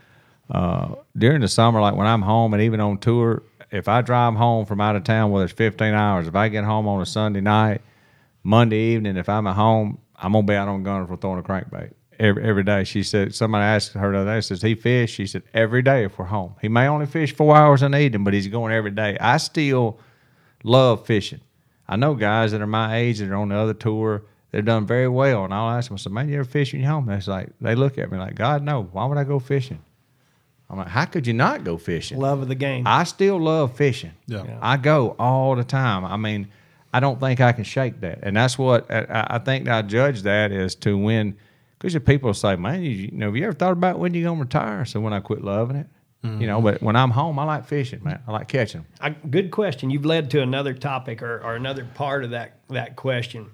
uh, 0.50 0.96
during 1.18 1.42
the 1.42 1.48
summer, 1.48 1.82
like 1.82 1.96
when 1.96 2.08
I'm 2.08 2.22
home 2.22 2.54
and 2.54 2.64
even 2.64 2.80
on 2.80 2.98
tour, 2.98 3.44
if 3.72 3.88
I 3.88 4.02
drive 4.02 4.36
home 4.36 4.66
from 4.66 4.80
out 4.82 4.96
of 4.96 5.04
town, 5.04 5.32
whether 5.32 5.46
it's 5.46 5.54
15 5.54 5.94
hours, 5.94 6.28
if 6.28 6.36
I 6.36 6.48
get 6.48 6.64
home 6.64 6.88
on 6.88 7.02
a 7.02 7.06
Sunday 7.06 7.42
night, 7.42 7.82
Monday 8.44 8.94
evening, 8.94 9.18
if 9.18 9.28
I'm 9.30 9.48
at 9.48 9.56
home, 9.56 9.98
I'm 10.16 10.34
gonna 10.34 10.46
be 10.46 10.54
out 10.54 10.68
on 10.68 10.84
Guntersville 10.84 11.20
throwing 11.20 11.40
a 11.40 11.44
crankbait 11.44 11.94
every 12.20 12.44
every 12.44 12.64
day. 12.64 12.84
She 12.84 13.04
said 13.04 13.34
somebody 13.36 13.64
asked 13.64 13.94
her 13.94 14.12
the 14.12 14.20
other 14.20 14.36
day, 14.36 14.42
says 14.42 14.62
he 14.62 14.76
fish. 14.76 15.12
She 15.12 15.26
said 15.28 15.44
every 15.54 15.82
day 15.82 16.06
if 16.06 16.18
we're 16.18 16.26
home. 16.26 16.56
He 16.62 16.68
may 16.68 16.88
only 16.88 17.06
fish 17.06 17.36
four 17.36 17.56
hours 17.56 17.82
in 17.84 17.92
the 17.92 18.00
evening, 18.00 18.24
but 18.24 18.34
he's 18.34 18.48
going 18.48 18.74
every 18.74 18.92
day. 18.92 19.18
I 19.20 19.38
still 19.38 20.00
love 20.64 21.06
fishing. 21.06 21.42
I 21.94 21.96
know 21.96 22.16
guys 22.16 22.54
that 22.54 22.62
are 22.62 22.66
my 22.66 22.96
age 22.96 23.20
that 23.20 23.30
are 23.30 23.36
on 23.36 23.50
the 23.50 23.56
other 23.56 23.76
tour. 23.76 24.24
They've 24.50 24.66
done 24.66 24.88
very 24.88 25.08
well, 25.08 25.46
and 25.46 25.54
I'll 25.54 25.78
ask 25.78 25.90
them, 25.90 25.96
I 25.96 25.98
said, 25.98 26.12
"Man, 26.12 26.28
you 26.28 26.40
ever 26.40 26.44
fish 26.44 26.74
in 26.74 26.80
your 26.80 26.90
home?" 26.90 27.08
And 27.08 27.20
it's 27.20 27.28
like 27.28 27.50
they 27.62 27.76
look 27.76 28.00
at 28.00 28.12
me 28.12 28.18
like, 28.18 28.34
"God, 28.34 28.64
no. 28.64 28.90
Why 28.92 29.06
would 29.06 29.20
I 29.20 29.24
go 29.24 29.38
fishing?" 29.38 29.80
I'm 30.72 30.80
like, 30.80 30.88
"How 30.88 31.06
could 31.06 31.28
you 31.28 31.34
not 31.34 31.64
go 31.64 31.78
fishing?" 31.78 32.18
Love 32.18 32.42
of 32.42 32.48
the 32.48 32.56
game. 32.56 32.88
I 32.88 33.04
still 33.04 33.40
love 33.40 33.78
fishing. 33.78 34.14
Yeah. 34.26 34.44
Yeah. 34.44 34.58
I 34.60 34.78
go 34.78 35.16
all 35.20 35.56
the 35.56 35.64
time. 35.64 36.04
I 36.04 36.18
mean, 36.18 36.48
I 36.92 37.00
don't 37.00 37.20
think 37.20 37.42
I 37.42 37.52
can 37.52 37.64
shake 37.64 38.02
that, 38.02 38.20
and 38.24 38.36
that's 38.36 38.58
what 38.58 38.90
I, 38.90 39.28
I 39.30 39.38
think. 39.38 39.70
I 39.70 39.84
judge 39.84 40.24
that 40.24 40.52
is 40.52 40.74
to 40.78 40.98
when, 40.98 41.38
because 41.78 41.96
people 42.00 42.34
say, 42.34 42.56
"Man, 42.56 42.82
you, 42.82 42.90
you 42.90 43.12
know, 43.12 43.28
have 43.28 43.36
you 43.36 43.44
ever 43.44 43.54
thought 43.54 43.74
about 43.74 44.00
when 44.00 44.16
you're 44.16 44.28
gonna 44.28 44.42
retire?" 44.42 44.84
So 44.86 45.00
when 45.00 45.14
I 45.14 45.20
quit 45.20 45.44
loving 45.44 45.76
it, 45.76 45.88
you 46.24 46.48
know, 46.48 46.62
but 46.62 46.82
when 46.82 46.96
I'm 46.96 47.12
home, 47.12 47.38
I 47.38 47.44
like 47.44 47.66
fishing, 47.66 48.02
man. 48.02 48.22
I 48.26 48.32
like 48.32 48.48
catching. 48.48 48.86
I, 49.02 49.10
good 49.10 49.52
question. 49.52 49.90
You've 49.90 50.06
led 50.06 50.32
to 50.32 50.42
another 50.42 50.74
topic 50.74 51.22
or, 51.22 51.44
or 51.44 51.56
another 51.56 51.84
part 51.96 52.24
of 52.24 52.30
that 52.30 52.60
that 52.70 52.96
question. 52.96 53.52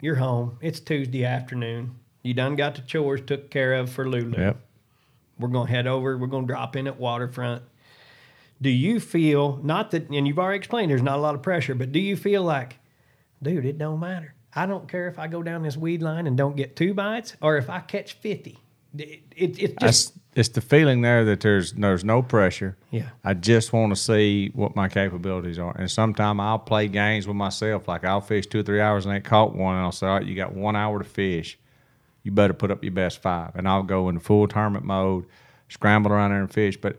You're 0.00 0.14
home. 0.14 0.58
It's 0.62 0.80
Tuesday 0.80 1.26
afternoon. 1.26 1.96
You 2.22 2.32
done 2.32 2.56
got 2.56 2.74
the 2.74 2.80
chores 2.80 3.20
took 3.26 3.50
care 3.50 3.74
of 3.74 3.90
for 3.90 4.08
Lulu. 4.08 4.38
Yep. 4.38 4.56
We're 5.38 5.48
gonna 5.48 5.70
head 5.70 5.86
over. 5.86 6.16
We're 6.16 6.26
gonna 6.26 6.46
drop 6.46 6.74
in 6.74 6.86
at 6.86 6.98
waterfront. 6.98 7.62
Do 8.62 8.70
you 8.70 8.98
feel 8.98 9.60
not 9.62 9.90
that? 9.90 10.08
And 10.08 10.26
you've 10.26 10.38
already 10.38 10.56
explained 10.56 10.90
there's 10.90 11.02
not 11.02 11.18
a 11.18 11.20
lot 11.20 11.34
of 11.34 11.42
pressure, 11.42 11.74
but 11.74 11.92
do 11.92 12.00
you 12.00 12.16
feel 12.16 12.42
like, 12.42 12.78
dude, 13.42 13.66
it 13.66 13.76
don't 13.76 14.00
matter. 14.00 14.34
I 14.54 14.64
don't 14.64 14.88
care 14.88 15.06
if 15.08 15.18
I 15.18 15.26
go 15.26 15.42
down 15.42 15.62
this 15.62 15.76
weed 15.76 16.00
line 16.00 16.26
and 16.26 16.34
don't 16.34 16.56
get 16.56 16.76
two 16.76 16.94
bites, 16.94 17.36
or 17.42 17.58
if 17.58 17.68
I 17.68 17.80
catch 17.80 18.14
fifty. 18.14 18.58
It, 18.96 19.20
it, 19.36 19.62
it's 19.62 19.74
just 19.78 20.14
it's 20.36 20.50
the 20.50 20.60
feeling 20.60 21.00
there 21.00 21.24
that 21.24 21.40
there's 21.40 21.72
there's 21.72 22.04
no 22.04 22.22
pressure. 22.22 22.76
Yeah. 22.90 23.08
I 23.24 23.32
just 23.32 23.72
want 23.72 23.92
to 23.92 24.00
see 24.00 24.50
what 24.54 24.76
my 24.76 24.86
capabilities 24.88 25.58
are, 25.58 25.74
and 25.76 25.90
sometimes 25.90 26.38
I'll 26.40 26.58
play 26.58 26.88
games 26.88 27.26
with 27.26 27.36
myself. 27.36 27.88
Like 27.88 28.04
I'll 28.04 28.20
fish 28.20 28.46
two 28.46 28.60
or 28.60 28.62
three 28.62 28.80
hours 28.80 29.06
and 29.06 29.14
ain't 29.14 29.24
caught 29.24 29.56
one, 29.56 29.74
and 29.74 29.84
I'll 29.84 29.92
say, 29.92 30.06
"All 30.06 30.18
right, 30.18 30.26
you 30.26 30.36
got 30.36 30.54
one 30.54 30.76
hour 30.76 30.98
to 30.98 31.04
fish. 31.04 31.58
You 32.22 32.32
better 32.32 32.52
put 32.52 32.70
up 32.70 32.84
your 32.84 32.92
best 32.92 33.22
five. 33.22 33.52
And 33.54 33.66
I'll 33.66 33.82
go 33.82 34.10
in 34.10 34.18
full 34.18 34.46
tournament 34.46 34.84
mode, 34.84 35.24
scramble 35.68 36.12
around 36.12 36.32
there 36.32 36.40
and 36.40 36.52
fish. 36.52 36.76
But 36.76 36.98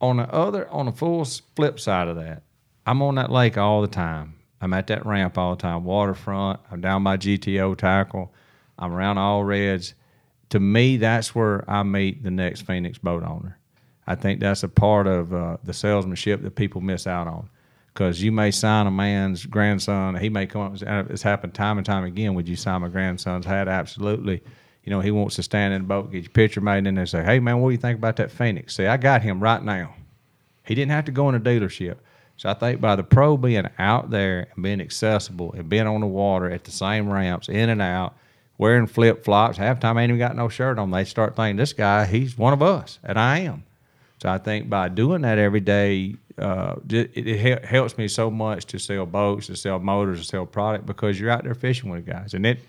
on 0.00 0.16
the 0.16 0.28
other, 0.34 0.68
on 0.70 0.86
the 0.86 0.92
full 0.92 1.24
flip 1.54 1.78
side 1.78 2.08
of 2.08 2.16
that, 2.16 2.42
I'm 2.84 3.00
on 3.00 3.14
that 3.14 3.30
lake 3.30 3.56
all 3.56 3.80
the 3.80 3.86
time. 3.86 4.34
I'm 4.60 4.72
at 4.72 4.88
that 4.88 5.06
ramp 5.06 5.38
all 5.38 5.54
the 5.54 5.62
time, 5.62 5.84
waterfront. 5.84 6.58
I'm 6.70 6.80
down 6.80 7.04
by 7.04 7.16
GTO 7.16 7.76
tackle. 7.76 8.32
I'm 8.78 8.92
around 8.92 9.18
all 9.18 9.44
reds. 9.44 9.94
To 10.52 10.60
me, 10.60 10.98
that's 10.98 11.34
where 11.34 11.64
I 11.66 11.82
meet 11.82 12.22
the 12.22 12.30
next 12.30 12.66
Phoenix 12.66 12.98
boat 12.98 13.22
owner. 13.22 13.58
I 14.06 14.16
think 14.16 14.38
that's 14.38 14.62
a 14.62 14.68
part 14.68 15.06
of 15.06 15.32
uh, 15.32 15.56
the 15.64 15.72
salesmanship 15.72 16.42
that 16.42 16.56
people 16.56 16.82
miss 16.82 17.06
out 17.06 17.26
on. 17.26 17.48
Because 17.86 18.22
you 18.22 18.32
may 18.32 18.50
sign 18.50 18.86
a 18.86 18.90
man's 18.90 19.46
grandson, 19.46 20.14
he 20.14 20.28
may 20.28 20.46
come 20.46 20.60
up. 20.60 20.82
and 20.82 21.10
It's 21.10 21.22
happened 21.22 21.54
time 21.54 21.78
and 21.78 21.86
time 21.86 22.04
again. 22.04 22.34
Would 22.34 22.50
you 22.50 22.56
sign 22.56 22.82
my 22.82 22.88
grandson's 22.88 23.46
hat? 23.46 23.66
Absolutely. 23.66 24.42
You 24.84 24.90
know, 24.90 25.00
he 25.00 25.10
wants 25.10 25.36
to 25.36 25.42
stand 25.42 25.72
in 25.72 25.82
the 25.82 25.88
boat, 25.88 26.12
get 26.12 26.24
your 26.24 26.30
picture 26.32 26.60
made, 26.60 26.78
and 26.78 26.86
then 26.86 26.96
they 26.96 27.06
say, 27.06 27.24
"Hey, 27.24 27.40
man, 27.40 27.60
what 27.60 27.70
do 27.70 27.72
you 27.72 27.78
think 27.78 27.96
about 27.96 28.16
that 28.16 28.30
Phoenix?" 28.30 28.76
See, 28.76 28.84
I 28.84 28.98
got 28.98 29.22
him 29.22 29.40
right 29.40 29.62
now. 29.62 29.94
He 30.66 30.74
didn't 30.74 30.92
have 30.92 31.06
to 31.06 31.12
go 31.12 31.30
in 31.30 31.34
a 31.34 31.40
dealership. 31.40 31.96
So 32.36 32.50
I 32.50 32.54
think 32.54 32.78
by 32.78 32.94
the 32.96 33.04
pro 33.04 33.38
being 33.38 33.70
out 33.78 34.10
there 34.10 34.48
and 34.54 34.62
being 34.62 34.82
accessible 34.82 35.54
and 35.54 35.70
being 35.70 35.86
on 35.86 36.02
the 36.02 36.06
water 36.06 36.50
at 36.50 36.64
the 36.64 36.72
same 36.72 37.10
ramps, 37.10 37.48
in 37.48 37.70
and 37.70 37.80
out, 37.80 38.16
wearing 38.58 38.86
flip 38.86 39.24
flops, 39.24 39.58
half 39.58 39.80
time 39.80 39.98
ain't 39.98 40.10
even 40.10 40.18
got 40.18 40.36
no 40.36 40.48
shirt 40.48 40.78
on. 40.78 40.90
They 40.90 41.04
start 41.04 41.36
thinking 41.36 41.56
this 41.56 41.72
guy, 41.72 42.04
he's 42.06 42.36
one 42.38 42.52
of 42.52 42.62
us, 42.62 42.98
and 43.02 43.18
I 43.18 43.40
am. 43.40 43.64
So 44.22 44.28
I 44.28 44.38
think 44.38 44.70
by 44.70 44.88
doing 44.88 45.22
that 45.22 45.38
every 45.38 45.60
day, 45.60 46.14
uh, 46.38 46.76
it, 46.88 47.10
it 47.16 47.64
helps 47.64 47.98
me 47.98 48.08
so 48.08 48.30
much 48.30 48.66
to 48.66 48.78
sell 48.78 49.04
boats, 49.04 49.48
to 49.48 49.56
sell 49.56 49.78
motors, 49.80 50.20
to 50.20 50.24
sell 50.24 50.46
product 50.46 50.86
because 50.86 51.18
you're 51.18 51.30
out 51.30 51.44
there 51.44 51.54
fishing 51.54 51.90
with 51.90 52.06
guys, 52.06 52.34
and 52.34 52.46
it, 52.46 52.60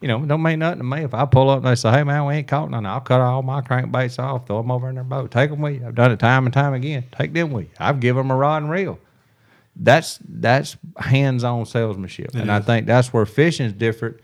you 0.00 0.08
know, 0.08 0.18
don't 0.26 0.42
mean 0.42 0.58
nothing 0.58 0.78
to 0.78 0.84
me 0.84 1.04
if 1.04 1.14
I 1.14 1.24
pull 1.24 1.48
up 1.48 1.58
and 1.58 1.66
they 1.68 1.74
say, 1.76 1.90
"Hey 1.90 2.02
man, 2.02 2.26
we 2.26 2.34
ain't 2.34 2.48
caught 2.48 2.70
none," 2.70 2.84
I'll 2.84 3.00
cut 3.00 3.20
all 3.20 3.42
my 3.42 3.60
crankbaits 3.60 4.18
off, 4.18 4.46
throw 4.46 4.60
them 4.60 4.70
over 4.70 4.88
in 4.88 4.96
their 4.96 5.04
boat, 5.04 5.30
take 5.30 5.50
them 5.50 5.60
with 5.60 5.80
you. 5.80 5.86
I've 5.86 5.94
done 5.94 6.10
it 6.10 6.18
time 6.18 6.44
and 6.44 6.52
time 6.52 6.74
again. 6.74 7.04
Take 7.12 7.32
them 7.32 7.52
with 7.52 7.66
you. 7.66 7.70
I've 7.78 8.00
given 8.00 8.24
them 8.24 8.30
a 8.32 8.36
rod 8.36 8.62
and 8.62 8.70
reel. 8.70 8.98
That's 9.76 10.18
that's 10.28 10.76
hands-on 10.98 11.66
salesmanship, 11.66 12.34
and 12.34 12.50
I 12.50 12.60
think 12.60 12.86
that's 12.86 13.12
where 13.12 13.26
fishing 13.26 13.66
is 13.66 13.72
different 13.72 14.18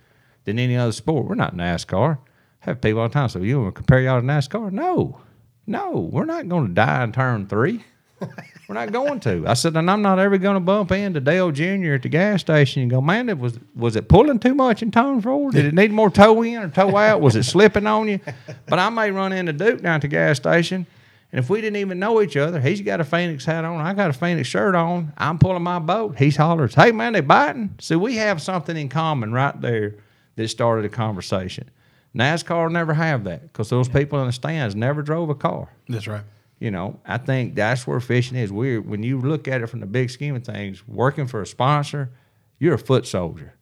than 0.45 0.59
any 0.59 0.77
other 0.77 0.93
sport. 0.93 1.27
We're 1.27 1.35
not 1.35 1.57
NASCAR. 1.57 2.19
have 2.61 2.81
people 2.81 3.01
all 3.01 3.09
the 3.09 3.15
time. 3.15 3.29
So 3.29 3.41
you 3.41 3.61
want 3.61 3.75
to 3.75 3.79
compare 3.79 4.01
y'all 4.01 4.21
to 4.21 4.27
NASCAR? 4.27 4.73
No, 4.73 5.21
no, 5.67 6.11
we're 6.13 6.25
not 6.25 6.49
going 6.49 6.69
to 6.69 6.75
die 6.75 7.05
in 7.05 7.13
turn 7.13 7.47
three. 7.47 7.85
we're 8.69 8.75
not 8.75 8.93
going 8.93 9.21
to. 9.21 9.45
I 9.47 9.55
said, 9.55 9.77
and 9.77 9.91
I'm 9.91 10.03
not 10.03 10.19
ever 10.19 10.39
going 10.39 10.55
to 10.55 10.61
bump 10.61 10.93
into 10.93 11.21
Dale 11.21 11.51
Jr. 11.51 11.95
at 11.95 12.03
the 12.03 12.09
gas 12.09 12.41
station 12.41 12.83
and 12.83 12.91
go, 12.91 13.01
man, 13.01 13.29
it 13.29 13.39
was 13.39 13.59
was 13.75 13.97
it 13.97 14.09
pulling 14.09 14.39
too 14.39 14.55
much 14.55 14.83
in 14.83 14.91
turn 14.91 15.21
four? 15.21 15.51
Did 15.51 15.67
it 15.67 15.75
need 15.75 15.91
more 15.91 16.11
toe 16.11 16.43
in 16.43 16.63
or 16.63 16.69
toe 16.69 16.97
out? 16.97 17.21
Was 17.21 17.37
it 17.37 17.45
slipping 17.45 17.87
on 17.87 18.09
you? 18.09 18.21
But 18.67 18.79
I 18.79 18.89
may 18.89 19.11
run 19.11 19.33
into 19.33 19.53
Duke 19.53 19.83
down 19.83 19.97
at 19.97 20.03
the 20.03 20.09
gas 20.09 20.39
station. 20.39 20.87
And 21.31 21.39
if 21.39 21.51
we 21.51 21.61
didn't 21.61 21.77
even 21.77 21.99
know 21.99 22.23
each 22.23 22.37
other, 22.37 22.61
he's 22.61 22.81
got 22.81 23.01
a 23.01 23.05
Phoenix 23.05 23.45
hat 23.45 23.65
on, 23.65 23.81
I 23.81 23.93
got 23.95 24.11
a 24.11 24.13
Phoenix 24.13 24.49
shirt 24.49 24.75
on, 24.75 25.13
I'm 25.17 25.39
pulling 25.39 25.63
my 25.63 25.79
boat. 25.79 26.19
He's 26.19 26.37
hollers, 26.37 26.75
hey 26.75 26.93
man, 26.93 27.15
they 27.15 27.21
biting. 27.21 27.75
See, 27.81 27.97
we 27.97 28.17
have 28.17 28.41
something 28.41 28.77
in 28.77 28.89
common 28.89 29.33
right 29.33 29.59
there 29.61 29.95
that 30.37 30.49
started 30.49 30.85
a 30.85 30.89
conversation. 30.89 31.71
NASCAR 32.15 32.71
never 32.71 32.95
have 32.95 33.25
that 33.25 33.43
because 33.43 33.71
those 33.71 33.89
people 33.89 34.21
in 34.21 34.27
the 34.27 34.33
stands 34.33 34.75
never 34.75 35.03
drove 35.03 35.31
a 35.31 35.35
car. 35.35 35.69
That's 35.89 36.07
right. 36.07 36.25
You 36.61 36.71
know, 36.71 37.01
I 37.07 37.19
think 37.19 37.55
that's 37.55 37.87
where 37.87 37.99
fishing 38.01 38.37
is. 38.37 38.53
We're 38.53 38.81
when 38.81 39.03
you 39.03 39.21
look 39.21 39.49
at 39.49 39.63
it 39.63 39.67
from 39.67 39.81
the 39.81 39.87
big 39.87 40.11
scheme 40.11 40.37
of 40.37 40.45
things, 40.45 40.87
working 40.87 41.27
for 41.27 41.43
a 41.43 41.47
sponsor, 41.47 42.11
you're 42.59 42.75
a 42.75 42.79
foot 42.79 43.07
soldier. 43.07 43.55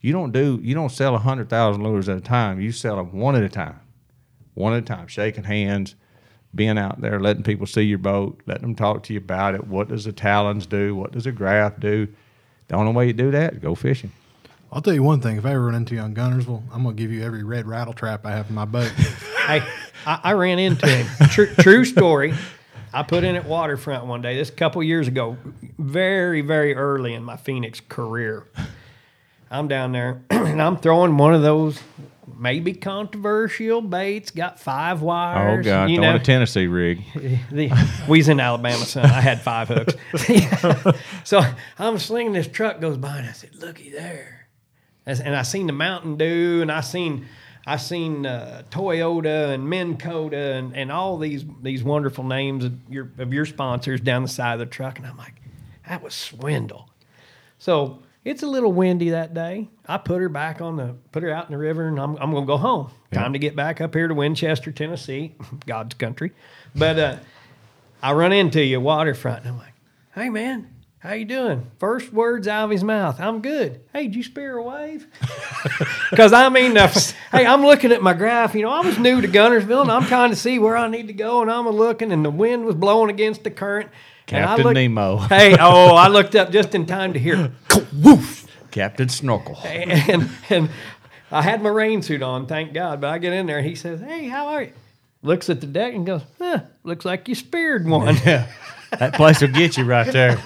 You 0.00 0.12
don't 0.12 0.32
do 0.32 0.60
you 0.62 0.74
don't 0.74 0.90
sell 0.90 1.14
a 1.14 1.18
hundred 1.18 1.50
thousand 1.50 1.82
lures 1.82 2.08
at 2.08 2.16
a 2.16 2.20
time. 2.22 2.60
You 2.60 2.72
sell 2.72 2.96
them 2.96 3.12
one 3.18 3.34
at 3.34 3.42
a 3.42 3.48
time, 3.48 3.80
one 4.54 4.72
at 4.72 4.84
a 4.84 4.86
time, 4.86 5.08
shaking 5.08 5.44
hands, 5.44 5.96
being 6.54 6.78
out 6.78 7.00
there, 7.00 7.20
letting 7.20 7.42
people 7.42 7.66
see 7.66 7.82
your 7.82 7.98
boat, 7.98 8.40
letting 8.46 8.62
them 8.62 8.74
talk 8.74 9.02
to 9.04 9.12
you 9.12 9.18
about 9.18 9.54
it. 9.54 9.66
What 9.66 9.88
does 9.88 10.06
a 10.06 10.12
talons 10.12 10.64
do? 10.64 10.94
What 10.94 11.12
does 11.12 11.26
a 11.26 11.32
graph 11.32 11.78
do? 11.80 12.08
The 12.68 12.76
only 12.76 12.92
way 12.92 13.06
you 13.08 13.12
do 13.12 13.30
that 13.32 13.54
is 13.54 13.58
go 13.58 13.74
fishing. 13.74 14.12
I'll 14.76 14.82
tell 14.82 14.92
you 14.92 15.02
one 15.02 15.22
thing. 15.22 15.38
If 15.38 15.46
I 15.46 15.52
ever 15.52 15.64
run 15.64 15.74
into 15.74 15.94
you 15.94 16.02
on 16.02 16.14
Guntersville, 16.14 16.62
I'm 16.70 16.82
gonna 16.82 16.94
give 16.94 17.10
you 17.10 17.24
every 17.24 17.42
red 17.42 17.66
rattle 17.66 17.94
trap 17.94 18.26
I 18.26 18.32
have 18.32 18.50
in 18.50 18.54
my 18.54 18.66
boat. 18.66 18.92
Hey, 19.46 19.62
I, 20.04 20.20
I 20.24 20.32
ran 20.32 20.58
into 20.58 20.88
him. 20.88 21.06
True, 21.28 21.46
true 21.46 21.84
story. 21.84 22.34
I 22.92 23.04
put 23.04 23.22
in 23.22 23.36
at 23.36 23.44
Waterfront 23.44 24.04
one 24.04 24.20
day. 24.20 24.34
This 24.34 24.48
a 24.48 24.52
couple 24.52 24.82
years 24.82 25.06
ago, 25.06 25.36
very 25.78 26.40
very 26.40 26.74
early 26.74 27.14
in 27.14 27.22
my 27.22 27.36
Phoenix 27.36 27.80
career. 27.80 28.44
I'm 29.48 29.68
down 29.68 29.92
there 29.92 30.24
and 30.30 30.60
I'm 30.60 30.78
throwing 30.78 31.16
one 31.16 31.32
of 31.32 31.42
those 31.42 31.80
maybe 32.36 32.72
controversial 32.74 33.80
baits. 33.80 34.30
Got 34.32 34.58
five 34.58 35.02
oh, 35.02 35.06
wires. 35.06 35.64
Oh 35.64 35.70
God, 35.70 35.90
you 35.90 35.96
throwing 35.96 36.10
know, 36.10 36.16
a 36.16 36.24
Tennessee 36.24 36.66
rig. 36.66 37.02
the, 37.50 37.70
we 38.08 38.18
was 38.18 38.28
in 38.28 38.40
Alabama, 38.40 38.84
son. 38.84 39.06
I 39.06 39.20
had 39.20 39.40
five 39.40 39.68
hooks. 39.68 39.94
so 41.24 41.40
I'm 41.78 41.98
slinging 41.98 42.32
this 42.32 42.48
truck 42.48 42.80
goes 42.80 42.96
by, 42.96 43.18
and 43.18 43.28
I 43.28 43.32
said, 43.32 43.54
"Looky 43.54 43.90
there," 43.90 44.35
As- 44.35 44.35
and 45.06 45.36
I 45.36 45.42
seen 45.42 45.66
the 45.66 45.72
Mountain 45.72 46.16
Dew, 46.16 46.60
and 46.62 46.70
I 46.70 46.80
seen 46.80 47.26
I 47.66 47.76
seen 47.78 48.26
uh, 48.26 48.62
Toyota 48.70 49.52
and 49.52 49.68
Minn 49.68 49.98
Kota 49.98 50.54
and, 50.54 50.76
and 50.76 50.92
all 50.92 51.18
these 51.18 51.44
these 51.62 51.82
wonderful 51.82 52.24
names 52.24 52.64
of 52.64 52.74
your 52.88 53.10
of 53.18 53.32
your 53.32 53.44
sponsors 53.44 54.00
down 54.00 54.22
the 54.22 54.28
side 54.28 54.54
of 54.54 54.58
the 54.60 54.66
truck, 54.66 54.98
and 54.98 55.06
I'm 55.06 55.16
like, 55.16 55.34
that 55.88 56.02
was 56.02 56.14
swindle. 56.14 56.88
So 57.58 58.02
it's 58.24 58.42
a 58.42 58.46
little 58.46 58.72
windy 58.72 59.10
that 59.10 59.34
day. 59.34 59.68
I 59.86 59.98
put 59.98 60.20
her 60.20 60.28
back 60.28 60.60
on 60.60 60.76
the 60.76 60.96
put 61.12 61.22
her 61.22 61.30
out 61.30 61.46
in 61.46 61.52
the 61.52 61.58
river, 61.58 61.88
and 61.88 61.98
I'm 61.98 62.16
I'm 62.16 62.32
gonna 62.32 62.46
go 62.46 62.56
home. 62.56 62.90
Time 63.12 63.32
to 63.32 63.38
get 63.38 63.56
back 63.56 63.80
up 63.80 63.94
here 63.94 64.08
to 64.08 64.14
Winchester, 64.14 64.70
Tennessee, 64.70 65.34
God's 65.66 65.94
country. 65.94 66.32
But 66.74 66.98
uh, 66.98 67.16
I 68.02 68.12
run 68.12 68.32
into 68.32 68.62
you 68.62 68.80
waterfront, 68.80 69.40
and 69.40 69.48
I'm 69.50 69.58
like, 69.58 69.74
"Hey 70.14 70.28
man, 70.28 70.68
how 70.98 71.12
you 71.14 71.24
doing?" 71.24 71.66
First 71.78 72.12
words 72.12 72.46
out 72.48 72.64
of 72.64 72.70
his 72.70 72.82
mouth, 72.84 73.20
"I'm 73.20 73.40
good." 73.40 73.80
Hey, 73.92 74.04
did 74.04 74.16
you 74.16 74.22
spear 74.22 74.56
a 74.56 74.62
wave? 74.62 75.06
Because 76.10 76.32
I 76.32 76.48
mean, 76.50 76.76
hey, 76.76 77.44
I'm 77.46 77.62
looking 77.62 77.90
at 77.90 78.00
my 78.00 78.14
graph. 78.14 78.54
You 78.54 78.62
know, 78.62 78.70
I 78.70 78.80
was 78.80 78.96
new 78.96 79.20
to 79.20 79.26
Guntersville, 79.26 79.82
and 79.82 79.90
I'm 79.90 80.04
trying 80.04 80.30
to 80.30 80.36
see 80.36 80.58
where 80.60 80.76
I 80.76 80.86
need 80.88 81.08
to 81.08 81.12
go, 81.12 81.42
and 81.42 81.50
I'm 81.50 81.68
looking, 81.68 82.12
and 82.12 82.24
the 82.24 82.30
wind 82.30 82.64
was 82.64 82.76
blowing 82.76 83.10
against 83.10 83.42
the 83.42 83.50
current. 83.50 83.90
Captain 84.26 84.64
looked- 84.66 84.74
Nemo. 84.76 85.16
Hey, 85.28 85.56
oh, 85.58 85.94
I 85.96 86.06
looked 86.08 86.36
up 86.36 86.50
just 86.52 86.74
in 86.76 86.86
time 86.86 87.12
to 87.14 87.18
hear 87.18 87.50
woof, 87.92 88.46
Captain 88.70 89.08
Snorkel. 89.08 89.58
and 89.64 90.30
and 90.48 90.70
I 91.32 91.42
had 91.42 91.60
my 91.60 91.70
rain 91.70 92.02
suit 92.02 92.22
on, 92.22 92.46
thank 92.46 92.72
God. 92.72 93.00
But 93.00 93.10
I 93.10 93.18
get 93.18 93.32
in 93.32 93.46
there, 93.46 93.58
and 93.58 93.66
he 93.66 93.74
says, 93.74 94.00
"Hey, 94.00 94.28
how 94.28 94.46
are 94.46 94.62
you?" 94.62 94.72
Looks 95.22 95.50
at 95.50 95.60
the 95.60 95.66
deck 95.66 95.92
and 95.92 96.06
goes, 96.06 96.22
huh, 96.38 96.60
"Looks 96.84 97.04
like 97.04 97.28
you 97.28 97.34
speared 97.34 97.84
one." 97.86 98.14
That 98.14 99.14
place 99.14 99.40
will 99.40 99.48
get 99.48 99.76
you 99.76 99.84
right 99.84 100.10
there. 100.10 100.38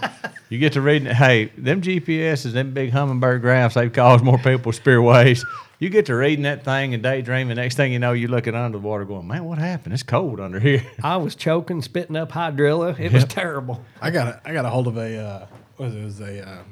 You 0.51 0.59
get 0.59 0.73
to 0.73 0.81
reading. 0.81 1.15
Hey, 1.15 1.45
them 1.57 1.81
GPSs, 1.81 2.53
them 2.53 2.75
big 2.75 2.91
Humminbird 2.91 3.41
graphs, 3.41 3.77
they've 3.77 3.93
caused 3.93 4.25
more 4.25 4.37
people 4.37 4.73
spear 4.73 5.01
waves. 5.01 5.47
You 5.79 5.89
get 5.91 6.07
to 6.07 6.17
reading 6.17 6.43
that 6.43 6.65
thing 6.65 6.93
and 6.93 7.01
daydreaming. 7.03 7.55
Next 7.55 7.77
thing 7.77 7.93
you 7.93 8.01
know, 8.01 8.13
you're 8.13 8.29
looking 8.29 8.57
under 8.57 8.77
the 8.77 8.85
water, 8.85 9.05
going, 9.05 9.29
"Man, 9.29 9.45
what 9.45 9.59
happened? 9.59 9.95
It's 9.95 10.03
cold 10.03 10.41
under 10.41 10.59
here." 10.59 10.85
I 11.05 11.19
was 11.19 11.37
choking, 11.37 11.83
spitting 11.83 12.17
up 12.17 12.33
hydrilla. 12.33 12.99
It 12.99 13.13
was 13.13 13.25
terrible. 13.25 13.83
I 14.03 14.11
got 14.11 14.27
a, 14.27 14.41
I 14.45 14.53
got 14.53 14.65
a 14.65 14.71
hold 14.71 14.89
of 14.89 14.97
a 14.97 15.17
uh, 15.17 15.47
was 15.79 15.95
it, 15.95 15.99
it 15.99 16.05
was 16.05 16.21
a 16.21 16.49
uh, 16.49 16.63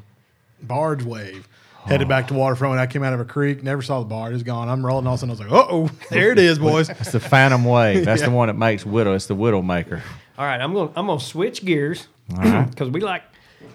barge 0.60 1.04
wave. 1.04 1.48
Headed 1.86 2.08
back 2.08 2.28
to 2.28 2.34
waterfront. 2.34 2.80
I 2.80 2.86
came 2.86 3.04
out 3.04 3.12
of 3.12 3.20
a 3.20 3.24
creek, 3.24 3.62
never 3.62 3.80
saw 3.80 4.00
the 4.00 4.06
barge. 4.06 4.34
It's 4.34 4.42
gone. 4.42 4.68
I'm 4.68 4.84
rolling. 4.84 5.06
All 5.06 5.14
of 5.14 5.18
a 5.18 5.26
sudden, 5.26 5.30
I 5.30 5.34
was 5.34 5.40
like, 5.40 5.52
"Uh 5.52 5.66
oh, 5.70 5.90
there 6.10 6.32
it 6.32 6.38
is, 6.40 6.58
boys." 6.58 6.88
It's 6.90 7.12
the 7.12 7.20
Phantom 7.20 7.64
Wave. 7.64 8.04
That's 8.04 8.22
the 8.22 8.30
one 8.32 8.48
that 8.48 8.56
makes 8.56 8.84
widow. 8.84 9.14
It's 9.14 9.26
the 9.26 9.36
widow 9.36 9.62
maker. 9.62 10.02
All 10.36 10.44
right, 10.44 10.60
I'm 10.60 10.74
going. 10.74 10.92
to 10.92 10.98
I'm 10.98 11.06
going 11.06 11.20
to 11.20 11.24
switch 11.24 11.64
gears 11.64 12.08
right. 12.30 12.64
because 12.70 12.90
we 12.90 13.00
like 13.00 13.22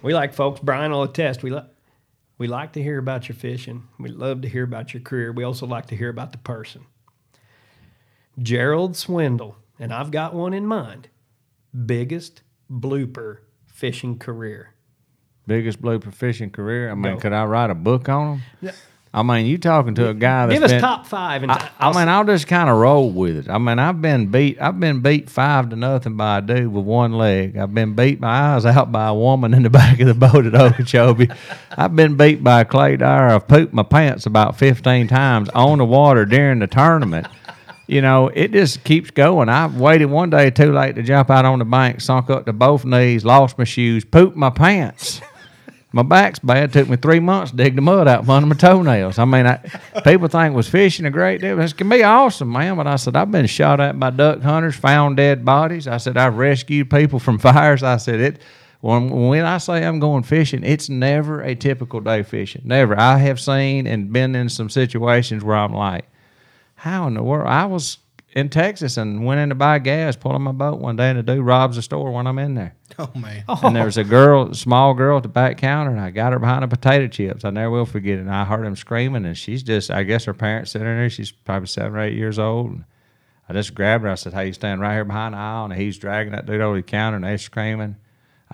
we 0.01 0.13
like 0.13 0.33
folks. 0.33 0.59
Brian 0.59 0.91
will 0.91 1.03
attest. 1.03 1.43
We 1.43 1.51
like 1.51 1.65
we 2.37 2.47
like 2.47 2.73
to 2.73 2.83
hear 2.83 2.97
about 2.97 3.29
your 3.29 3.35
fishing. 3.35 3.87
We 3.99 4.09
love 4.09 4.41
to 4.41 4.49
hear 4.49 4.63
about 4.63 4.93
your 4.93 5.01
career. 5.01 5.31
We 5.31 5.43
also 5.43 5.65
like 5.65 5.85
to 5.87 5.95
hear 5.95 6.09
about 6.09 6.31
the 6.31 6.39
person. 6.39 6.85
Gerald 8.39 8.97
Swindle, 8.97 9.57
and 9.79 9.93
I've 9.93 10.11
got 10.11 10.33
one 10.33 10.53
in 10.53 10.65
mind. 10.65 11.09
Biggest 11.85 12.41
blooper 12.71 13.39
fishing 13.65 14.17
career. 14.17 14.73
Biggest 15.45 15.81
blooper 15.81 16.13
fishing 16.13 16.49
career. 16.49 16.89
I 16.89 16.95
mean, 16.95 17.15
Go. 17.15 17.19
could 17.19 17.33
I 17.33 17.45
write 17.45 17.69
a 17.69 17.75
book 17.75 18.09
on 18.09 18.39
him? 18.61 18.73
I 19.15 19.21
mean, 19.21 19.45
you 19.45 19.59
talking 19.59 19.93
to 19.95 20.09
a 20.09 20.13
guy 20.15 20.47
that's 20.47 20.55
Give 20.55 20.63
us 20.63 20.71
been, 20.71 20.81
top 20.81 21.05
five. 21.05 21.43
And 21.43 21.51
I, 21.51 21.69
I 21.79 21.93
mean, 21.95 22.09
I'll 22.09 22.23
just 22.23 22.47
kind 22.47 22.67
of 22.67 22.77
roll 22.77 23.11
with 23.11 23.37
it. 23.37 23.49
I 23.49 23.59
mean, 23.59 23.77
I've 23.77 24.01
been 24.01 24.27
beat. 24.27 24.59
I've 24.59 24.79
been 24.79 25.01
beat 25.01 25.29
five 25.29 25.69
to 25.69 25.75
nothing 25.75 26.17
by 26.17 26.39
a 26.39 26.41
dude 26.41 26.73
with 26.73 26.83
one 26.83 27.13
leg. 27.13 27.55
I've 27.55 27.75
been 27.75 27.93
beat 27.93 28.19
my 28.19 28.55
eyes 28.55 28.65
out 28.65 28.91
by 28.91 29.09
a 29.09 29.13
woman 29.13 29.53
in 29.53 29.61
the 29.61 29.69
back 29.69 29.99
of 29.99 30.07
the 30.07 30.15
boat 30.15 30.47
at 30.47 30.55
Okeechobee. 30.55 31.29
I've 31.77 31.95
been 31.95 32.17
beat 32.17 32.43
by 32.43 32.61
a 32.61 32.65
Clay 32.65 32.97
Dyer. 32.97 33.29
I've 33.29 33.47
pooped 33.47 33.71
my 33.71 33.83
pants 33.83 34.25
about 34.25 34.57
fifteen 34.57 35.07
times 35.07 35.47
on 35.49 35.77
the 35.77 35.85
water 35.85 36.25
during 36.25 36.57
the 36.57 36.67
tournament. 36.67 37.27
You 37.85 38.01
know, 38.01 38.29
it 38.29 38.51
just 38.51 38.83
keeps 38.83 39.11
going. 39.11 39.47
I 39.47 39.67
waited 39.67 40.05
one 40.05 40.31
day 40.31 40.49
too 40.49 40.71
late 40.73 40.95
to 40.95 41.03
jump 41.03 41.29
out 41.29 41.45
on 41.45 41.59
the 41.59 41.65
bank, 41.65 42.01
sunk 42.01 42.31
up 42.31 42.45
to 42.47 42.53
both 42.53 42.83
knees, 42.83 43.25
lost 43.25 43.59
my 43.59 43.65
shoes, 43.65 44.05
pooped 44.05 44.35
my 44.37 44.49
pants. 44.49 45.21
My 45.95 46.01
back's 46.01 46.39
bad. 46.39 46.73
Took 46.73 46.89
me 46.89 46.97
three 46.97 47.19
months 47.19 47.51
to 47.51 47.57
dig 47.57 47.75
the 47.75 47.81
mud 47.81 48.07
out 48.07 48.25
from 48.25 48.31
under 48.31 48.47
my 48.47 48.55
toenails. 48.55 49.19
I 49.19 49.25
mean, 49.25 49.45
I, 49.45 49.57
people 50.03 50.27
think 50.27 50.55
was 50.55 50.67
fishing 50.67 51.05
a 51.05 51.11
great 51.11 51.39
deal. 51.39 51.55
This 51.55 51.71
can 51.71 51.87
be 51.87 52.03
awesome, 52.03 52.51
man. 52.51 52.77
But 52.77 52.87
I 52.87 52.95
said 52.95 53.15
I've 53.15 53.29
been 53.29 53.45
shot 53.45 53.79
at 53.79 53.99
by 53.99 54.09
duck 54.09 54.41
hunters, 54.41 54.75
found 54.75 55.17
dead 55.17 55.45
bodies. 55.45 55.87
I 55.87 55.97
said 55.97 56.17
I've 56.17 56.35
rescued 56.35 56.89
people 56.89 57.19
from 57.19 57.37
fires. 57.39 57.83
I 57.83 57.97
said 57.97 58.19
it. 58.19 58.41
When, 58.81 59.09
when 59.11 59.45
I 59.45 59.59
say 59.59 59.85
I'm 59.85 59.99
going 59.99 60.23
fishing, 60.23 60.63
it's 60.63 60.89
never 60.89 61.41
a 61.41 61.53
typical 61.53 62.01
day 62.01 62.23
fishing. 62.23 62.63
Never. 62.65 62.99
I 62.99 63.19
have 63.19 63.39
seen 63.39 63.85
and 63.85 64.11
been 64.11 64.35
in 64.35 64.49
some 64.49 64.71
situations 64.71 65.43
where 65.43 65.55
I'm 65.55 65.73
like, 65.73 66.05
how 66.75 67.05
in 67.07 67.13
the 67.13 67.23
world? 67.23 67.47
I 67.47 67.67
was 67.67 67.99
in 68.35 68.49
Texas 68.49 68.97
and 68.97 69.23
went 69.25 69.39
in 69.39 69.49
to 69.49 69.55
buy 69.55 69.79
gas, 69.79 70.15
pulling 70.15 70.41
my 70.41 70.51
boat 70.51 70.79
one 70.79 70.95
day, 70.95 71.09
and 71.09 71.19
the 71.19 71.23
dude 71.23 71.45
robs 71.45 71.75
the 71.75 71.81
store 71.81 72.11
when 72.11 72.27
I'm 72.27 72.39
in 72.39 72.55
there. 72.55 72.75
Oh 72.99 73.11
man, 73.15 73.43
And 73.63 73.75
there 73.75 73.85
was 73.85 73.97
a 73.97 74.03
girl, 74.03 74.49
a 74.49 74.55
small 74.55 74.93
girl 74.93 75.17
at 75.17 75.23
the 75.23 75.29
back 75.29 75.57
counter, 75.57 75.91
and 75.91 75.99
I 75.99 76.09
got 76.09 76.33
her 76.33 76.39
behind 76.39 76.63
the 76.63 76.67
potato 76.67 77.07
chips. 77.07 77.45
I 77.45 77.51
never 77.51 77.71
will 77.71 77.85
forget 77.85 78.17
it. 78.17 78.21
And 78.21 78.31
I 78.31 78.45
heard 78.45 78.65
him 78.65 78.75
screaming, 78.75 79.25
and 79.25 79.37
she's 79.37 79.63
just, 79.63 79.91
I 79.91 80.03
guess 80.03 80.25
her 80.25 80.33
parents 80.33 80.71
sitting 80.71 80.87
there. 80.87 81.09
She's 81.09 81.31
probably 81.31 81.67
seven 81.67 81.95
or 81.95 82.01
eight 82.01 82.15
years 82.15 82.39
old. 82.39 82.71
And 82.71 82.85
I 83.47 83.53
just 83.53 83.75
grabbed 83.75 84.03
her. 84.03 84.09
I 84.09 84.15
said, 84.15 84.33
Hey, 84.33 84.47
you 84.47 84.53
stand 84.53 84.81
right 84.81 84.93
here 84.93 85.05
behind 85.05 85.33
the 85.33 85.39
aisle. 85.39 85.65
And 85.65 85.73
he's 85.73 85.97
dragging 85.97 86.33
that 86.33 86.45
dude 86.45 86.61
over 86.61 86.75
the 86.75 86.83
counter, 86.83 87.15
and 87.17 87.25
they're 87.25 87.37
screaming. 87.37 87.95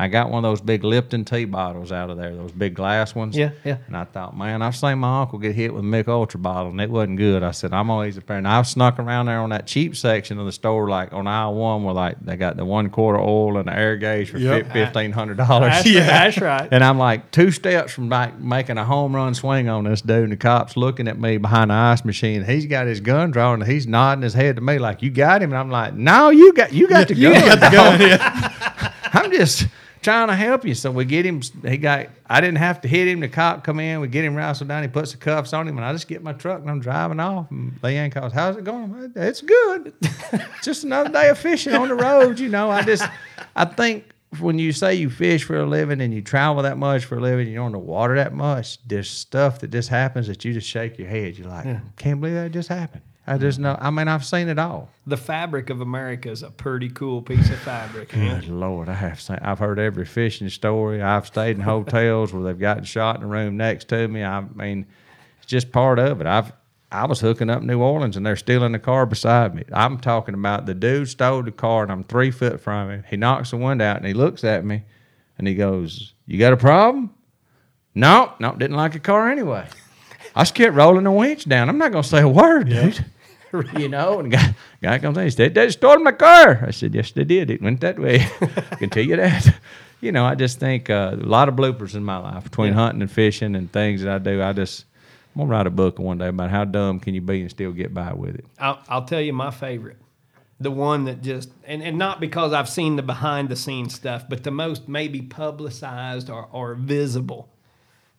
I 0.01 0.07
got 0.07 0.29
one 0.31 0.45
of 0.45 0.49
those 0.49 0.61
big 0.61 0.85
Lipton 0.85 1.25
tea 1.25 1.43
bottles 1.43 1.91
out 1.91 2.09
of 2.09 2.15
there, 2.15 2.33
those 2.33 2.53
big 2.53 2.73
glass 2.73 3.13
ones. 3.13 3.35
Yeah, 3.35 3.49
yeah. 3.65 3.79
And 3.87 3.97
I 3.97 4.05
thought, 4.05 4.35
man, 4.37 4.61
I've 4.61 4.75
seen 4.77 4.99
my 4.99 5.21
uncle 5.23 5.37
get 5.39 5.53
hit 5.55 5.73
with 5.73 5.81
a 5.81 5.85
Mich 5.85 6.07
Ultra 6.07 6.39
bottle, 6.39 6.71
and 6.71 6.79
it 6.79 6.89
wasn't 6.89 7.17
good. 7.17 7.43
I 7.43 7.51
said, 7.51 7.73
I'm 7.73 7.89
always 7.89 8.15
a 8.15 8.21
parent. 8.21 8.47
I've 8.47 8.65
snuck 8.65 8.97
around 8.97 9.25
there 9.25 9.39
on 9.39 9.49
that 9.49 9.67
cheap 9.67 9.97
section 9.97 10.39
of 10.39 10.45
the 10.45 10.53
store, 10.53 10.89
like 10.89 11.11
on 11.11 11.27
aisle 11.27 11.53
one, 11.55 11.83
where 11.83 11.93
like 11.93 12.17
they 12.21 12.37
got 12.37 12.55
the 12.55 12.63
one 12.63 12.89
quarter 12.89 13.19
oil 13.19 13.57
and 13.57 13.67
the 13.67 13.77
air 13.77 13.97
gauge 13.97 14.29
for 14.31 14.37
Yep. 14.37 14.71
fifteen 14.71 15.11
hundred 15.11 15.35
dollars. 15.35 15.71
That's, 15.83 15.93
that's 15.93 16.37
right. 16.39 16.69
And 16.71 16.81
I'm 16.81 16.97
like 16.97 17.29
two 17.31 17.51
steps 17.51 17.91
from 17.91 18.07
like 18.07 18.39
making 18.39 18.77
a 18.77 18.85
home 18.85 19.13
run 19.13 19.33
swing 19.35 19.67
on 19.67 19.83
this 19.83 20.01
dude, 20.01 20.23
and 20.23 20.31
the 20.31 20.37
cop's 20.37 20.77
looking 20.77 21.09
at 21.09 21.19
me 21.19 21.35
behind 21.37 21.71
the 21.71 21.75
ice 21.75 22.05
machine. 22.05 22.45
He's 22.45 22.65
got 22.67 22.87
his 22.87 23.01
gun 23.01 23.31
drawn, 23.31 23.61
and 23.61 23.69
he's 23.69 23.85
nodding 23.85 24.21
his 24.21 24.33
head 24.33 24.55
to 24.55 24.61
me 24.61 24.79
like, 24.79 25.01
"You 25.01 25.09
got 25.09 25.41
him." 25.41 25.51
And 25.51 25.59
I'm 25.59 25.69
like, 25.69 25.93
"No, 25.93 26.29
you 26.29 26.53
got 26.53 26.71
you 26.71 26.87
got 26.87 27.09
the 27.09 27.15
gun. 27.15 27.33
you 27.33 27.39
got 27.41 27.59
the 27.59 27.69
gun. 27.69 27.99
Yeah. 28.09 28.93
I'm 29.11 29.31
just 29.31 29.67
trying 30.01 30.27
to 30.27 30.35
help 30.35 30.65
you." 30.65 30.75
So 30.75 30.91
we 30.91 31.05
get 31.05 31.25
him. 31.25 31.41
He 31.65 31.77
got. 31.77 32.07
I 32.27 32.41
didn't 32.41 32.57
have 32.57 32.81
to 32.81 32.87
hit 32.87 33.07
him. 33.07 33.19
The 33.19 33.29
cop 33.29 33.63
come 33.63 33.79
in. 33.79 33.99
We 33.99 34.07
get 34.07 34.25
him 34.25 34.35
wrestled 34.35 34.69
down. 34.69 34.83
He 34.83 34.89
puts 34.89 35.11
the 35.11 35.17
cuffs 35.17 35.53
on 35.53 35.67
him, 35.67 35.77
and 35.77 35.85
I 35.85 35.91
just 35.93 36.07
get 36.07 36.23
my 36.23 36.33
truck 36.33 36.61
and 36.61 36.69
I'm 36.69 36.79
driving 36.79 37.19
off. 37.19 37.49
And 37.51 37.79
Leanne 37.81 38.11
calls, 38.11 38.33
"How's 38.33 38.57
it 38.57 38.63
going?" 38.63 39.11
It's 39.15 39.41
good. 39.41 39.93
just 40.63 40.83
another 40.83 41.09
day 41.09 41.29
of 41.29 41.37
fishing 41.37 41.73
on 41.73 41.87
the 41.89 41.95
road. 41.95 42.39
You 42.39 42.49
know, 42.49 42.69
I 42.69 42.83
just 42.83 43.03
I 43.55 43.65
think 43.65 44.05
when 44.39 44.59
you 44.59 44.71
say 44.71 44.93
you 44.93 45.09
fish 45.09 45.43
for 45.43 45.57
a 45.57 45.65
living 45.65 46.01
and 46.01 46.13
you 46.13 46.21
travel 46.21 46.61
that 46.63 46.77
much 46.77 47.05
for 47.05 47.17
a 47.17 47.21
living, 47.21 47.47
you're 47.47 47.63
on 47.63 47.71
the 47.71 47.79
water 47.79 48.15
that 48.15 48.33
much, 48.33 48.77
there's 48.87 49.09
stuff 49.09 49.59
that 49.59 49.71
just 49.71 49.89
happens 49.89 50.27
that 50.27 50.45
you 50.45 50.53
just 50.53 50.67
shake 50.67 50.99
your 50.99 51.07
head. 51.07 51.37
You're 51.37 51.47
like, 51.47 51.65
can't 51.97 52.21
believe 52.21 52.35
that 52.35 52.51
just 52.51 52.69
happened. 52.69 53.01
I 53.29 53.37
just 53.37 53.59
know. 53.59 53.77
I 53.79 53.91
mean, 53.91 54.07
I've 54.07 54.25
seen 54.25 54.49
it 54.49 54.57
all. 54.57 54.89
The 55.05 55.15
fabric 55.15 55.69
of 55.69 55.81
America 55.81 56.31
is 56.31 56.41
a 56.41 56.49
pretty 56.49 56.89
cool 56.89 57.21
piece 57.21 57.47
of 57.51 57.59
fabric. 57.59 58.09
Good 58.09 58.47
Lord, 58.47 58.89
I 58.89 58.95
have 58.95 59.21
seen. 59.21 59.37
I've 59.43 59.59
heard 59.59 59.77
every 59.77 60.05
fishing 60.05 60.49
story. 60.49 60.99
I've 60.99 61.27
stayed 61.27 61.55
in 61.55 61.61
hotels 61.61 62.33
where 62.33 62.41
they've 62.41 62.59
gotten 62.59 62.85
shot 62.85 63.17
in 63.17 63.21
the 63.21 63.27
room 63.27 63.55
next 63.55 63.87
to 63.89 64.07
me. 64.07 64.23
I 64.23 64.41
mean, 64.55 64.87
it's 65.37 65.45
just 65.45 65.71
part 65.71 65.99
of 65.99 66.21
it. 66.21 66.25
I've 66.25 66.51
I 66.91 67.05
was 67.05 67.19
hooking 67.19 67.51
up 67.51 67.61
New 67.61 67.79
Orleans 67.79 68.17
and 68.17 68.25
they're 68.25 68.35
stealing 68.35 68.71
the 68.71 68.79
car 68.79 69.05
beside 69.05 69.53
me. 69.53 69.63
I'm 69.71 69.99
talking 69.99 70.33
about 70.33 70.65
the 70.65 70.73
dude 70.73 71.07
stole 71.07 71.43
the 71.43 71.51
car 71.51 71.83
and 71.83 71.91
I'm 71.91 72.03
three 72.03 72.31
foot 72.31 72.59
from 72.59 72.89
him. 72.89 73.03
He 73.07 73.15
knocks 73.15 73.51
the 73.51 73.57
window 73.57 73.85
out 73.85 73.97
and 73.97 74.07
he 74.07 74.13
looks 74.15 74.43
at 74.43 74.65
me 74.65 74.81
and 75.37 75.47
he 75.47 75.53
goes, 75.53 76.13
"You 76.25 76.39
got 76.39 76.53
a 76.53 76.57
problem?" 76.57 77.13
No, 77.93 78.33
no, 78.39 78.53
didn't 78.53 78.75
like 78.75 78.93
the 78.93 78.99
car 78.99 79.29
anyway. 79.29 79.67
I 80.35 80.41
just 80.41 80.55
kept 80.55 80.73
rolling 80.73 81.03
the 81.03 81.11
winch 81.11 81.45
down. 81.47 81.69
I'm 81.69 81.77
not 81.77 81.91
gonna 81.91 82.03
say 82.03 82.21
a 82.21 82.27
word, 82.27 82.69
dude. 82.69 83.05
you 83.77 83.89
know, 83.89 84.19
and 84.19 84.31
the 84.31 84.37
guy, 84.37 84.55
guy 84.81 84.99
comes 84.99 85.17
in, 85.17 85.23
he 85.23 85.29
said, 85.29 85.53
They 85.53 85.69
stole 85.69 85.99
my 85.99 86.11
car. 86.11 86.63
I 86.65 86.71
said, 86.71 86.93
Yes, 86.93 87.11
they 87.11 87.23
did. 87.23 87.49
It 87.49 87.61
went 87.61 87.81
that 87.81 87.99
way. 87.99 88.19
I 88.41 88.75
can 88.75 88.89
tell 88.89 89.03
you 89.03 89.15
that. 89.17 89.55
You 90.01 90.13
know, 90.13 90.23
I 90.23 90.35
just 90.35 90.61
think 90.61 90.89
uh, 90.89 91.17
a 91.21 91.25
lot 91.25 91.49
of 91.49 91.55
bloopers 91.55 91.93
in 91.93 92.05
my 92.05 92.15
life 92.15 92.45
between 92.45 92.71
hunting 92.71 93.01
and 93.01 93.11
fishing 93.11 93.53
and 93.53 93.69
things 93.69 94.01
that 94.01 94.09
I 94.09 94.17
do. 94.17 94.41
I 94.41 94.53
just, 94.53 94.85
I'm 95.35 95.39
going 95.39 95.49
to 95.49 95.51
write 95.51 95.67
a 95.67 95.71
book 95.71 95.99
one 95.99 96.17
day 96.17 96.29
about 96.29 96.49
how 96.49 96.63
dumb 96.63 97.01
can 97.01 97.13
you 97.13 97.19
be 97.19 97.41
and 97.41 97.49
still 97.49 97.73
get 97.73 97.93
by 97.93 98.13
with 98.13 98.35
it. 98.35 98.45
I'll, 98.57 98.79
I'll 98.87 99.03
tell 99.03 99.19
you 99.19 99.33
my 99.33 99.51
favorite. 99.51 99.97
The 100.57 100.71
one 100.71 101.03
that 101.03 101.21
just, 101.21 101.51
and, 101.65 101.83
and 101.83 101.97
not 101.97 102.21
because 102.21 102.53
I've 102.53 102.69
seen 102.69 102.95
the 102.95 103.01
behind 103.01 103.49
the 103.49 103.57
scenes 103.57 103.93
stuff, 103.93 104.23
but 104.29 104.45
the 104.45 104.51
most 104.51 104.87
maybe 104.87 105.21
publicized 105.21 106.29
or, 106.29 106.47
or 106.49 106.75
visible 106.75 107.49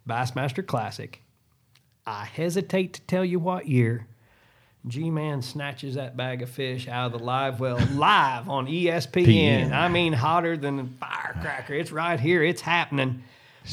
Bassmaster 0.06 0.66
Classic. 0.66 1.22
I 2.06 2.26
hesitate 2.26 2.92
to 2.92 3.00
tell 3.02 3.24
you 3.24 3.38
what 3.38 3.68
year. 3.68 4.06
G 4.86 5.10
Man 5.10 5.42
snatches 5.42 5.96
that 5.96 6.16
bag 6.16 6.42
of 6.42 6.48
fish 6.48 6.88
out 6.88 7.12
of 7.12 7.18
the 7.18 7.24
live 7.24 7.60
well 7.60 7.78
live 7.92 8.48
on 8.48 8.66
ESPN. 8.66 9.26
PN. 9.26 9.72
I 9.72 9.88
mean, 9.88 10.12
hotter 10.12 10.56
than 10.56 10.78
a 10.80 10.86
firecracker. 10.98 11.74
It's 11.74 11.92
right 11.92 12.18
here. 12.18 12.42
It's 12.42 12.62
happening. 12.62 13.22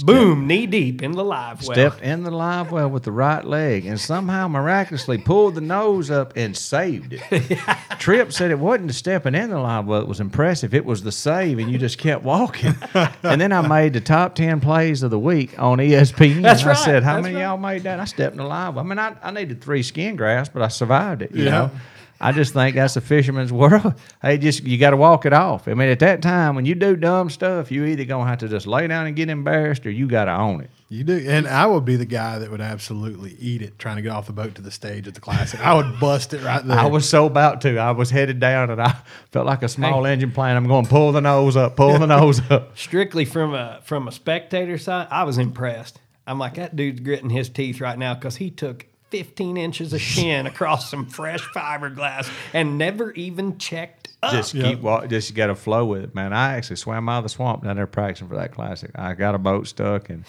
Boom, 0.03 0.45
knee 0.45 0.67
deep 0.67 1.01
in 1.01 1.13
the 1.13 1.23
live 1.23 1.63
well. 1.65 1.73
Stepped 1.73 2.01
in 2.01 2.23
the 2.23 2.29
live 2.29 2.71
well 2.71 2.87
with 2.89 3.03
the 3.03 3.11
right 3.11 3.43
leg 3.43 3.85
and 3.85 3.99
somehow 3.99 4.47
miraculously 4.47 5.17
pulled 5.17 5.55
the 5.55 5.61
nose 5.61 6.11
up 6.11 6.33
and 6.35 6.55
saved 6.55 7.13
it. 7.13 7.59
Tripp 7.99 8.31
said 8.31 8.51
it 8.51 8.59
wasn't 8.59 8.87
the 8.89 8.93
stepping 8.93 9.33
in 9.33 9.49
the 9.49 9.59
live 9.59 9.85
well 9.87 10.01
that 10.01 10.07
was 10.07 10.19
impressive. 10.19 10.73
It 10.75 10.85
was 10.85 11.01
the 11.03 11.11
save, 11.11 11.57
and 11.57 11.71
you 11.71 11.77
just 11.79 11.97
kept 11.97 12.23
walking. 12.23 12.75
and 13.23 13.41
then 13.41 13.51
I 13.51 13.67
made 13.67 13.93
the 13.93 14.01
top 14.01 14.35
10 14.35 14.59
plays 14.59 15.01
of 15.03 15.09
the 15.09 15.17
week 15.19 15.57
on 15.57 15.79
ESPN. 15.79 16.43
That's 16.43 16.63
right. 16.63 16.77
I 16.77 16.79
said, 16.79 17.03
How 17.03 17.15
that's 17.15 17.23
many 17.23 17.35
of 17.35 17.41
right. 17.41 17.47
y'all 17.47 17.57
made 17.57 17.83
that? 17.83 17.99
I 17.99 18.05
stepped 18.05 18.33
in 18.33 18.37
the 18.37 18.43
live 18.45 18.75
well. 18.75 18.85
I 18.85 18.87
mean, 18.87 18.99
I, 18.99 19.15
I 19.23 19.31
needed 19.31 19.61
three 19.63 19.81
skin 19.83 20.15
grafts, 20.15 20.51
but 20.53 20.61
I 20.61 20.67
survived 20.67 21.23
it, 21.23 21.31
you 21.33 21.45
Yeah. 21.45 21.49
know? 21.51 21.71
I 22.19 22.31
just 22.31 22.53
think 22.53 22.75
that's 22.75 22.95
a 22.95 23.01
fisherman's 23.01 23.51
world. 23.51 23.93
Hey, 24.21 24.37
just 24.39 24.63
you 24.63 24.77
got 24.77 24.91
to 24.91 24.97
walk 24.97 25.25
it 25.25 25.33
off. 25.33 25.67
I 25.67 25.73
mean, 25.75 25.89
at 25.89 25.99
that 25.99 26.21
time 26.21 26.55
when 26.55 26.65
you 26.65 26.73
do 26.73 26.95
dumb 26.95 27.29
stuff, 27.29 27.71
you 27.71 27.85
either 27.85 28.03
gonna 28.03 28.27
have 28.27 28.39
to 28.39 28.47
just 28.47 28.65
lay 28.65 28.87
down 28.87 29.05
and 29.05 29.15
get 29.15 29.29
embarrassed, 29.29 29.85
or 29.85 29.91
you 29.91 30.07
got 30.07 30.25
to 30.25 30.35
own 30.35 30.61
it. 30.61 30.71
You 30.89 31.03
do, 31.03 31.23
and 31.27 31.47
I 31.47 31.65
would 31.65 31.85
be 31.85 31.97
the 31.97 32.05
guy 32.05 32.39
that 32.39 32.49
would 32.49 32.61
absolutely 32.61 33.35
eat 33.39 33.61
it 33.61 33.77
trying 33.77 33.97
to 33.97 34.01
get 34.01 34.11
off 34.11 34.25
the 34.25 34.33
boat 34.33 34.55
to 34.55 34.61
the 34.61 34.71
stage 34.71 35.07
at 35.07 35.13
the 35.13 35.19
classic. 35.21 35.59
I 35.59 35.73
would 35.73 35.99
bust 35.99 36.33
it 36.33 36.41
right 36.43 36.65
there. 36.65 36.79
I 36.79 36.87
was 36.87 37.07
so 37.07 37.25
about 37.25 37.61
to. 37.61 37.77
I 37.77 37.91
was 37.91 38.09
headed 38.09 38.39
down, 38.39 38.71
and 38.71 38.81
I 38.81 38.95
felt 39.31 39.45
like 39.45 39.61
a 39.63 39.69
small 39.69 40.05
engine 40.07 40.31
plane. 40.31 40.55
I'm 40.55 40.67
going 40.67 40.85
pull 40.85 41.11
the 41.11 41.21
nose 41.21 41.55
up, 41.55 41.75
pull 41.75 41.99
the 41.99 42.07
nose 42.07 42.41
up. 42.49 42.77
strictly 42.77 43.25
from 43.25 43.53
a 43.53 43.81
from 43.83 44.07
a 44.07 44.11
spectator 44.11 44.77
side, 44.77 45.07
I 45.11 45.23
was 45.23 45.37
impressed. 45.37 45.99
I'm 46.25 46.39
like 46.39 46.55
that 46.55 46.75
dude's 46.75 47.01
gritting 47.01 47.29
his 47.29 47.49
teeth 47.49 47.79
right 47.79 47.97
now 47.97 48.13
because 48.15 48.37
he 48.37 48.49
took 48.49 48.85
15 49.09 49.57
inches 49.57 49.93
of 49.93 50.01
shin 50.01 50.45
across 50.45 50.89
some 50.89 51.05
fresh 51.05 51.41
fiberglass 51.55 52.29
and 52.53 52.77
never 52.77 53.11
even 53.11 53.57
checked 53.57 54.09
up. 54.21 54.33
Just 54.33 54.53
keep 54.53 54.79
walking. 54.79 55.09
Just 55.09 55.33
got 55.33 55.47
to 55.47 55.55
flow 55.55 55.85
with 55.85 56.03
it, 56.03 56.15
man. 56.15 56.33
I 56.33 56.55
actually 56.55 56.75
swam 56.77 57.07
out 57.07 57.19
of 57.19 57.23
the 57.23 57.29
swamp 57.29 57.63
down 57.63 57.75
there 57.75 57.87
practicing 57.87 58.27
for 58.27 58.35
that 58.35 58.51
classic. 58.51 58.91
I 58.95 59.13
got 59.13 59.35
a 59.35 59.37
boat 59.37 59.67
stuck 59.67 60.09
and 60.09 60.25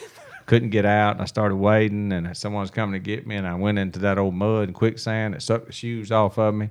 couldn't 0.47 0.71
get 0.71 0.87
out, 0.87 1.13
and 1.13 1.23
I 1.23 1.27
started 1.27 1.57
wading, 1.57 2.13
and 2.13 2.37
someone 2.37 2.63
was 2.63 2.71
coming 2.71 2.95
to 2.95 2.99
get 2.99 3.27
me, 3.27 3.37
and 3.37 3.47
I 3.47 3.55
went 3.55 3.79
into 3.79 3.99
that 4.01 4.19
old 4.19 4.35
mud 4.35 4.69
and 4.69 4.75
quicksand. 4.75 5.35
It 5.35 5.43
sucked 5.43 5.67
the 5.67 5.73
shoes 5.73 6.11
off 6.11 6.39
of 6.39 6.55
me. 6.55 6.71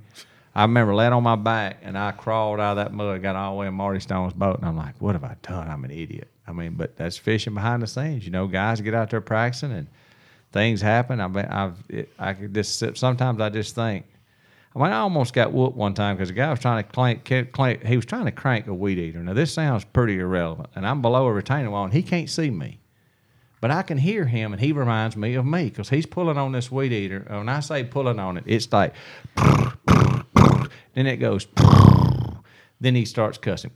I 0.56 0.64
remember 0.64 0.96
laying 0.96 1.14
on 1.14 1.22
my 1.22 1.36
back, 1.36 1.78
and 1.84 1.96
I 1.96 2.12
crawled 2.12 2.60
out 2.60 2.72
of 2.72 2.78
that 2.78 2.92
mud, 2.92 3.22
got 3.22 3.36
all 3.36 3.54
the 3.54 3.60
way 3.60 3.68
in 3.68 3.76
Marty 3.76 4.00
Stone's 4.00 4.34
boat, 4.34 4.58
and 4.58 4.68
I'm 4.68 4.76
like, 4.76 5.00
"What 5.00 5.14
have 5.14 5.24
I 5.24 5.36
done? 5.44 5.70
I'm 5.70 5.84
an 5.84 5.92
idiot." 5.92 6.30
I 6.48 6.54
mean, 6.54 6.74
but 6.74 6.98
that's 6.98 7.18
fishing 7.18 7.54
behind 7.54 7.84
the 7.84 7.88
scenes. 7.88 8.26
You 8.26 8.32
know, 8.32 8.48
guys 8.48 8.82
get 8.82 8.96
out 8.96 9.12
there 9.12 9.22
practicing 9.22 9.72
and 9.72 9.88
things 10.52 10.82
happen. 10.82 11.20
I 11.20 11.28
mean, 11.28 11.46
I've 11.46 11.84
it, 11.90 12.12
I 12.18 12.34
could 12.34 12.54
just 12.54 12.98
sometimes 12.98 13.42
I 13.42 13.50
just 13.50 13.76
think. 13.76 14.06
I 14.76 14.80
mean, 14.80 14.92
I 14.92 15.00
almost 15.00 15.34
got 15.34 15.54
whooped 15.54 15.76
one 15.76 15.96
time 15.96 16.16
because 16.16 16.30
the 16.30 16.36
guy 16.36 16.52
was 16.52 16.60
trying 16.60 16.84
to 16.84 16.90
clank, 16.90 17.26
clank, 17.52 17.84
he 17.84 17.96
was 17.96 18.06
trying 18.06 18.26
to 18.26 18.32
crank 18.32 18.68
a 18.68 18.74
weed 18.74 19.00
eater. 19.00 19.20
Now 19.20 19.34
this 19.34 19.52
sounds 19.52 19.84
pretty 19.86 20.20
irrelevant, 20.20 20.70
and 20.76 20.86
I'm 20.86 21.02
below 21.02 21.26
a 21.26 21.34
retaining 21.34 21.72
wall, 21.72 21.86
and 21.86 21.94
he 21.94 22.04
can't 22.04 22.30
see 22.30 22.52
me, 22.52 22.80
but 23.60 23.72
I 23.72 23.82
can 23.82 23.98
hear 23.98 24.26
him, 24.26 24.54
and 24.54 24.62
he 24.62 24.72
reminds 24.74 25.18
me 25.18 25.34
of 25.34 25.46
me 25.46 25.66
because 25.66 25.90
he's 25.90 26.06
pulling 26.06 26.38
on 26.38 26.52
this 26.52 26.72
weed 26.72 26.94
eater. 26.94 27.26
When 27.28 27.50
I 27.50 27.62
say 27.62 27.86
pulling 27.86 28.20
on 28.20 28.38
it, 28.38 28.44
it's 28.46 28.72
like, 28.72 28.94
then 29.36 31.08
it 31.08 31.18
goes, 31.18 31.48
then 32.80 32.94
he 32.94 33.06
starts 33.06 33.40
cussing. 33.40 33.72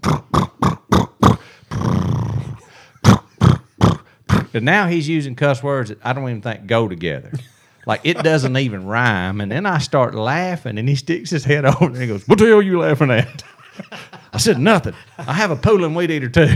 And 4.53 4.65
now 4.65 4.87
he's 4.87 5.07
using 5.07 5.35
cuss 5.35 5.63
words 5.63 5.89
that 5.89 5.99
I 6.03 6.13
don't 6.13 6.27
even 6.29 6.41
think 6.41 6.67
go 6.67 6.87
together. 6.87 7.31
Like 7.87 8.01
it 8.03 8.17
doesn't 8.17 8.55
even 8.57 8.85
rhyme. 8.85 9.41
And 9.41 9.51
then 9.51 9.65
I 9.65 9.79
start 9.79 10.13
laughing 10.13 10.77
and 10.77 10.87
he 10.87 10.95
sticks 10.95 11.31
his 11.31 11.43
head 11.43 11.65
over 11.65 11.85
and 11.85 11.97
he 11.97 12.05
goes, 12.05 12.27
What 12.27 12.37
the 12.37 12.45
hell 12.45 12.57
are 12.57 12.61
you 12.61 12.79
laughing 12.79 13.09
at? 13.09 13.43
I 14.33 14.37
said, 14.37 14.59
Nothing. 14.59 14.93
I 15.17 15.33
have 15.33 15.49
a 15.49 15.55
pooling 15.55 15.95
weed 15.95 16.11
eater 16.11 16.29
too. 16.29 16.53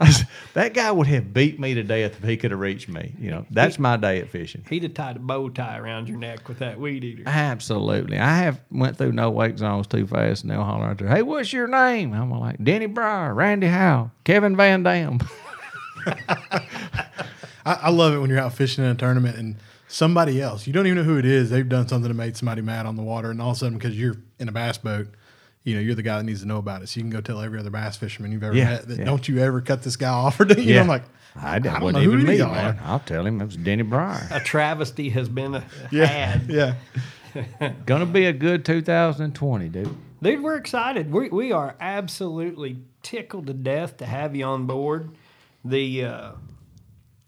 said, 0.10 0.28
that 0.54 0.74
guy 0.74 0.90
would 0.90 1.06
have 1.08 1.32
beat 1.32 1.58
me 1.58 1.74
to 1.74 1.82
death 1.82 2.16
if 2.22 2.28
he 2.28 2.36
could 2.36 2.52
have 2.52 2.60
reached 2.60 2.88
me. 2.88 3.14
You 3.18 3.30
know, 3.30 3.46
that's 3.50 3.78
my 3.78 3.96
day 3.96 4.20
at 4.20 4.28
fishing. 4.28 4.64
He'd 4.68 4.84
have 4.84 4.94
tied 4.94 5.16
a 5.16 5.18
bow 5.18 5.48
tie 5.48 5.78
around 5.78 6.08
your 6.08 6.18
neck 6.18 6.48
with 6.48 6.60
that 6.60 6.78
weed 6.78 7.04
eater. 7.04 7.24
Absolutely. 7.26 8.18
I 8.18 8.38
have 8.38 8.60
went 8.70 8.96
through 8.96 9.12
no 9.12 9.30
wake 9.30 9.58
zones 9.58 9.86
too 9.86 10.06
fast 10.06 10.42
and 10.42 10.50
they'll 10.50 10.62
holler 10.62 10.86
out 10.86 10.98
there, 10.98 11.08
Hey, 11.08 11.22
what's 11.22 11.52
your 11.52 11.66
name? 11.66 12.12
I'm 12.12 12.30
like, 12.30 12.62
Denny 12.62 12.86
Brauer, 12.86 13.34
Randy 13.34 13.66
Howell, 13.66 14.12
Kevin 14.24 14.56
Van 14.56 14.82
Dam. 14.82 15.18
I, 17.66 17.72
I 17.84 17.90
love 17.90 18.14
it 18.14 18.18
when 18.18 18.30
you're 18.30 18.38
out 18.38 18.52
fishing 18.54 18.84
in 18.84 18.90
a 18.90 18.94
tournament 18.94 19.36
and 19.38 19.56
somebody 19.88 20.40
else, 20.40 20.66
you 20.66 20.72
don't 20.72 20.86
even 20.86 20.98
know 20.98 21.04
who 21.04 21.18
it 21.18 21.24
is, 21.24 21.50
they've 21.50 21.68
done 21.68 21.88
something 21.88 22.08
that 22.08 22.14
made 22.14 22.36
somebody 22.36 22.60
mad 22.62 22.86
on 22.86 22.96
the 22.96 23.02
water, 23.02 23.30
and 23.30 23.40
all 23.40 23.50
of 23.50 23.56
a 23.56 23.58
sudden, 23.60 23.78
because 23.78 23.98
you're 23.98 24.16
in 24.38 24.48
a 24.48 24.52
bass 24.52 24.76
boat, 24.78 25.08
you 25.62 25.74
know, 25.74 25.80
you're 25.80 25.94
the 25.94 26.02
guy 26.02 26.18
that 26.18 26.24
needs 26.24 26.40
to 26.42 26.46
know 26.48 26.58
about 26.58 26.82
it. 26.82 26.88
So 26.88 26.98
you 26.98 27.04
can 27.04 27.10
go 27.10 27.20
tell 27.22 27.40
every 27.40 27.58
other 27.58 27.70
bass 27.70 27.96
fisherman 27.96 28.32
you've 28.32 28.42
ever 28.42 28.54
Yeah, 28.54 28.64
met 28.70 28.88
that 28.88 28.98
yeah. 28.98 29.04
don't 29.04 29.26
you 29.28 29.38
ever 29.38 29.60
cut 29.62 29.82
this 29.82 29.96
guy 29.96 30.10
off 30.10 30.38
or 30.40 30.44
do 30.44 30.60
you? 30.60 30.74
know, 30.74 30.80
I'm 30.82 30.88
like, 30.88 31.04
I, 31.36 31.56
I 31.56 31.58
don't 31.58 31.80
don't 31.80 31.92
know 31.94 32.00
who 32.00 32.12
even 32.12 32.26
these 32.26 32.38
me, 32.38 32.40
are. 32.42 32.52
man. 32.52 32.78
I'll 32.84 33.00
tell 33.00 33.24
him 33.26 33.40
it 33.40 33.46
was 33.46 33.56
Denny 33.56 33.82
Brauer. 33.82 34.20
A 34.30 34.40
travesty 34.40 35.08
has 35.10 35.28
been 35.28 35.54
a, 35.54 35.64
yeah, 35.90 36.06
had. 36.06 36.48
yeah. 36.50 37.72
Gonna 37.86 38.06
be 38.06 38.26
a 38.26 38.32
good 38.32 38.64
2020, 38.64 39.68
dude. 39.70 39.96
Dude, 40.22 40.42
we're 40.42 40.56
excited. 40.56 41.10
We, 41.12 41.28
we 41.30 41.50
are 41.52 41.74
absolutely 41.80 42.78
tickled 43.02 43.46
to 43.48 43.52
death 43.54 43.96
to 43.98 44.06
have 44.06 44.36
you 44.36 44.44
on 44.44 44.66
board. 44.66 45.10
The 45.64 46.04
uh, 46.04 46.32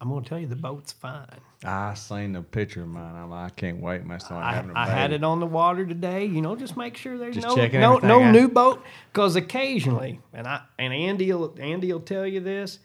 I'm 0.01 0.09
going 0.11 0.23
to 0.23 0.29
tell 0.29 0.39
you, 0.39 0.47
the 0.47 0.57
boat's 0.57 0.93
fine. 0.93 1.41
I 1.65 1.95
seen 1.95 2.33
the 2.33 2.43
picture 2.43 2.83
of 2.83 2.89
mine. 2.89 3.17
I'm 3.17 3.33
I 3.33 3.49
can't 3.51 3.81
wait. 3.81 4.05
My 4.05 4.19
son 4.19 4.43
I, 4.43 4.53
having 4.55 4.71
a 4.73 4.79
I 4.79 4.87
had 4.87 5.13
it 5.13 5.25
on 5.25 5.41
the 5.41 5.47
water 5.47 5.87
today. 5.87 6.27
You 6.27 6.43
know, 6.43 6.55
just 6.55 6.77
make 6.77 6.97
sure 6.97 7.17
there's 7.17 7.35
Just 7.35 7.47
no 7.47 7.57
checking 7.57 7.81
no 7.81 7.97
everything 7.97 8.09
no 8.09 8.23
out. 8.23 8.33
new 8.33 8.49
boat 8.49 8.85
because 9.13 9.37
occasionally, 9.37 10.21
and 10.35 10.47
I 10.47 10.61
and 10.79 10.93
Andy 10.93 11.33
will, 11.33 11.57
Andy 11.59 11.93
will 11.93 12.01
tell 12.01 12.27
you 12.27 12.41
this. 12.41 12.79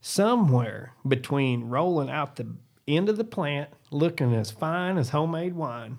Somewhere 0.00 0.94
between 1.06 1.68
rolling 1.68 2.10
out 2.10 2.36
the 2.36 2.46
end 2.88 3.08
of 3.08 3.16
the 3.16 3.24
plant, 3.24 3.70
looking 3.90 4.34
as 4.34 4.50
fine 4.50 4.98
as 4.98 5.10
homemade 5.10 5.54
wine, 5.54 5.98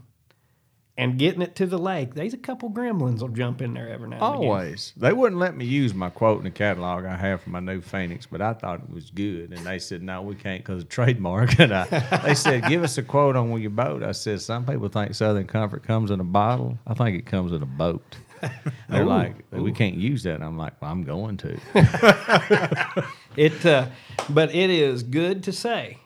and 0.98 1.18
getting 1.18 1.42
it 1.42 1.56
to 1.56 1.66
the 1.66 1.78
lake, 1.78 2.14
there's 2.14 2.34
a 2.34 2.38
couple 2.38 2.70
gremlins 2.70 3.22
will 3.22 3.30
jump 3.30 3.62
in 3.62 3.74
there 3.74 3.90
every 3.90 4.10
now 4.10 4.18
and 4.18 4.36
again. 4.36 4.50
Always. 4.50 4.94
They 4.96 5.12
wouldn't 5.12 5.40
let 5.40 5.56
me 5.56 5.66
use 5.66 5.94
my 5.94 6.10
quote 6.10 6.38
in 6.38 6.44
the 6.44 6.52
catalog 6.52 7.06
I 7.06 7.16
have 7.16 7.42
for 7.42 7.50
my 7.50 7.60
new 7.60 7.82
Phoenix, 7.82 8.26
but 8.26 8.42
I 8.42 8.54
thought 8.54 8.82
it 8.82 8.94
was 8.94 9.10
good. 9.10 9.54
And 9.54 9.66
they 9.66 9.80
said, 9.80 10.04
no, 10.04 10.22
we 10.22 10.36
can't 10.36 10.64
because 10.64 10.84
of 10.84 10.90
trademark. 10.90 11.60
And 11.64 11.74
I, 11.74 11.86
they 12.26 12.36
said, 12.36 12.68
give 12.68 12.84
us 12.84 12.98
a 12.98 13.04
quote 13.04 13.36
on 13.36 13.60
your 13.62 13.72
boat. 13.72 14.04
I 14.04 14.12
said, 14.12 14.42
some 14.42 14.66
people 14.66 14.90
think 14.90 15.16
Southern 15.16 15.48
Comfort 15.48 15.84
comes 15.84 16.12
in 16.12 16.20
a 16.20 16.26
bottle. 16.26 16.78
I 16.86 16.94
think 16.94 17.18
it 17.18 17.26
comes 17.26 17.54
in 17.54 17.62
a 17.62 17.66
boat. 17.66 18.18
They're 18.90 19.06
like, 19.06 19.36
we 19.52 19.72
can't 19.72 19.96
use 19.96 20.24
that. 20.24 20.36
And 20.36 20.44
I'm 20.44 20.58
like, 20.58 20.82
well, 20.82 20.92
I'm 20.92 21.04
going 21.04 21.38
to. 21.38 23.04
It, 23.36 23.66
uh, 23.66 23.88
but 24.30 24.54
it 24.54 24.70
is 24.70 25.04
good 25.04 25.44
to 25.44 25.52
say 25.52 25.98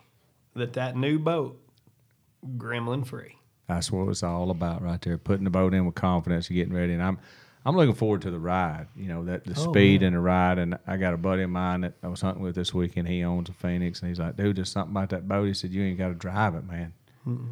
that 0.56 0.74
that 0.74 0.96
new 0.96 1.20
boat, 1.20 1.62
gremlin 2.58 3.06
free. 3.06 3.37
That's 3.68 3.92
what 3.92 4.08
it's 4.10 4.24
all 4.24 4.50
about 4.50 4.82
right 4.82 5.02
there. 5.02 5.18
Putting 5.18 5.44
the 5.44 5.50
boat 5.50 5.74
in 5.74 5.86
with 5.86 5.96
confidence 5.96 6.48
and 6.48 6.56
getting 6.56 6.74
ready. 6.74 6.94
And 6.94 7.04
I'm 7.04 7.20
I'm 7.66 7.76
looking 7.76 7.96
forward 7.96 8.22
to 8.22 8.32
the 8.32 8.40
ride. 8.40 8.88
You 8.96 9.10
know, 9.10 9.26
that 9.26 9.44
the 9.44 9.54
Oh, 9.58 9.72
speed 9.72 10.02
and 10.02 10.16
the 10.16 10.20
ride. 10.22 10.58
And 10.58 10.78
I 10.88 10.96
got 10.96 11.14
a 11.14 11.18
buddy 11.18 11.44
of 11.44 11.50
mine 11.50 11.82
that 11.82 11.94
I 12.02 12.08
was 12.08 12.22
hunting 12.22 12.42
with 12.42 12.56
this 12.56 12.74
weekend. 12.74 13.10
He 13.10 13.24
owns 13.24 13.50
a 13.50 13.54
Phoenix, 13.54 14.00
and 14.00 14.08
he's 14.08 14.20
like, 14.20 14.38
"Dude, 14.38 14.56
there's 14.56 14.72
something 14.72 14.94
about 14.96 15.10
that 15.10 15.28
boat." 15.28 15.46
He 15.48 15.54
said, 15.54 15.72
"You 15.72 15.84
ain't 15.84 15.98
got 15.98 16.08
to 16.10 16.14
drive 16.14 16.56
it, 16.56 16.66
man." 16.66 16.94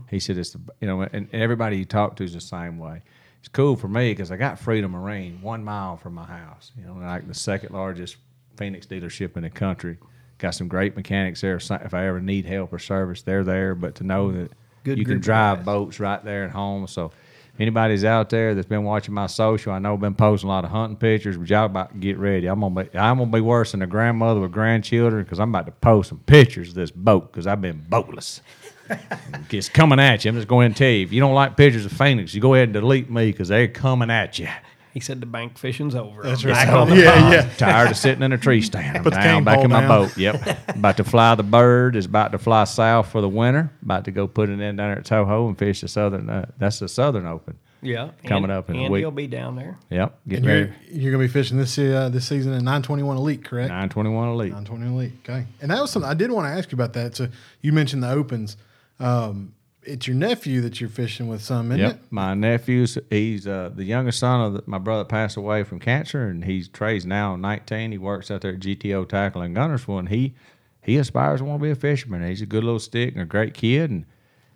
He 0.10 0.22
said, 0.22 0.38
"It's 0.38 0.52
the 0.52 0.62
you 0.80 0.88
know," 0.88 1.02
and 1.02 1.28
everybody 1.34 1.78
you 1.78 1.84
talk 1.86 2.16
to 2.16 2.24
is 2.24 2.34
the 2.34 2.40
same 2.40 2.78
way. 2.78 3.02
It's 3.40 3.50
cool 3.50 3.76
for 3.76 3.90
me 3.90 4.12
because 4.12 4.32
I 4.32 4.38
got 4.38 4.58
Freedom 4.58 4.92
Marine 4.92 5.42
one 5.42 5.66
mile 5.66 5.98
from 5.98 6.14
my 6.14 6.24
house. 6.24 6.72
You 6.80 6.86
know, 6.86 6.94
like 6.94 7.28
the 7.28 7.34
second 7.34 7.74
largest 7.74 8.16
Phoenix 8.56 8.88
dealership 8.88 9.36
in 9.36 9.44
the 9.44 9.50
country. 9.50 9.98
Got 10.38 10.52
some 10.56 10.70
great 10.70 10.96
mechanics 10.96 11.42
there. 11.42 11.58
If 11.58 11.94
I 11.94 12.08
ever 12.08 12.22
need 12.22 12.46
help 12.46 12.72
or 12.72 12.80
service, 12.80 13.22
they're 13.22 13.44
there. 13.44 13.76
But 13.76 13.96
to 13.96 14.06
know 14.06 14.32
that 14.32 14.52
Good 14.86 15.00
you 15.00 15.04
can 15.06 15.20
drive 15.20 15.58
guys. 15.58 15.66
boats 15.66 16.00
right 16.00 16.24
there 16.24 16.46
at 16.46 16.52
home. 16.52 16.88
So 16.88 17.12
anybody's 17.60 18.06
out 18.06 18.30
there 18.30 18.54
that's 18.54 18.68
been 18.68 18.84
watching 18.84 19.14
my 19.14 19.26
social, 19.28 19.74
I 19.74 19.80
know 19.80 19.96
I've 19.96 20.00
been 20.00 20.16
posting 20.16 20.48
a 20.48 20.52
lot 20.54 20.64
of 20.64 20.70
hunting 20.70 20.96
pictures, 20.98 21.38
but 21.38 21.50
y'all 21.50 21.66
about 21.66 21.92
to 21.92 21.98
get 21.98 22.18
ready. 22.20 22.48
I'm 22.48 22.62
gonna 22.62 22.84
be 22.84 22.98
I'm 22.98 23.18
gonna 23.18 23.32
be 23.32 23.42
worse 23.42 23.72
than 23.72 23.82
a 23.82 23.88
grandmother 23.88 24.40
with 24.40 24.52
grandchildren 24.52 25.24
because 25.24 25.40
I'm 25.40 25.50
about 25.50 25.66
to 25.66 25.72
post 25.72 26.10
some 26.10 26.20
pictures 26.20 26.70
of 26.70 26.76
this 26.76 26.92
boat 26.92 27.32
because 27.32 27.48
I've 27.48 27.62
been 27.62 27.84
boatless. 27.90 28.42
it's 29.52 29.68
coming 29.68 30.00
at 30.00 30.24
you. 30.24 30.30
I'm 30.30 30.36
just 30.36 30.48
going 30.48 30.72
to 30.72 30.78
tell 30.78 30.90
you 30.90 31.04
if 31.04 31.12
you 31.12 31.20
don't 31.20 31.34
like 31.34 31.58
pictures 31.58 31.86
of 31.86 31.92
Phoenix, 31.92 32.36
you 32.36 32.42
go 32.42 32.54
ahead 32.54 32.66
and 32.66 32.74
delete 32.74 33.10
me 33.10 33.32
because 33.32 33.48
they're 33.48 33.68
coming 33.68 34.12
at 34.12 34.38
you. 34.38 34.48
He 34.96 35.00
said 35.02 35.20
the 35.20 35.26
bank 35.28 35.58
fishing's 35.60 35.94
over. 35.94 36.24
That's 36.24 36.44
I'm 36.44 36.50
right. 36.52 36.66
back 36.66 36.74
on 36.74 36.90
the 36.90 36.96
yeah, 36.96 37.20
pond. 37.22 37.34
yeah. 37.34 37.54
Tired 37.58 37.92
of 37.92 37.98
sitting 37.98 38.24
in 38.24 38.32
a 38.32 38.38
tree 38.38 38.62
stand. 38.62 38.98
I'm 38.98 39.04
Put 39.04 39.14
the 39.14 39.20
down 39.20 39.36
cane 39.36 39.44
back 39.44 39.56
pole 39.58 39.66
in 39.66 39.72
my 39.72 39.82
down. 39.82 39.90
boat. 39.90 40.18
Yep. 40.18 40.70
about 40.78 40.98
to 40.98 41.04
fly 41.04 41.36
the 41.36 41.44
bird. 41.44 41.96
Is 41.96 42.06
about 42.06 42.32
to 42.32 42.40
fly 42.40 42.64
south 42.64 43.12
for 43.12 43.22
the 43.22 43.30
winter. 43.30 43.70
About 43.84 44.06
to 44.06 44.12
go 44.12 44.26
put 44.26 44.50
it 44.50 44.54
in 44.54 44.60
down 44.60 44.78
there 44.78 44.98
at 44.98 45.04
Toho 45.06 45.48
and 45.50 45.60
fish 45.60 45.82
the 45.82 45.88
southern. 45.88 46.30
Uh, 46.30 46.50
that's 46.58 46.80
the 46.80 46.88
Southern 46.90 47.28
Open. 47.28 47.60
Yeah, 47.82 48.10
Coming 48.24 48.46
and, 48.46 48.54
up 48.54 48.70
in 48.72 48.78
a 48.78 48.84
and 48.86 48.92
week. 48.94 49.02
he'll 49.02 49.12
be 49.12 49.28
down 49.28 49.58
there. 49.58 49.78
Yep. 49.92 50.20
Get 50.28 50.38
And 50.40 50.48
ready. 50.48 50.60
you're, 50.90 51.02
you're 51.02 51.12
going 51.12 51.28
to 51.28 51.32
be 51.32 51.40
fishing 51.40 51.58
this 51.60 51.78
uh, 51.78 52.10
this 52.10 52.26
season 52.28 52.54
at 52.54 52.60
921 52.64 53.18
Elite, 53.18 53.44
correct? 53.44 53.68
921 53.70 54.30
Elite. 54.30 54.52
921 54.54 54.94
Elite. 54.96 55.14
Okay. 55.28 55.46
And 55.62 55.70
that 55.70 55.82
was 55.82 55.92
something 55.92 56.10
I 56.10 56.16
did 56.16 56.32
want 56.32 56.46
to 56.48 56.58
ask 56.58 56.72
you 56.72 56.78
about 56.78 56.94
that. 56.94 57.16
So 57.16 57.28
you 57.62 57.74
mentioned 57.74 58.02
the 58.02 58.10
opens. 58.10 58.58
Um, 59.00 59.54
it's 59.86 60.08
your 60.08 60.16
nephew 60.16 60.62
that 60.62 60.80
you're 60.82 60.90
fishing 60.90 61.28
with 61.28 61.42
some, 61.42 61.72
isn't 61.72 61.80
Yep. 61.86 61.92
it? 61.96 62.02
My 62.12 62.34
nephew's 62.34 62.98
he's 63.10 63.46
uh, 63.48 63.70
the 63.74 63.84
youngest 63.84 64.20
son 64.20 64.42
of 64.42 64.54
the, 64.54 64.64
my 64.66 64.78
brother 64.78 65.06
passed 65.06 65.38
away 65.38 65.64
from 65.64 65.80
cancer, 65.80 66.28
and 66.28 66.44
he's 66.46 66.68
Trey's 66.68 67.06
now 67.06 67.36
19. 67.36 67.92
He 67.92 67.98
works 67.98 68.30
out 68.32 68.42
there 68.42 68.54
at 68.54 68.60
GTO 68.60 69.08
Tackle 69.08 69.42
in 69.44 69.54
Guntersville, 69.54 70.00
and 70.00 70.10
he 70.10 70.34
he 70.82 70.98
aspires 70.98 71.40
to 71.40 71.46
want 71.46 71.60
to 71.62 71.64
be 71.64 71.72
a 71.72 71.76
fisherman. 71.76 72.28
He's 72.28 72.42
a 72.42 72.46
good 72.46 72.64
little 72.64 72.80
stick 72.80 73.14
and 73.14 73.22
a 73.22 73.26
great 73.26 73.54
kid, 73.54 73.90
and 73.92 74.06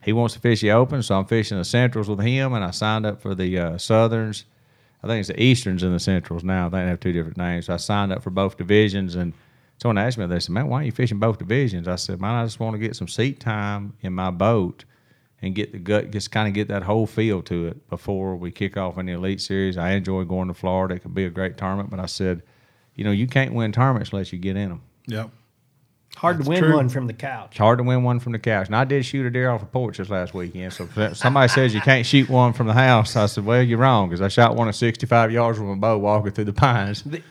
he 0.03 0.13
wants 0.13 0.33
to 0.35 0.39
fish 0.39 0.61
the 0.61 0.71
open. 0.71 1.01
So 1.03 1.17
I'm 1.17 1.25
fishing 1.25 1.57
the 1.57 1.65
Centrals 1.65 2.07
with 2.09 2.19
him, 2.19 2.53
and 2.53 2.63
I 2.63 2.71
signed 2.71 3.05
up 3.05 3.21
for 3.21 3.33
the 3.35 3.57
uh, 3.57 3.77
Southerns. 3.77 4.45
I 5.03 5.07
think 5.07 5.19
it's 5.21 5.29
the 5.29 5.41
Easterns 5.41 5.81
and 5.83 5.93
the 5.95 5.99
Centrals 5.99 6.43
now. 6.43 6.67
I 6.67 6.69
think 6.69 6.83
they 6.85 6.89
have 6.89 6.99
two 6.99 7.13
different 7.13 7.37
names. 7.37 7.67
So 7.67 7.73
I 7.73 7.77
signed 7.77 8.11
up 8.11 8.21
for 8.21 8.29
both 8.31 8.57
divisions, 8.57 9.15
and 9.15 9.33
someone 9.77 9.97
asked 9.97 10.17
me, 10.17 10.25
they 10.27 10.39
said, 10.39 10.53
"Man, 10.53 10.67
why 10.67 10.81
are 10.81 10.85
you 10.85 10.91
fishing 10.91 11.19
both 11.19 11.37
divisions?" 11.39 11.87
I 11.87 11.95
said, 11.95 12.19
"Man, 12.19 12.35
I 12.35 12.43
just 12.45 12.59
want 12.59 12.73
to 12.73 12.79
get 12.79 12.95
some 12.95 13.07
seat 13.07 13.39
time 13.39 13.93
in 14.01 14.13
my 14.13 14.29
boat." 14.31 14.85
And 15.41 15.55
get 15.55 15.71
the 15.71 15.79
gut, 15.79 16.11
just 16.11 16.31
kind 16.31 16.47
of 16.47 16.53
get 16.53 16.67
that 16.67 16.83
whole 16.83 17.07
feel 17.07 17.41
to 17.43 17.67
it 17.67 17.89
before 17.89 18.35
we 18.35 18.51
kick 18.51 18.77
off 18.77 18.97
in 18.97 19.05
the 19.05 19.13
Elite 19.13 19.41
Series. 19.41 19.77
I 19.77 19.91
enjoy 19.91 20.23
going 20.23 20.47
to 20.49 20.53
Florida; 20.53 20.95
it 20.95 20.99
could 20.99 21.13
be 21.13 21.25
a 21.25 21.29
great 21.29 21.57
tournament. 21.57 21.89
But 21.89 21.99
I 21.99 22.05
said, 22.07 22.43
you 22.95 23.03
know, 23.03 23.11
you 23.11 23.27
can't 23.27 23.53
win 23.53 23.71
tournaments 23.71 24.11
unless 24.11 24.33
you 24.33 24.39
get 24.39 24.55
in 24.57 24.69
them. 24.69 24.81
Yep. 25.07 25.29
Hard 26.17 26.37
That's 26.37 26.45
to 26.45 26.49
win 26.49 26.63
true. 26.63 26.75
one 26.75 26.89
from 26.89 27.07
the 27.07 27.13
couch. 27.13 27.49
It's 27.51 27.59
hard 27.59 27.77
to 27.77 27.83
win 27.83 28.03
one 28.03 28.19
from 28.19 28.31
the 28.33 28.39
couch. 28.39 28.67
And 28.67 28.75
I 28.75 28.83
did 28.83 29.05
shoot 29.05 29.25
a 29.25 29.29
deer 29.29 29.49
off 29.49 29.61
a 29.61 29.65
porch 29.65 29.99
this 29.99 30.09
last 30.09 30.33
weekend. 30.33 30.73
So 30.73 30.87
somebody 31.13 31.47
says 31.47 31.73
you 31.73 31.81
can't 31.81 32.05
shoot 32.05 32.27
one 32.29 32.51
from 32.51 32.67
the 32.67 32.73
house, 32.73 33.15
I 33.15 33.27
said, 33.27 33.45
well, 33.45 33.61
you're 33.61 33.77
wrong 33.77 34.09
because 34.09 34.21
I 34.21 34.27
shot 34.27 34.55
one 34.55 34.67
at 34.67 34.75
65 34.75 35.31
yards 35.31 35.59
with 35.59 35.69
a 35.69 35.75
bow 35.75 35.97
walking 35.99 36.31
through 36.31 36.45
the 36.45 36.53
pines. 36.53 37.03
The- 37.03 37.21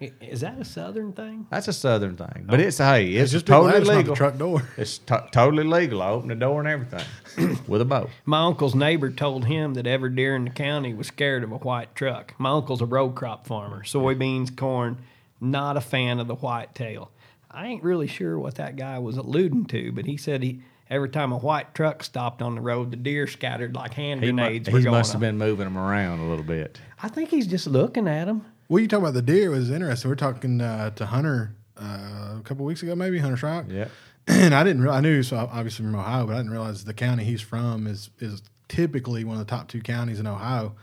is 0.00 0.40
that 0.42 0.58
a 0.58 0.64
southern 0.64 1.12
thing? 1.12 1.46
That's 1.50 1.68
a 1.68 1.72
southern 1.72 2.16
thing, 2.16 2.44
but 2.46 2.60
it's 2.60 2.78
hey, 2.78 3.12
it's, 3.14 3.32
just 3.32 3.46
totally 3.46 3.68
be 3.68 3.72
glad 3.72 3.80
it's 3.80 3.88
not 3.88 3.96
legal. 3.96 4.14
the 4.14 4.16
truck 4.18 4.36
door. 4.38 4.62
It's 4.76 4.98
to- 4.98 5.26
totally 5.32 5.64
legal. 5.64 6.02
I 6.02 6.10
opened 6.10 6.30
the 6.30 6.34
door 6.34 6.60
and 6.60 6.68
everything 6.68 7.58
with 7.66 7.80
a 7.80 7.84
bow. 7.86 8.10
My 8.26 8.44
uncle's 8.44 8.74
neighbor 8.74 9.10
told 9.10 9.46
him 9.46 9.74
that 9.74 9.86
every 9.86 10.10
deer 10.10 10.36
in 10.36 10.44
the 10.44 10.50
county 10.50 10.92
was 10.92 11.06
scared 11.06 11.42
of 11.44 11.52
a 11.52 11.56
white 11.56 11.94
truck. 11.94 12.34
My 12.38 12.50
uncle's 12.50 12.82
a 12.82 12.86
row 12.86 13.08
crop 13.08 13.46
farmer, 13.46 13.82
soybeans, 13.84 14.54
corn, 14.54 14.98
not 15.40 15.76
a 15.76 15.80
fan 15.80 16.20
of 16.20 16.26
the 16.26 16.34
white 16.34 16.74
tail. 16.74 17.10
I 17.50 17.66
ain't 17.68 17.82
really 17.82 18.06
sure 18.06 18.38
what 18.38 18.56
that 18.56 18.76
guy 18.76 18.98
was 18.98 19.16
alluding 19.16 19.64
to, 19.66 19.92
but 19.92 20.04
he 20.04 20.18
said 20.18 20.42
he 20.42 20.60
every 20.90 21.08
time 21.08 21.32
a 21.32 21.38
white 21.38 21.74
truck 21.74 22.04
stopped 22.04 22.42
on 22.42 22.54
the 22.54 22.60
road, 22.60 22.90
the 22.90 22.96
deer 22.96 23.26
scattered 23.26 23.74
like 23.74 23.94
hand 23.94 24.22
He, 24.22 24.30
mu- 24.30 24.42
grenades. 24.42 24.68
he 24.68 24.74
were 24.74 24.80
going 24.82 24.92
must 24.92 25.12
have 25.12 25.20
off. 25.20 25.26
been 25.26 25.38
moving 25.38 25.64
them 25.64 25.78
around 25.78 26.20
a 26.20 26.28
little 26.28 26.44
bit. 26.44 26.78
I 27.02 27.08
think 27.08 27.30
he's 27.30 27.46
just 27.46 27.66
looking 27.66 28.06
at 28.06 28.26
them. 28.26 28.44
Well, 28.68 28.80
you 28.80 28.88
talking 28.88 29.04
about 29.04 29.14
the 29.14 29.22
deer 29.22 29.50
was 29.50 29.70
interesting. 29.70 30.08
We 30.08 30.12
are 30.12 30.16
talking 30.16 30.60
uh, 30.60 30.90
to 30.90 31.06
Hunter 31.06 31.54
uh, 31.80 32.36
a 32.38 32.42
couple 32.44 32.64
weeks 32.64 32.82
ago, 32.82 32.94
maybe 32.96 33.18
Hunter 33.18 33.36
Shryock. 33.36 33.70
Yeah. 33.72 33.88
And 34.28 34.52
I 34.56 34.64
didn't. 34.64 34.82
Re- 34.82 34.90
I 34.90 35.00
knew 35.00 35.22
so 35.22 35.36
obviously 35.36 35.84
from 35.84 35.94
Ohio, 35.94 36.26
but 36.26 36.32
I 36.34 36.38
didn't 36.38 36.50
realize 36.50 36.84
the 36.84 36.92
county 36.94 37.22
he's 37.22 37.40
from 37.40 37.86
is 37.86 38.10
is 38.18 38.42
typically 38.68 39.22
one 39.22 39.38
of 39.38 39.46
the 39.46 39.48
top 39.48 39.68
two 39.68 39.80
counties 39.80 40.18
in 40.18 40.26
Ohio. 40.26 40.74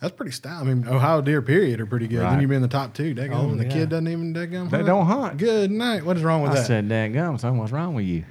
That's 0.00 0.14
pretty 0.14 0.32
style. 0.32 0.60
I 0.60 0.64
mean, 0.64 0.88
Ohio 0.88 1.20
deer 1.20 1.42
period 1.42 1.80
are 1.82 1.86
pretty 1.86 2.06
good. 2.08 2.20
Then 2.20 2.24
Right. 2.32 2.40
you 2.40 2.48
be 2.48 2.54
in 2.54 2.62
the 2.62 2.68
top 2.68 2.94
two. 2.94 3.14
Daggum, 3.14 3.34
Oh, 3.34 3.48
and 3.50 3.60
the 3.60 3.64
yeah. 3.64 3.70
kid 3.72 3.88
doesn't 3.90 4.08
even 4.08 4.32
daggum. 4.32 4.70
They 4.70 4.78
hunt. 4.78 4.86
don't 4.86 5.04
hunt. 5.06 5.36
Good 5.36 5.70
night. 5.70 6.02
What 6.06 6.16
is 6.16 6.22
wrong 6.22 6.40
with 6.40 6.52
I 6.52 6.54
that? 6.54 6.64
I 6.64 6.66
said, 6.66 6.88
"Dang 6.88 7.12
gum, 7.12 7.36
son, 7.36 7.58
what's 7.58 7.72
wrong 7.72 7.92
with 7.94 8.06
you?" 8.06 8.24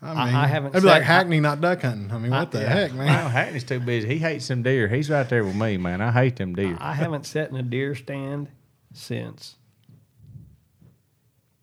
I, 0.00 0.12
I- 0.12 0.44
I 0.44 0.46
haven't 0.46 0.70
It'd 0.70 0.82
be 0.82 0.88
like 0.88 1.00
said- 1.00 1.06
Hackney 1.06 1.40
not 1.40 1.60
duck 1.60 1.82
hunting. 1.82 2.10
I 2.12 2.18
mean, 2.18 2.30
what 2.30 2.52
the 2.52 2.60
Yeah. 2.60 2.68
heck, 2.74 2.92
man? 2.94 3.06
Well, 3.06 3.28
Hackney's 3.28 3.64
too 3.64 3.80
busy. 3.80 4.06
He 4.08 4.18
hates 4.18 4.46
them 4.48 4.62
deer. 4.62 4.86
He's 4.88 5.10
right 5.10 5.28
there 5.28 5.44
with 5.44 5.56
me, 5.56 5.76
man. 5.76 6.00
I 6.00 6.12
hate 6.12 6.36
them 6.36 6.54
deer. 6.54 6.76
I 6.80 6.92
haven't 6.94 7.26
sat 7.26 7.50
in 7.50 7.56
a 7.56 7.62
deer 7.62 7.94
stand 7.94 8.48
since, 8.92 9.56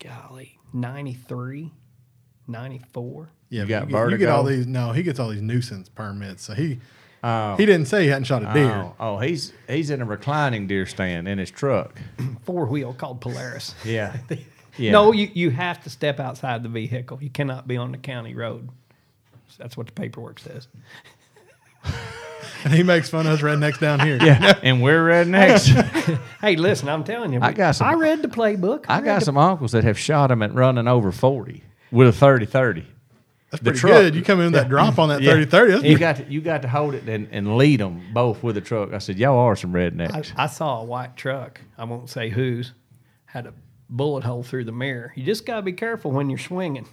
golly, 0.02 0.58
93, 0.72 1.72
94. 2.46 3.30
Yeah, 3.48 3.62
You 3.62 3.68
got 3.68 3.86
you, 3.88 3.92
get, 3.96 4.10
you 4.10 4.16
get 4.18 4.28
all 4.28 4.44
these. 4.44 4.66
No, 4.66 4.92
he 4.92 5.02
gets 5.02 5.18
all 5.20 5.28
these 5.30 5.42
nuisance 5.42 5.88
permits. 5.88 6.42
So 6.44 6.54
he 6.54 6.80
Oh. 7.24 7.56
he 7.56 7.64
didn't 7.66 7.86
say 7.86 8.02
he 8.04 8.08
hadn't 8.08 8.24
shot 8.24 8.42
a 8.42 8.52
deer. 8.52 8.70
Oh, 8.70 8.94
oh, 9.00 9.18
he's 9.18 9.52
he's 9.68 9.90
in 9.90 10.00
a 10.02 10.04
reclining 10.04 10.66
deer 10.66 10.84
stand 10.86 11.26
in 11.26 11.38
his 11.38 11.50
truck. 11.50 11.98
Four 12.44 12.66
wheel 12.66 12.92
called 12.92 13.20
Polaris. 13.20 13.74
Yeah, 13.84 14.16
yeah. 14.78 14.92
No, 14.92 15.12
you, 15.12 15.30
you 15.34 15.50
have 15.50 15.82
to 15.84 15.90
step 15.90 16.20
outside 16.20 16.62
the 16.62 16.68
vehicle. 16.68 17.18
You 17.22 17.30
cannot 17.30 17.66
be 17.68 17.76
on 17.76 17.92
the 17.92 17.98
county 17.98 18.34
road. 18.34 18.68
That's 19.58 19.76
what 19.76 19.86
the 19.86 19.92
paperwork 19.92 20.38
says. 20.38 20.68
And 22.64 22.72
he 22.74 22.82
makes 22.82 23.08
fun 23.08 23.26
of 23.26 23.32
us 23.34 23.40
rednecks 23.42 23.78
down 23.78 24.00
here. 24.00 24.18
yeah, 24.20 24.58
and 24.62 24.82
we're 24.82 25.04
rednecks. 25.06 26.20
Hey, 26.40 26.54
listen, 26.56 26.88
I'm 26.88 27.02
telling 27.04 27.32
you, 27.32 27.40
I 27.42 27.52
got 27.52 27.72
some- 27.76 27.88
I 27.88 27.94
read 27.94 28.22
the 28.22 28.28
playbook. 28.28 28.84
I 28.88 28.96
read 28.98 29.04
got 29.04 29.18
the- 29.20 29.24
some 29.24 29.38
uncles 29.38 29.72
that 29.72 29.84
have 29.84 29.98
shot 29.98 30.30
him 30.30 30.42
at 30.42 30.52
running 30.54 30.86
over 30.86 31.10
forty 31.10 31.62
with 31.90 32.08
a 32.22 32.24
30-30. 32.26 32.84
That's 33.50 33.62
The 33.62 33.70
pretty 33.70 33.78
truck. 33.78 33.92
good. 33.92 34.14
You 34.14 34.22
come 34.22 34.40
in 34.40 34.46
with 34.46 34.54
that 34.54 34.68
drop 34.68 34.98
on 34.98 35.08
that 35.08 35.22
30 35.22 35.44
30. 35.46 35.88
You 35.88 35.98
got 35.98 36.16
to, 36.16 36.24
you 36.24 36.40
got 36.40 36.62
to 36.62 36.68
hold 36.68 36.94
it 36.94 37.08
and, 37.08 37.28
and 37.30 37.56
lead 37.56 37.80
them 37.80 38.02
both 38.12 38.42
with 38.42 38.56
a 38.56 38.60
truck. 38.60 38.92
I 38.92 38.98
said, 38.98 39.18
y'all 39.18 39.38
are 39.38 39.54
some 39.56 39.72
rednecks. 39.72 40.32
I, 40.36 40.44
I 40.44 40.46
saw 40.46 40.80
a 40.80 40.84
white 40.84 41.16
truck. 41.16 41.60
I 41.78 41.84
won't 41.84 42.10
say 42.10 42.28
whose. 42.28 42.72
Had 43.26 43.46
a 43.46 43.52
bullet 43.88 44.24
hole 44.24 44.42
through 44.42 44.64
the 44.64 44.72
mirror. 44.72 45.12
You 45.16 45.24
just 45.24 45.46
got 45.46 45.56
to 45.56 45.62
be 45.62 45.72
careful 45.72 46.10
when 46.10 46.28
you're 46.30 46.38
swinging. 46.38 46.86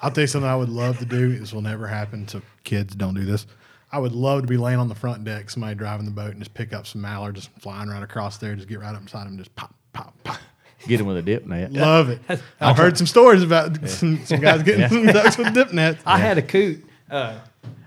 I'll 0.00 0.10
tell 0.10 0.22
you 0.22 0.28
something 0.28 0.48
I 0.48 0.56
would 0.56 0.68
love 0.68 0.98
to 0.98 1.04
do. 1.04 1.38
This 1.38 1.52
will 1.52 1.62
never 1.62 1.86
happen. 1.86 2.26
So 2.28 2.42
kids, 2.64 2.94
don't 2.94 3.14
do 3.14 3.24
this. 3.24 3.46
I 3.90 3.98
would 3.98 4.12
love 4.12 4.40
to 4.40 4.46
be 4.48 4.56
laying 4.56 4.78
on 4.78 4.88
the 4.88 4.94
front 4.94 5.22
deck, 5.24 5.50
somebody 5.50 5.74
driving 5.74 6.06
the 6.06 6.12
boat, 6.12 6.30
and 6.30 6.38
just 6.38 6.54
pick 6.54 6.72
up 6.72 6.86
some 6.86 7.02
mallard, 7.02 7.34
just 7.34 7.50
flying 7.60 7.90
right 7.90 8.02
across 8.02 8.38
there, 8.38 8.54
just 8.54 8.68
get 8.68 8.80
right 8.80 8.94
up 8.94 9.04
beside 9.04 9.26
them, 9.26 9.36
just 9.36 9.54
pop, 9.54 9.74
pop, 9.92 10.14
pop. 10.24 10.38
Get 10.86 10.98
him 10.98 11.06
with 11.06 11.18
a 11.18 11.22
dip 11.22 11.46
net. 11.46 11.72
Love 11.72 12.08
it. 12.08 12.20
I've 12.60 12.76
heard 12.76 12.98
some 12.98 13.06
stories 13.06 13.42
about 13.42 13.88
some, 13.88 14.24
some 14.24 14.40
guys 14.40 14.62
getting 14.64 14.88
some 14.88 15.06
ducks 15.06 15.38
with 15.38 15.54
dip 15.54 15.72
nets. 15.72 16.02
I 16.04 16.18
had 16.18 16.38
a 16.38 16.42
coot. 16.42 16.84
Uh, 17.08 17.38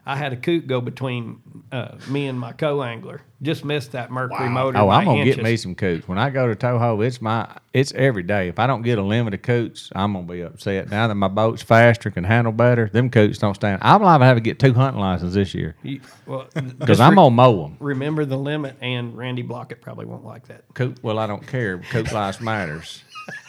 I 0.07 0.15
had 0.15 0.33
a 0.33 0.37
coot 0.37 0.67
go 0.67 0.81
between 0.81 1.41
uh, 1.71 1.95
me 2.09 2.27
and 2.27 2.39
my 2.39 2.51
co-angler. 2.51 3.21
Just 3.41 3.65
missed 3.65 3.91
that 3.93 4.11
mercury 4.11 4.49
motor. 4.49 4.77
Oh, 4.77 4.87
by 4.87 4.99
I'm 4.99 5.05
gonna 5.05 5.19
inches. 5.21 5.35
get 5.37 5.43
me 5.43 5.57
some 5.57 5.75
coots. 5.75 6.07
When 6.07 6.17
I 6.17 6.29
go 6.29 6.47
to 6.47 6.55
Toho, 6.55 7.05
it's 7.05 7.21
my 7.21 7.47
it's 7.73 7.91
every 7.93 8.23
day. 8.23 8.47
If 8.47 8.59
I 8.59 8.65
don't 8.67 8.81
get 8.81 8.97
a 8.97 9.01
limit 9.01 9.33
of 9.33 9.41
coots, 9.41 9.91
I'm 9.95 10.13
gonna 10.13 10.25
be 10.25 10.41
upset. 10.41 10.89
Now 10.89 11.07
that 11.07 11.15
my 11.15 11.27
boat's 11.27 11.61
faster, 11.61 12.09
can 12.11 12.23
handle 12.23 12.53
better, 12.53 12.87
them 12.87 13.09
coots 13.09 13.37
don't 13.39 13.53
stand. 13.55 13.79
I'm 13.83 14.01
liable 14.01 14.23
to 14.23 14.27
have 14.27 14.37
to 14.37 14.41
get 14.41 14.57
two 14.59 14.73
hunting 14.73 15.01
licenses 15.01 15.33
this 15.35 15.53
year 15.53 15.75
You- 15.83 16.01
well, 16.25 16.47
because 16.53 16.87
just 16.87 17.01
I'm 17.01 17.11
re- 17.11 17.15
gonna 17.17 17.31
mow 17.35 17.63
them. 17.63 17.77
remember 17.79 18.25
the 18.25 18.37
limit, 18.37 18.77
and 18.81 19.15
Randy 19.17 19.43
Blockett 19.43 19.81
probably 19.81 20.05
won't 20.05 20.25
like 20.25 20.47
that. 20.47 20.63
Coot, 20.73 20.97
well, 21.01 21.19
I 21.19 21.27
don't 21.27 21.45
care. 21.45 21.79
Coot 21.79 22.11
life 22.11 22.39
matters. 22.41 23.03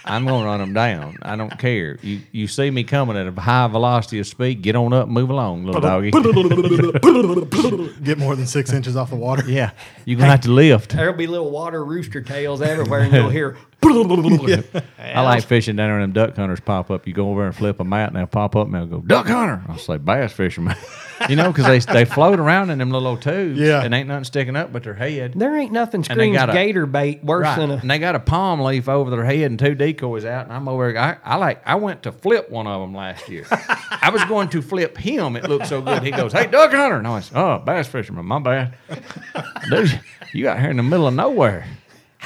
I'm 0.05 0.25
gonna 0.25 0.45
run 0.47 0.61
them 0.61 0.73
down. 0.73 1.19
I 1.23 1.37
don't 1.37 1.59
care. 1.59 1.99
You 2.03 2.21
you 2.33 2.47
see 2.47 2.71
me 2.71 2.85
coming 2.85 3.17
at 3.17 3.27
a 3.27 3.33
high 3.41 3.67
velocity 3.67 4.19
of 4.21 4.27
speed, 4.27 4.63
get 4.63 4.77
on 4.77 4.93
up, 4.93 5.09
move 5.09 5.31
along, 5.31 5.65
little 5.65 5.81
doggy. 5.81 6.11
Get 8.03 8.19
more 8.19 8.37
than 8.37 8.47
six 8.47 8.73
inches 8.73 8.97
off 8.97 9.11
the 9.11 9.17
water. 9.17 9.43
yeah, 9.49 9.71
you're 10.05 10.19
gonna 10.19 10.31
have 10.31 10.43
to 10.43 10.51
lift. 10.51 10.91
There'll 10.93 11.15
be 11.17 11.27
little 11.27 11.51
water 11.51 11.85
rooster 11.85 12.21
tails 12.21 12.63
everywhere, 12.63 13.01
and 13.01 13.13
you'll 13.13 13.31
hear. 13.31 13.57
I 14.99 15.21
like 15.21 15.45
fishing 15.45 15.77
down 15.77 15.89
there 15.89 16.01
and 16.01 16.15
them 16.15 16.27
duck 16.29 16.37
hunters 16.37 16.61
pop 16.61 16.91
up. 16.91 17.07
You 17.07 17.13
go 17.13 17.31
over 17.31 17.47
and 17.47 17.55
flip 17.55 17.79
them 17.79 17.93
out 17.93 18.09
and 18.09 18.17
they'll 18.17 18.27
pop 18.27 18.57
up 18.57 18.67
and 18.67 18.75
they'll 18.75 18.87
go, 18.87 19.01
duck 19.01 19.27
hunter. 19.27 19.63
I'll 19.69 19.79
say, 19.79 19.97
bass 19.99 20.33
fisherman. 20.33 20.77
you 21.29 21.37
know, 21.37 21.53
because 21.53 21.67
they, 21.87 21.93
they 21.93 22.05
float 22.05 22.39
around 22.41 22.71
in 22.71 22.79
them 22.79 22.91
little 22.91 23.17
tubes 23.17 23.59
Yeah. 23.59 23.83
and 23.83 23.95
ain't 23.95 24.09
nothing 24.09 24.25
sticking 24.25 24.57
up 24.57 24.73
but 24.73 24.83
their 24.83 24.95
head. 24.95 25.35
There 25.37 25.57
ain't 25.57 25.73
nothing 25.73 26.01
And 26.01 26.19
they 26.19 26.25
screams 26.25 26.37
got 26.37 26.51
a- 26.51 26.53
gator 26.53 26.85
bait 26.87 27.23
worse 27.23 27.45
Right. 27.45 27.59
than 27.59 27.71
a. 27.71 27.77
And 27.77 27.91
they 27.91 27.99
got 27.99 28.15
a 28.17 28.21
palm 28.21 28.61
leaf 28.61 28.89
over 28.89 29.11
their 29.11 29.25
head 29.25 29.51
and 29.51 29.59
two 29.59 29.75
decoys 29.75 30.25
out. 30.25 30.47
And 30.47 30.53
I'm 30.55 30.69
over 30.69 30.93
there. 30.93 31.21
I, 31.25 31.35
I 31.35 31.37
like, 31.37 31.63
I 31.67 31.77
went 31.77 32.03
to 32.05 32.13
flip 32.13 32.51
one 32.51 32.67
of 32.67 32.81
them 32.81 32.95
last 32.95 33.29
year. 33.29 33.45
I 33.51 34.11
was 34.13 34.25
going 34.25 34.49
to 34.51 34.63
flip 34.63 34.97
him. 34.99 35.37
It 35.37 35.49
looked 35.49 35.69
so 35.69 35.81
good. 35.81 36.03
He 36.03 36.11
goes, 36.11 36.33
hey, 36.33 36.47
duck 36.47 36.73
hunter. 36.73 36.97
And 36.97 37.07
I 37.07 37.11
was, 37.11 37.31
oh, 37.35 37.59
bass 37.61 37.87
fisherman. 37.87 38.27
My 38.27 38.39
bad. 38.41 38.75
Dude, 39.71 40.01
you 40.33 40.43
got 40.43 40.59
here 40.61 40.71
in 40.71 40.77
the 40.77 40.83
middle 40.83 41.07
of 41.07 41.15
nowhere. 41.15 41.67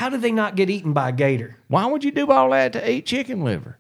How 0.00 0.08
did 0.08 0.22
they 0.22 0.32
not 0.32 0.56
get 0.56 0.70
eaten 0.70 0.94
by 0.94 1.10
a 1.10 1.12
gator? 1.12 1.58
Why 1.68 1.84
would 1.84 2.02
you 2.02 2.10
do 2.10 2.32
all 2.32 2.48
that 2.52 2.72
to 2.72 2.90
eat 2.90 3.04
chicken 3.04 3.44
liver? 3.44 3.76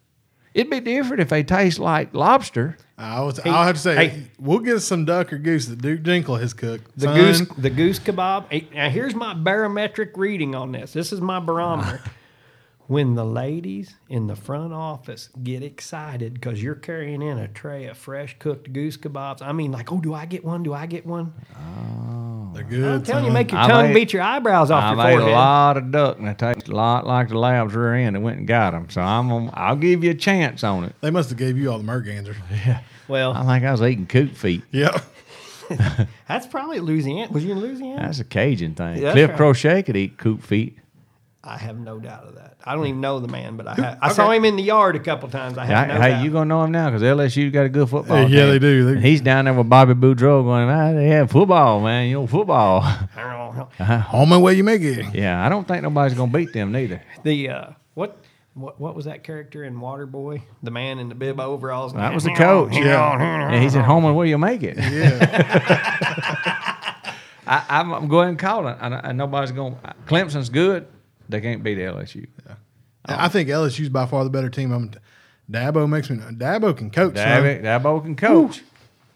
It'd 0.52 0.68
be 0.68 0.80
different 0.80 1.22
if 1.22 1.30
they 1.30 1.42
taste 1.42 1.78
like 1.78 2.12
lobster. 2.12 2.76
I 2.98 3.22
was, 3.22 3.40
I'll 3.40 3.64
have 3.64 3.76
to 3.76 3.80
say, 3.80 3.94
hey. 3.94 4.24
we'll 4.38 4.58
get 4.58 4.80
some 4.80 5.06
duck 5.06 5.32
or 5.32 5.38
goose 5.38 5.64
that 5.68 5.80
Duke 5.80 6.02
Jinkle 6.02 6.36
has 6.36 6.52
cooked. 6.52 6.90
The 6.98 7.06
Son, 7.06 7.16
goose, 7.16 7.42
the 7.56 7.70
goose 7.70 7.98
kebab. 7.98 8.52
Hey, 8.52 8.68
Now 8.74 8.90
here's 8.90 9.14
my 9.14 9.32
barometric 9.32 10.14
reading 10.18 10.54
on 10.54 10.72
this. 10.72 10.92
This 10.92 11.10
is 11.10 11.22
my 11.22 11.40
barometer. 11.40 12.02
Ah. 12.04 12.12
when 12.86 13.14
the 13.14 13.24
ladies 13.24 13.94
in 14.10 14.26
the 14.26 14.36
front 14.36 14.74
office 14.74 15.30
get 15.42 15.62
excited 15.62 16.34
because 16.34 16.62
you're 16.62 16.74
carrying 16.74 17.22
in 17.22 17.38
a 17.38 17.48
tray 17.48 17.86
of 17.86 17.96
fresh 17.96 18.38
cooked 18.38 18.70
goose 18.74 18.98
kebabs, 18.98 19.40
I 19.40 19.52
mean, 19.52 19.72
like, 19.72 19.90
oh, 19.90 20.02
do 20.02 20.12
I 20.12 20.26
get 20.26 20.44
one? 20.44 20.64
Do 20.64 20.74
I 20.74 20.84
get 20.84 21.06
one? 21.06 21.32
Ah. 21.56 22.29
They're 22.52 22.64
good. 22.64 22.84
I'm 22.84 23.02
telling 23.02 23.24
you, 23.26 23.30
make 23.30 23.50
your 23.52 23.60
I've 23.60 23.68
tongue 23.70 23.86
ate- 23.90 23.94
beat 23.94 24.12
your 24.12 24.22
eyebrows 24.22 24.70
off 24.70 24.84
I've 24.84 24.96
your 24.96 25.06
ate 25.06 25.12
forehead. 25.14 25.28
a 25.30 25.32
lot 25.32 25.76
of 25.76 25.90
duck 25.92 26.18
and 26.18 26.28
it 26.28 26.38
tastes 26.38 26.68
a 26.68 26.72
lot 26.74 27.06
like 27.06 27.28
the 27.28 27.38
lab's 27.38 27.74
rear 27.74 27.94
end. 27.94 28.16
I 28.16 28.18
went 28.20 28.38
and 28.38 28.46
got 28.46 28.72
them. 28.72 28.88
So 28.90 29.00
I'm 29.00 29.28
gonna, 29.28 29.50
I'll 29.54 29.76
give 29.76 30.02
you 30.04 30.10
a 30.10 30.14
chance 30.14 30.64
on 30.64 30.84
it. 30.84 30.94
They 31.00 31.10
must 31.10 31.28
have 31.30 31.38
gave 31.38 31.56
you 31.56 31.70
all 31.70 31.78
the 31.78 31.84
mergansers. 31.84 32.36
Well, 33.08 33.32
I 33.32 33.44
think 33.44 33.64
I 33.64 33.72
was 33.72 33.82
eating 33.82 34.06
coot 34.06 34.36
feet. 34.36 34.62
Yep. 34.70 35.04
that's 36.28 36.46
probably 36.46 36.78
Louisiana. 36.80 37.30
Was 37.32 37.44
you 37.44 37.52
in 37.52 37.60
Louisiana? 37.60 38.02
That's 38.02 38.20
a 38.20 38.24
Cajun 38.24 38.74
thing. 38.76 38.96
Yeah, 38.96 39.00
that's 39.02 39.14
Cliff 39.14 39.30
right. 39.30 39.36
Crochet 39.36 39.82
could 39.82 39.96
eat 39.96 40.16
coot 40.16 40.42
feet. 40.44 40.78
I 41.42 41.56
have 41.56 41.78
no 41.78 41.98
doubt 41.98 42.24
of 42.24 42.34
that. 42.34 42.58
I 42.66 42.74
don't 42.74 42.86
even 42.86 43.00
know 43.00 43.18
the 43.18 43.26
man, 43.28 43.56
but 43.56 43.66
I 43.66 43.74
ha- 43.74 43.98
I 44.02 44.12
saw 44.12 44.30
him 44.30 44.44
in 44.44 44.56
the 44.56 44.62
yard 44.62 44.94
a 44.94 44.98
couple 45.00 45.26
times. 45.30 45.56
I 45.56 45.64
have 45.64 45.86
Hey, 45.88 45.94
no 45.94 46.00
hey, 46.00 46.10
doubt. 46.10 46.24
you 46.24 46.30
gonna 46.30 46.44
know 46.44 46.62
him 46.64 46.70
now 46.72 46.90
because 46.90 47.00
LSU 47.02 47.50
got 47.50 47.64
a 47.64 47.70
good 47.70 47.88
football. 47.88 48.18
Yeah, 48.18 48.26
yeah, 48.28 48.42
team. 48.42 48.50
they 48.52 48.58
do. 48.58 48.94
They- 48.94 49.00
he's 49.00 49.22
down 49.22 49.46
there 49.46 49.54
with 49.54 49.68
Bobby 49.68 49.94
Boudreaux 49.94 50.44
going, 50.44 50.68
ah, 50.68 50.92
they 50.92 51.06
have 51.08 51.30
football, 51.30 51.80
man. 51.80 52.08
You 52.08 52.16
know 52.20 52.26
football. 52.26 52.82
Home 52.82 54.32
and 54.32 54.42
way 54.42 54.52
you 54.54 54.64
make 54.64 54.82
it. 54.82 55.14
yeah, 55.14 55.44
I 55.44 55.48
don't 55.48 55.66
think 55.66 55.82
nobody's 55.82 56.16
gonna 56.16 56.30
beat 56.30 56.52
them 56.52 56.72
neither. 56.72 57.02
The 57.22 57.48
uh, 57.48 57.64
what 57.94 58.18
what 58.52 58.78
what 58.78 58.94
was 58.94 59.06
that 59.06 59.22
character 59.24 59.64
in 59.64 59.76
Waterboy? 59.76 60.42
The 60.62 60.70
man 60.70 60.98
in 60.98 61.08
the 61.08 61.14
bib 61.14 61.40
overalls. 61.40 61.94
That 61.94 62.12
was 62.12 62.24
the 62.24 62.34
coach. 62.34 62.74
Yeah. 62.74 63.50
Yeah, 63.50 63.60
he's 63.60 63.76
at 63.76 63.86
home 63.86 64.04
and 64.04 64.14
where 64.14 64.26
you 64.26 64.36
make 64.36 64.62
it. 64.62 64.76
Yeah. 64.76 65.16
I, 67.46 67.64
I'm, 67.68 67.92
I'm 67.92 68.08
going 68.08 68.28
and 68.28 68.38
call 68.38 68.68
it. 68.68 68.76
And, 68.80 68.94
and 68.94 69.18
nobody's 69.18 69.50
going. 69.52 69.76
Clemson's 70.06 70.50
good. 70.50 70.86
They 71.30 71.40
can't 71.40 71.62
beat 71.62 71.78
LSU. 71.78 72.26
I 73.04 73.28
think 73.28 73.48
LSU's 73.48 73.88
by 73.88 74.06
far 74.06 74.24
the 74.24 74.30
better 74.30 74.50
team. 74.50 74.72
I'm, 74.72 74.92
Dabo 75.50 75.88
makes 75.88 76.10
me. 76.10 76.16
Dabo 76.18 76.76
can 76.76 76.90
coach. 76.90 77.16
son. 77.16 77.42
Dabo, 77.42 77.62
Dabo 77.62 78.02
can 78.02 78.14
coach. 78.14 78.62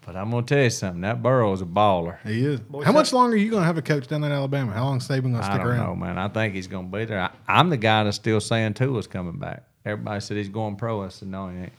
But 0.05 0.15
I'm 0.15 0.29
gonna 0.29 0.45
tell 0.45 0.61
you 0.63 0.69
something. 0.69 1.01
That 1.01 1.23
Burrow 1.23 1.47
Burrow's 1.47 1.61
a 1.61 1.65
baller. 1.65 2.17
He 2.25 2.45
is. 2.45 2.61
How 2.83 2.91
much 2.91 3.11
longer 3.11 3.35
are 3.35 3.39
you 3.39 3.49
going 3.49 3.63
to 3.63 3.65
have 3.67 3.77
a 3.77 3.81
coach 3.81 4.07
down 4.07 4.23
in 4.23 4.31
Alabama? 4.31 4.71
How 4.71 4.83
long 4.83 4.97
is 4.97 5.07
Saban 5.07 5.23
going 5.23 5.33
to 5.33 5.39
I 5.39 5.43
stick 5.45 5.57
don't 5.57 5.67
around? 5.67 5.85
know, 5.87 5.95
man. 5.95 6.17
I 6.19 6.27
think 6.27 6.53
he's 6.53 6.67
gonna 6.67 6.87
be 6.87 7.05
there. 7.05 7.19
I, 7.21 7.31
I'm 7.47 7.69
the 7.69 7.77
guy 7.77 8.03
that's 8.03 8.15
still 8.17 8.39
saying 8.39 8.75
Tua's 8.75 9.07
coming 9.07 9.39
back. 9.39 9.63
Everybody 9.83 10.19
said 10.21 10.37
he's 10.37 10.49
going 10.49 10.75
pro. 10.75 11.03
I 11.03 11.07
said 11.09 11.27
no, 11.29 11.49
he 11.49 11.57
ain't. 11.57 11.73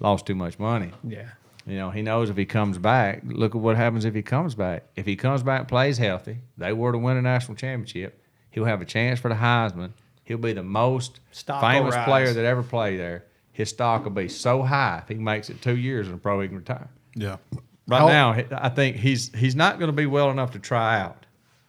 Lost 0.00 0.26
too 0.26 0.34
much 0.34 0.58
money. 0.58 0.92
Yeah. 1.02 1.28
You 1.66 1.76
know, 1.76 1.90
he 1.90 2.00
knows 2.00 2.30
if 2.30 2.36
he 2.36 2.46
comes 2.46 2.78
back. 2.78 3.20
Look 3.24 3.54
at 3.54 3.60
what 3.60 3.76
happens 3.76 4.06
if 4.06 4.14
he 4.14 4.22
comes 4.22 4.54
back. 4.54 4.84
If 4.96 5.04
he 5.04 5.16
comes 5.16 5.42
back 5.42 5.60
and 5.60 5.68
plays 5.68 5.98
healthy, 5.98 6.38
they 6.56 6.72
were 6.72 6.92
to 6.92 6.98
win 6.98 7.18
a 7.18 7.22
national 7.22 7.56
championship. 7.56 8.22
He'll 8.50 8.64
have 8.64 8.80
a 8.80 8.84
chance 8.84 9.20
for 9.20 9.28
the 9.28 9.34
Heisman. 9.36 9.92
He'll 10.24 10.38
be 10.38 10.52
the 10.52 10.62
most 10.62 11.20
Stock 11.30 11.60
famous 11.60 11.94
player 12.04 12.32
that 12.32 12.44
ever 12.44 12.62
played 12.62 12.98
there. 12.98 13.24
His 13.52 13.70
stock 13.70 14.04
will 14.04 14.10
be 14.12 14.28
so 14.28 14.62
high 14.62 15.00
if 15.02 15.08
he 15.08 15.14
makes 15.16 15.50
it 15.50 15.60
two 15.60 15.76
years 15.76 16.06
and 16.06 16.22
probably 16.22 16.46
can 16.48 16.58
retire. 16.58 16.88
Yeah. 17.14 17.36
Right 17.88 17.98
How- 18.00 18.06
now, 18.08 18.44
I 18.52 18.68
think 18.68 18.96
he's 18.96 19.34
he's 19.34 19.56
not 19.56 19.78
going 19.78 19.88
to 19.88 19.96
be 19.96 20.06
well 20.06 20.30
enough 20.30 20.52
to 20.52 20.58
try 20.58 21.00
out, 21.00 21.26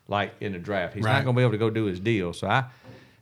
like 0.08 0.34
in 0.42 0.52
the 0.52 0.60
draft. 0.60 0.94
He's 0.94 1.04
Right. 1.04 1.14
not 1.14 1.24
going 1.24 1.36
to 1.36 1.40
be 1.40 1.44
able 1.44 1.54
to 1.54 1.58
go 1.58 1.70
do 1.70 1.86
his 1.86 2.00
deal. 2.00 2.34
So 2.34 2.48
I, 2.48 2.66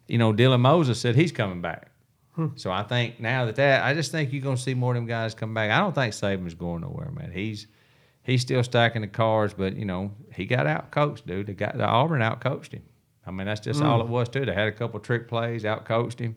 you 0.08 0.18
know, 0.18 0.34
Dylan 0.34 0.60
Moses 0.60 1.00
said 1.00 1.16
he's 1.16 1.32
coming 1.32 1.62
back. 1.62 1.92
Hmm. 2.36 2.48
So 2.56 2.70
I 2.72 2.84
think 2.84 3.20
now 3.20 3.46
that 3.46 3.56
that, 3.56 3.84
I 3.86 3.94
just 3.94 4.12
think 4.12 4.34
you're 4.34 4.42
going 4.42 4.58
to 4.58 4.62
see 4.62 4.74
more 4.74 4.92
of 4.92 4.96
them 4.96 5.06
guys 5.08 5.34
come 5.34 5.54
back. 5.54 5.72
I 5.72 5.80
don't 5.80 5.94
think 5.96 6.14
Saban's 6.14 6.54
going 6.56 6.82
nowhere, 6.82 7.10
man. 7.12 7.32
He's 7.32 7.68
he's 8.24 8.42
still 8.42 8.64
stacking 8.64 9.02
the 9.02 9.08
cards, 9.08 9.54
but 9.54 9.76
you 9.78 9.86
know 9.86 10.12
he 10.34 10.46
got 10.46 10.68
out 10.68 10.92
coached, 10.92 11.26
dude. 11.26 11.48
The 11.48 11.54
guy, 11.54 11.72
the 11.74 11.86
Auburn 11.86 12.22
out 12.22 12.42
coached 12.42 12.74
him. 12.74 12.84
I 13.28 13.32
mean, 13.32 13.48
that's 13.48 13.60
just 13.60 13.82
mm. 13.82 13.86
all 13.86 14.02
it 14.02 14.08
was 14.08 14.30
too. 14.30 14.46
They 14.46 14.54
had 14.54 14.68
a 14.68 14.72
couple 14.72 15.00
trick 15.00 15.28
plays, 15.28 15.64
outcoached 15.64 16.20
him, 16.20 16.36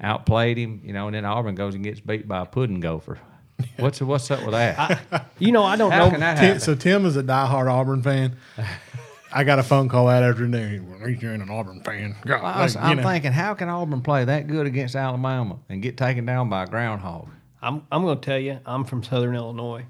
outplayed 0.00 0.58
him, 0.58 0.82
you 0.84 0.92
know, 0.92 1.06
and 1.06 1.14
then 1.14 1.24
Auburn 1.24 1.54
goes 1.54 1.74
and 1.74 1.82
gets 1.82 2.00
beat 2.00 2.28
by 2.28 2.42
a 2.42 2.46
pudding 2.46 2.80
gopher. 2.80 3.18
What's 3.76 4.00
what's 4.00 4.30
up 4.30 4.40
with 4.40 4.52
that? 4.52 5.26
You 5.38 5.52
know, 5.52 5.62
I 5.62 5.76
don't 5.76 5.90
How 5.90 6.04
know. 6.04 6.10
can 6.10 6.20
that 6.20 6.36
Tim, 6.36 6.44
happen? 6.44 6.60
so 6.60 6.74
Tim 6.74 7.06
is 7.06 7.16
a 7.16 7.22
diehard 7.22 7.70
Auburn 7.70 8.02
fan. 8.02 8.36
I 9.32 9.44
got 9.44 9.58
a 9.58 9.62
phone 9.62 9.88
call 9.88 10.06
that 10.08 10.22
afternoon. 10.22 10.90
Well, 10.90 11.08
you 11.08 11.30
ain't 11.30 11.42
an 11.42 11.50
Auburn 11.50 11.82
fan. 11.82 12.16
God, 12.26 12.42
well, 12.42 12.58
like, 12.58 12.76
I'm 12.76 12.96
know. 12.96 13.02
thinking, 13.02 13.32
how 13.32 13.54
can 13.54 13.68
Auburn 13.68 14.02
play 14.02 14.24
that 14.24 14.48
good 14.48 14.66
against 14.66 14.96
Alabama 14.96 15.58
and 15.68 15.80
get 15.80 15.96
taken 15.96 16.26
down 16.26 16.50
by 16.50 16.64
a 16.64 16.66
groundhog? 16.66 17.28
I'm 17.62 17.86
I'm 17.92 18.02
going 18.02 18.18
to 18.18 18.24
tell 18.24 18.38
you, 18.38 18.58
I'm 18.66 18.84
from 18.84 19.02
Southern 19.02 19.34
Illinois, 19.34 19.84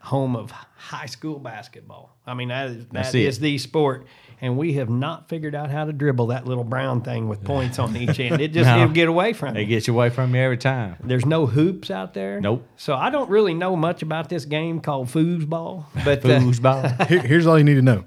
home 0.00 0.36
of 0.36 0.50
high 0.50 1.06
school 1.06 1.38
basketball. 1.38 2.16
I 2.26 2.34
mean, 2.34 2.48
that 2.48 2.68
is 2.68 2.86
That's 2.90 3.12
that 3.12 3.18
it. 3.18 3.26
is 3.26 3.38
the 3.38 3.58
sport, 3.58 4.06
and 4.40 4.56
we 4.56 4.74
have 4.74 4.88
not 4.88 5.28
figured 5.28 5.54
out 5.54 5.70
how 5.70 5.84
to 5.84 5.92
dribble 5.92 6.28
that 6.28 6.46
little 6.46 6.64
brown 6.64 7.02
thing 7.02 7.28
with 7.28 7.42
points 7.44 7.78
on 7.78 7.96
each 7.96 8.18
end. 8.20 8.40
It 8.40 8.52
just 8.52 8.66
No. 8.68 8.82
it'll 8.82 8.92
get 8.94 9.08
away 9.08 9.32
from 9.32 9.54
They 9.54 9.60
you. 9.62 9.66
get 9.66 9.86
you 9.86 9.94
away 9.94 10.10
from 10.10 10.34
you 10.34 10.40
every 10.40 10.58
time. 10.58 10.96
There's 11.02 11.26
no 11.26 11.46
hoops 11.46 11.90
out 11.90 12.14
there. 12.14 12.40
Nope. 12.40 12.66
So 12.76 12.94
I 12.94 13.10
don't 13.10 13.30
really 13.30 13.54
know 13.54 13.76
much 13.76 14.02
about 14.02 14.28
this 14.28 14.44
game 14.44 14.80
called 14.80 15.08
foosball, 15.08 15.84
but 16.04 16.24
uh, 16.24 16.40
Foosball. 16.40 17.06
Here- 17.08 17.20
here's 17.20 17.46
all 17.46 17.58
you 17.58 17.64
need 17.64 17.74
to 17.74 17.82
know 17.82 18.04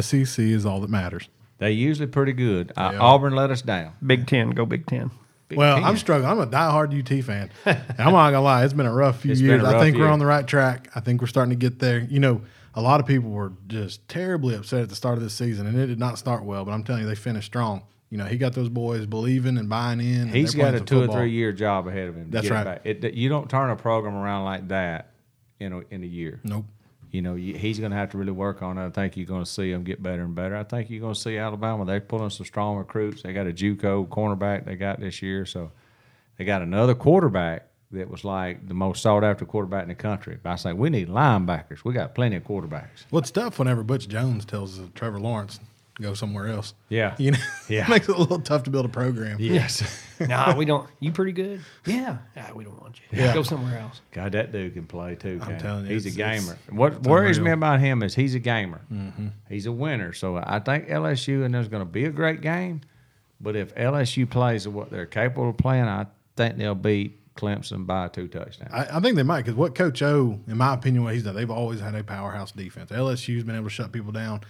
SEC 0.00 0.38
is 0.38 0.64
all 0.64 0.80
that 0.80 0.90
matters. 0.90 1.28
they 1.58 1.70
usually 1.72 2.06
pretty 2.08 2.32
good. 2.32 2.72
Uh, 2.76 2.90
Yeah. 2.94 2.98
Auburn 3.00 3.34
let 3.34 3.50
us 3.50 3.62
down. 3.62 3.92
Big 4.04 4.26
Ten, 4.26 4.50
go 4.50 4.64
Big 4.66 4.86
Ten. 4.86 5.10
Big 5.48 5.58
well, 5.58 5.76
Ten. 5.76 5.84
I'm 5.84 5.96
struggling. 5.98 6.30
I'm 6.30 6.40
a 6.40 6.46
diehard 6.46 6.98
UT 6.98 7.22
fan. 7.24 7.50
And 7.66 7.78
I'm 7.98 8.12
not 8.12 8.30
gonna 8.30 8.40
lie, 8.40 8.64
it's 8.64 8.72
been 8.72 8.86
a 8.86 8.92
rough 8.92 9.20
few 9.20 9.32
It's 9.32 9.40
years. 9.40 9.62
a 9.62 9.66
I 9.66 9.72
rough 9.72 9.82
think 9.82 9.96
we're 9.98 10.08
on 10.08 10.18
the 10.18 10.26
right 10.26 10.46
track. 10.46 10.88
I 10.94 11.00
think 11.00 11.20
we're 11.20 11.26
starting 11.26 11.50
to 11.50 11.56
get 11.56 11.78
there. 11.80 11.98
You 12.00 12.18
know, 12.20 12.40
a 12.76 12.82
lot 12.82 13.00
of 13.00 13.06
people 13.06 13.30
were 13.30 13.52
just 13.66 14.06
terribly 14.08 14.54
upset 14.54 14.82
at 14.82 14.88
the 14.88 14.94
start 14.96 15.16
of 15.16 15.22
this 15.22 15.34
season, 15.34 15.66
and 15.66 15.78
it 15.78 15.86
did 15.86 15.98
not 15.98 16.18
start 16.18 16.44
well. 16.44 16.64
But 16.64 16.72
I'm 16.72 16.84
telling 16.84 17.02
you, 17.02 17.08
they 17.08 17.14
finished 17.14 17.46
strong. 17.46 17.82
You 18.10 18.18
know, 18.18 18.26
he 18.26 18.36
got 18.36 18.52
those 18.52 18.68
boys 18.68 19.06
believing 19.06 19.58
and 19.58 19.68
buying 19.68 20.00
in. 20.00 20.22
and 20.22 20.30
He's 20.30 20.54
got 20.54 20.74
a 20.74 20.80
two 20.80 21.02
or 21.02 21.08
three 21.08 21.30
year 21.30 21.52
job 21.52 21.86
ahead 21.86 22.08
of 22.08 22.16
him. 22.16 22.30
That's 22.30 22.48
right. 22.50 22.80
It, 22.84 23.14
you 23.14 23.28
don't 23.28 23.48
turn 23.50 23.70
a 23.70 23.76
program 23.76 24.14
around 24.14 24.44
like 24.44 24.68
that 24.68 25.10
in 25.58 25.72
a, 25.72 25.80
in 25.90 26.02
a 26.02 26.06
year. 26.06 26.40
Nope. 26.44 26.66
You 27.10 27.22
know, 27.22 27.36
he's 27.36 27.78
going 27.78 27.92
to 27.92 27.96
have 27.96 28.10
to 28.10 28.18
really 28.18 28.32
work 28.32 28.60
on 28.60 28.76
it. 28.76 28.86
I 28.86 28.90
think 28.90 29.16
you're 29.16 29.26
going 29.26 29.44
to 29.44 29.50
see 29.50 29.70
him 29.70 29.84
get 29.84 30.02
better 30.02 30.22
and 30.22 30.34
better. 30.34 30.56
I 30.56 30.64
think 30.64 30.90
you're 30.90 31.00
going 31.00 31.14
to 31.14 31.20
see 31.20 31.38
Alabama. 31.38 31.84
They're 31.84 32.00
pulling 32.00 32.30
some 32.30 32.44
strong 32.44 32.76
recruits. 32.76 33.22
They 33.22 33.32
got 33.32 33.46
a 33.46 33.52
JUCO 33.52 34.08
cornerback 34.08 34.64
they 34.64 34.74
got 34.74 34.98
this 34.98 35.22
year, 35.22 35.46
so 35.46 35.70
they 36.36 36.44
got 36.44 36.60
another 36.60 36.94
quarterback 36.96 37.68
that 37.94 38.10
was 38.10 38.24
like 38.24 38.66
the 38.68 38.74
most 38.74 39.02
sought 39.02 39.24
after 39.24 39.44
quarterback 39.44 39.82
in 39.82 39.88
the 39.88 39.94
country. 39.94 40.38
But 40.42 40.50
I 40.50 40.56
say 40.56 40.72
we 40.72 40.90
need 40.90 41.08
linebackers. 41.08 41.84
We 41.84 41.92
got 41.94 42.14
plenty 42.14 42.36
of 42.36 42.44
quarterbacks. 42.44 43.04
Well, 43.10 43.20
it's 43.20 43.30
tough 43.30 43.58
whenever 43.58 43.82
Butch 43.82 44.08
Jones 44.08 44.44
tells 44.44 44.78
uh, 44.78 44.84
Trevor 44.94 45.18
Lawrence 45.20 45.60
go 46.00 46.12
somewhere 46.12 46.48
else. 46.48 46.74
Yeah. 46.88 47.14
You 47.18 47.30
know, 47.32 47.38
Yeah. 47.68 47.84
it 47.84 47.88
makes 47.90 48.08
it 48.08 48.16
a 48.16 48.18
little 48.18 48.40
tough 48.40 48.64
to 48.64 48.70
build 48.70 48.84
a 48.84 48.88
program. 48.88 49.36
Yes. 49.38 50.02
nah, 50.20 50.56
we 50.56 50.64
don't. 50.64 50.88
You 50.98 51.12
pretty 51.12 51.30
good? 51.30 51.60
Yeah. 51.86 52.18
Nah, 52.34 52.52
we 52.52 52.64
don't 52.64 52.80
want 52.82 52.98
you. 52.98 53.18
Yeah. 53.20 53.32
Go 53.32 53.42
somewhere 53.44 53.78
else. 53.78 54.00
God, 54.10 54.32
that 54.32 54.50
dude 54.50 54.74
can 54.74 54.86
play 54.86 55.14
too. 55.14 55.38
I'm 55.42 55.56
telling 55.58 55.86
you, 55.86 55.92
he's 55.92 56.06
a 56.06 56.10
gamer. 56.10 56.58
what 56.70 57.02
worries 57.04 57.38
me 57.38 57.42
unreal. 57.50 57.54
Mm-hmm. 57.54 57.62
about 57.62 57.80
him 57.80 58.02
is 58.02 58.14
he's 58.14 58.34
a 58.34 58.40
gamer. 58.40 58.80
He's 59.48 59.66
a 59.66 59.72
winner. 59.72 60.12
So 60.12 60.36
I 60.36 60.58
think 60.58 60.88
LSU 60.88 61.44
and 61.44 61.54
there's 61.54 61.68
going 61.68 61.82
to 61.82 61.90
be 61.90 62.06
a 62.06 62.10
great 62.10 62.40
game. 62.40 62.80
But 63.40 63.56
if 63.56 63.74
LSU 63.74 64.28
plays 64.28 64.66
what 64.66 64.90
they're 64.90 65.06
capable 65.06 65.50
of 65.50 65.56
playing, 65.58 65.84
I 65.84 66.06
think 66.36 66.56
they'll 66.56 66.74
beat 66.74 67.18
Clemson 67.36 67.86
by 67.86 68.08
two 68.08 68.28
touchdowns. 68.28 68.72
I, 68.72 68.96
I 68.96 69.00
think 69.00 69.16
they 69.16 69.22
might 69.22 69.38
because 69.42 69.54
what 69.54 69.74
Coach 69.74 70.02
O, 70.02 70.38
in 70.46 70.56
my 70.56 70.74
opinion, 70.74 71.02
what 71.04 71.14
he's 71.14 71.24
done, 71.24 71.34
they've 71.34 71.50
always 71.50 71.80
had 71.80 71.94
a 71.94 72.04
powerhouse 72.04 72.52
defense. 72.52 72.90
LSU's 72.90 73.44
been 73.44 73.56
able 73.56 73.64
to 73.64 73.70
shut 73.70 73.90
people 73.92 74.12
down, 74.12 74.40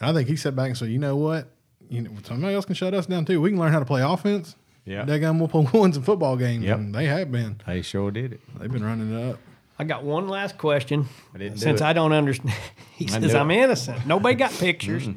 and 0.00 0.08
I 0.08 0.12
think 0.12 0.28
he 0.28 0.36
sat 0.36 0.54
back 0.54 0.68
and 0.68 0.76
said, 0.78 0.88
"You 0.90 0.98
know 0.98 1.16
what? 1.16 1.48
You 1.90 2.02
know, 2.02 2.10
somebody 2.22 2.54
else 2.54 2.64
can 2.64 2.74
shut 2.74 2.94
us 2.94 3.06
down 3.06 3.24
too. 3.24 3.40
We 3.40 3.50
can 3.50 3.58
learn 3.58 3.72
how 3.72 3.78
to 3.80 3.84
play 3.84 4.02
offense. 4.02 4.54
Yeah. 4.84 5.04
Daggum, 5.04 5.38
we'll 5.38 5.48
pull 5.48 5.68
win 5.72 5.92
some 5.92 6.02
football 6.02 6.36
games, 6.36 6.64
Yep. 6.64 6.78
and 6.78 6.94
they 6.94 7.06
have 7.06 7.30
been. 7.32 7.60
they 7.66 7.82
sure 7.82 8.10
did 8.10 8.32
it. 8.34 8.40
They've 8.58 8.70
been 8.72 8.84
running 8.84 9.12
it 9.12 9.30
up. 9.32 9.38
I 9.78 9.84
got 9.84 10.02
one 10.02 10.28
last 10.28 10.58
question. 10.58 11.06
I 11.34 11.38
didn't 11.38 11.54
do 11.54 11.60
Since 11.60 11.80
it. 11.80 11.84
I 11.84 11.92
don't 11.92 12.12
understand, 12.12 12.54
he 12.96 13.06
I 13.06 13.20
says 13.20 13.34
I'm 13.34 13.50
it. 13.50 13.56
innocent. 13.58 14.06
Nobody 14.06 14.34
got 14.34 14.50
pictures. 14.58 15.08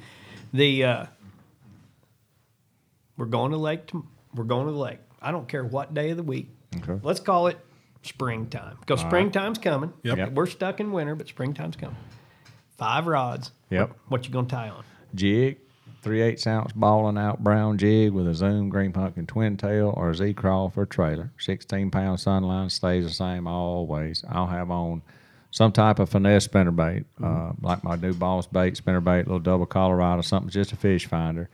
The 0.54 0.84
uh, 0.84 1.06
we're 3.18 3.26
going 3.26 3.52
to 3.52 3.58
lake. 3.58 3.88
To, 3.88 4.06
we're 4.34 4.44
going 4.44 4.66
to 4.68 4.72
the 4.74 4.78
lake. 4.80 5.00
I 5.22 5.32
don't 5.32 5.48
care 5.48 5.64
what 5.64 5.94
day 5.94 6.10
of 6.12 6.18
the 6.18 6.24
week. 6.24 6.50
Okay. 6.78 7.00
Let's 7.04 7.20
call 7.20 7.48
it 7.48 7.58
springtime 8.04 8.78
because 8.80 9.02
springtime's 9.02 9.58
coming. 9.58 9.94
Yep. 10.04 10.18
Yep. 10.18 10.32
We're 10.34 10.48
stuck 10.48 10.80
in 10.80 10.92
winter, 10.92 11.16
but 11.16 11.28
springtime's 11.28 11.76
coming. 11.76 11.98
Five 12.78 13.08
rods. 13.08 13.52
Yep. 13.70 13.90
What, 13.90 13.98
what 14.08 14.26
you 14.26 14.32
gonna 14.32 14.48
tie 14.48 14.70
on? 14.70 14.84
Jig, 15.14 15.58
three 16.02 16.22
eighths 16.22 16.48
ounce 16.48 16.72
balling 16.74 17.18
out 17.18 17.44
brown 17.44 17.78
jig 17.78 18.12
with 18.12 18.28
a 18.28 18.34
zoom 18.34 18.70
green 18.70 18.92
pumpkin 18.92 19.28
twin 19.28 19.58
tail 19.58 19.94
or 19.96 20.10
a 20.12 20.16
Z-Craw 20.16 20.70
for 20.70 20.84
a 20.84 20.88
trailer. 20.88 21.32
Sixteen 21.38 21.92
pound 21.92 22.20
sunline 22.20 22.72
stays 22.72 23.06
the 23.06 23.12
same 23.12 23.48
always. 23.48 24.24
I'll 24.30 24.48
have 24.48 24.72
on 24.72 25.02
some 25.52 25.74
type 25.74 26.00
of 26.00 26.10
finesse 26.10 26.48
spinnerbait, 26.48 27.04
uh, 27.22 27.52
like 27.62 27.84
my 27.84 27.98
new 27.98 28.14
boss 28.14 28.48
bait 28.48 28.76
spinnerbait, 28.76 29.26
little 29.26 29.40
double 29.40 29.66
Colorado, 29.66 30.22
something 30.22 30.50
just 30.50 30.72
a 30.72 30.78
fish 30.78 31.06
finder. 31.06 31.50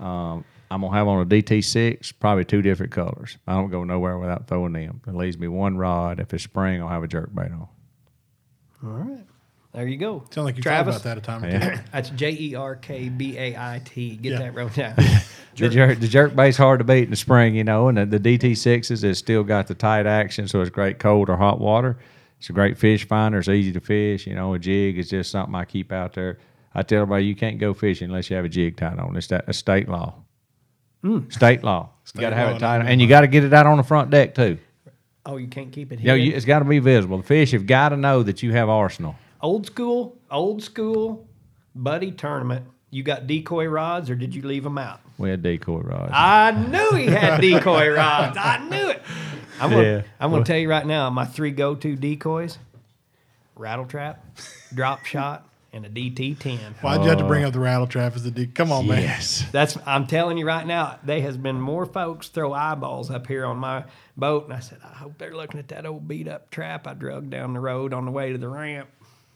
Um, 0.00 0.44
I'm 0.70 0.80
gonna 0.80 0.92
have 0.96 1.06
on 1.08 1.22
a 1.22 1.26
DT6, 1.26 2.12
probably 2.18 2.44
two 2.44 2.62
different 2.62 2.92
colors. 2.92 3.38
I 3.46 3.54
don't 3.54 3.70
go 3.70 3.84
nowhere 3.84 4.18
without 4.18 4.48
throwing 4.48 4.72
them. 4.72 5.00
It 5.06 5.14
leaves 5.14 5.38
me 5.38 5.48
one 5.48 5.76
rod. 5.78 6.18
If 6.20 6.34
it's 6.34 6.44
spring, 6.44 6.82
I'll 6.82 6.88
have 6.88 7.04
a 7.04 7.08
jerk 7.08 7.34
bait 7.34 7.52
on. 7.52 7.68
All 8.84 8.90
right. 8.90 9.24
There 9.72 9.86
you 9.86 9.96
go. 9.98 10.24
Sound 10.30 10.46
like 10.46 10.56
you 10.56 10.62
Travis. 10.62 11.02
thought 11.02 11.02
about 11.02 11.14
that 11.14 11.18
a 11.18 11.40
time 11.40 11.44
or 11.44 11.48
Yeah. 11.48 11.76
two. 11.76 11.82
That's 11.92 12.10
J 12.10 12.30
E 12.32 12.54
R 12.54 12.76
K 12.76 13.08
B 13.10 13.36
A 13.38 13.56
I 13.56 13.82
T. 13.84 14.16
Get 14.16 14.32
Yeah. 14.32 14.38
that 14.38 14.54
wrote 14.54 14.74
down. 14.74 14.94
The 15.56 15.70
jerk, 15.70 16.00
the 16.00 16.06
jerk 16.08 16.36
bait's 16.36 16.58
hard 16.58 16.80
to 16.80 16.84
beat 16.84 17.04
in 17.04 17.10
the 17.10 17.16
spring, 17.16 17.54
you 17.54 17.64
know, 17.64 17.88
and 17.88 17.96
the, 17.96 18.18
the 18.18 18.20
DT6s 18.38 19.02
has 19.02 19.16
still 19.18 19.42
got 19.42 19.68
the 19.68 19.74
tight 19.74 20.04
action, 20.04 20.48
so 20.48 20.60
it's 20.60 20.68
great 20.68 20.98
cold 20.98 21.30
or 21.30 21.36
hot 21.38 21.58
water. 21.60 21.96
It's 22.38 22.50
a 22.50 22.52
great 22.52 22.76
fish 22.76 23.08
finder. 23.08 23.38
It's 23.38 23.48
easy 23.48 23.72
to 23.72 23.80
fish. 23.80 24.26
You 24.26 24.34
know, 24.34 24.52
a 24.52 24.58
jig 24.58 24.98
is 24.98 25.08
just 25.08 25.30
something 25.30 25.54
I 25.54 25.64
keep 25.64 25.92
out 25.92 26.12
there. 26.12 26.36
I 26.74 26.82
tell 26.82 27.00
everybody 27.00 27.24
you 27.24 27.34
can't 27.34 27.58
go 27.58 27.72
fishing 27.72 28.10
unless 28.10 28.28
you 28.28 28.36
have 28.36 28.44
a 28.44 28.50
jig 28.50 28.76
tied 28.76 28.98
on. 28.98 29.16
It's 29.16 29.28
that 29.28 29.46
it's 29.48 29.56
state 29.56 29.88
law. 29.88 30.16
State 31.30 31.62
law. 31.64 31.90
you 32.14 32.20
got 32.20 32.30
to 32.30 32.36
have 32.36 32.56
it 32.56 32.58
tied, 32.58 32.84
and 32.86 33.00
you 33.00 33.06
got 33.08 33.22
to 33.22 33.26
get 33.28 33.44
it 33.44 33.52
out 33.52 33.66
on 33.66 33.76
the 33.76 33.82
front 33.82 34.10
deck 34.10 34.34
too. 34.34 34.58
oh, 35.24 35.36
you 35.36 35.48
can't 35.48 35.72
keep 35.72 35.92
it 35.92 36.00
You 36.00 36.06
know, 36.06 36.14
here. 36.14 36.24
you, 36.26 36.32
it's 36.34 36.44
got 36.44 36.60
to 36.60 36.64
be 36.64 36.78
visible. 36.78 37.16
The 37.18 37.22
fish 37.24 37.50
have 37.52 37.66
got 37.66 37.88
to 37.90 37.96
know 37.96 38.22
that 38.22 38.42
you 38.42 38.52
have 38.52 38.68
arsenal. 38.68 39.16
old 39.40 39.66
school, 39.66 40.16
old 40.30 40.62
school 40.62 41.26
buddy 41.74 42.10
tournament. 42.12 42.64
You 42.90 43.02
got 43.02 43.26
decoy 43.26 43.66
rods, 43.66 44.08
or 44.08 44.14
did 44.14 44.34
you 44.34 44.42
leave 44.42 44.62
them 44.62 44.78
out? 44.78 45.00
We 45.18 45.28
had 45.30 45.42
decoy 45.42 45.80
rods. 45.80 46.12
I 46.14 46.52
knew 46.52 46.96
he 46.96 47.06
had 47.06 47.40
decoy 47.40 47.90
rods. 47.92 48.36
I 48.38 48.58
knew 48.68 48.90
it. 48.90 49.02
I'm 49.60 49.70
gonna, 49.70 49.82
Yeah. 49.82 50.02
I'm 50.20 50.30
gonna 50.30 50.44
tell 50.44 50.56
you 50.58 50.68
right 50.70 50.86
now, 50.86 51.10
my 51.10 51.24
three 51.24 51.50
go-to 51.50 51.96
decoys: 51.96 52.58
rattle 53.56 53.86
trap, 53.86 54.24
drop 54.74 55.04
shot, 55.04 55.48
and 55.76 55.86
a 55.86 55.90
DT10. 55.90 56.58
Why'd 56.80 57.02
you 57.02 57.08
have 57.08 57.18
to 57.18 57.24
bring 57.24 57.44
uh, 57.44 57.48
up 57.48 57.52
the 57.52 57.60
rattle 57.60 57.86
trap 57.86 58.16
as 58.16 58.24
the 58.24 58.30
D? 58.30 58.46
Come 58.46 58.72
on, 58.72 58.86
man. 58.88 59.02
yes. 59.02 59.44
That's 59.52 59.76
I'm 59.86 60.06
telling 60.06 60.38
you 60.38 60.46
right 60.46 60.66
now. 60.66 60.98
There 61.04 61.20
has 61.20 61.36
been 61.36 61.60
more 61.60 61.86
folks 61.86 62.28
throw 62.28 62.52
eyeballs 62.52 63.10
up 63.10 63.26
here 63.26 63.44
on 63.44 63.58
my 63.58 63.84
boat, 64.16 64.44
and 64.44 64.54
I 64.54 64.60
said, 64.60 64.78
I 64.82 64.94
hope 64.94 65.18
they're 65.18 65.36
looking 65.36 65.60
at 65.60 65.68
that 65.68 65.86
old 65.86 66.08
beat 66.08 66.26
up 66.26 66.50
trap 66.50 66.86
I 66.86 66.94
drug 66.94 67.30
down 67.30 67.52
the 67.52 67.60
road 67.60 67.92
on 67.92 68.06
the 68.06 68.10
way 68.10 68.32
to 68.32 68.38
the 68.38 68.48
ramp. 68.48 68.88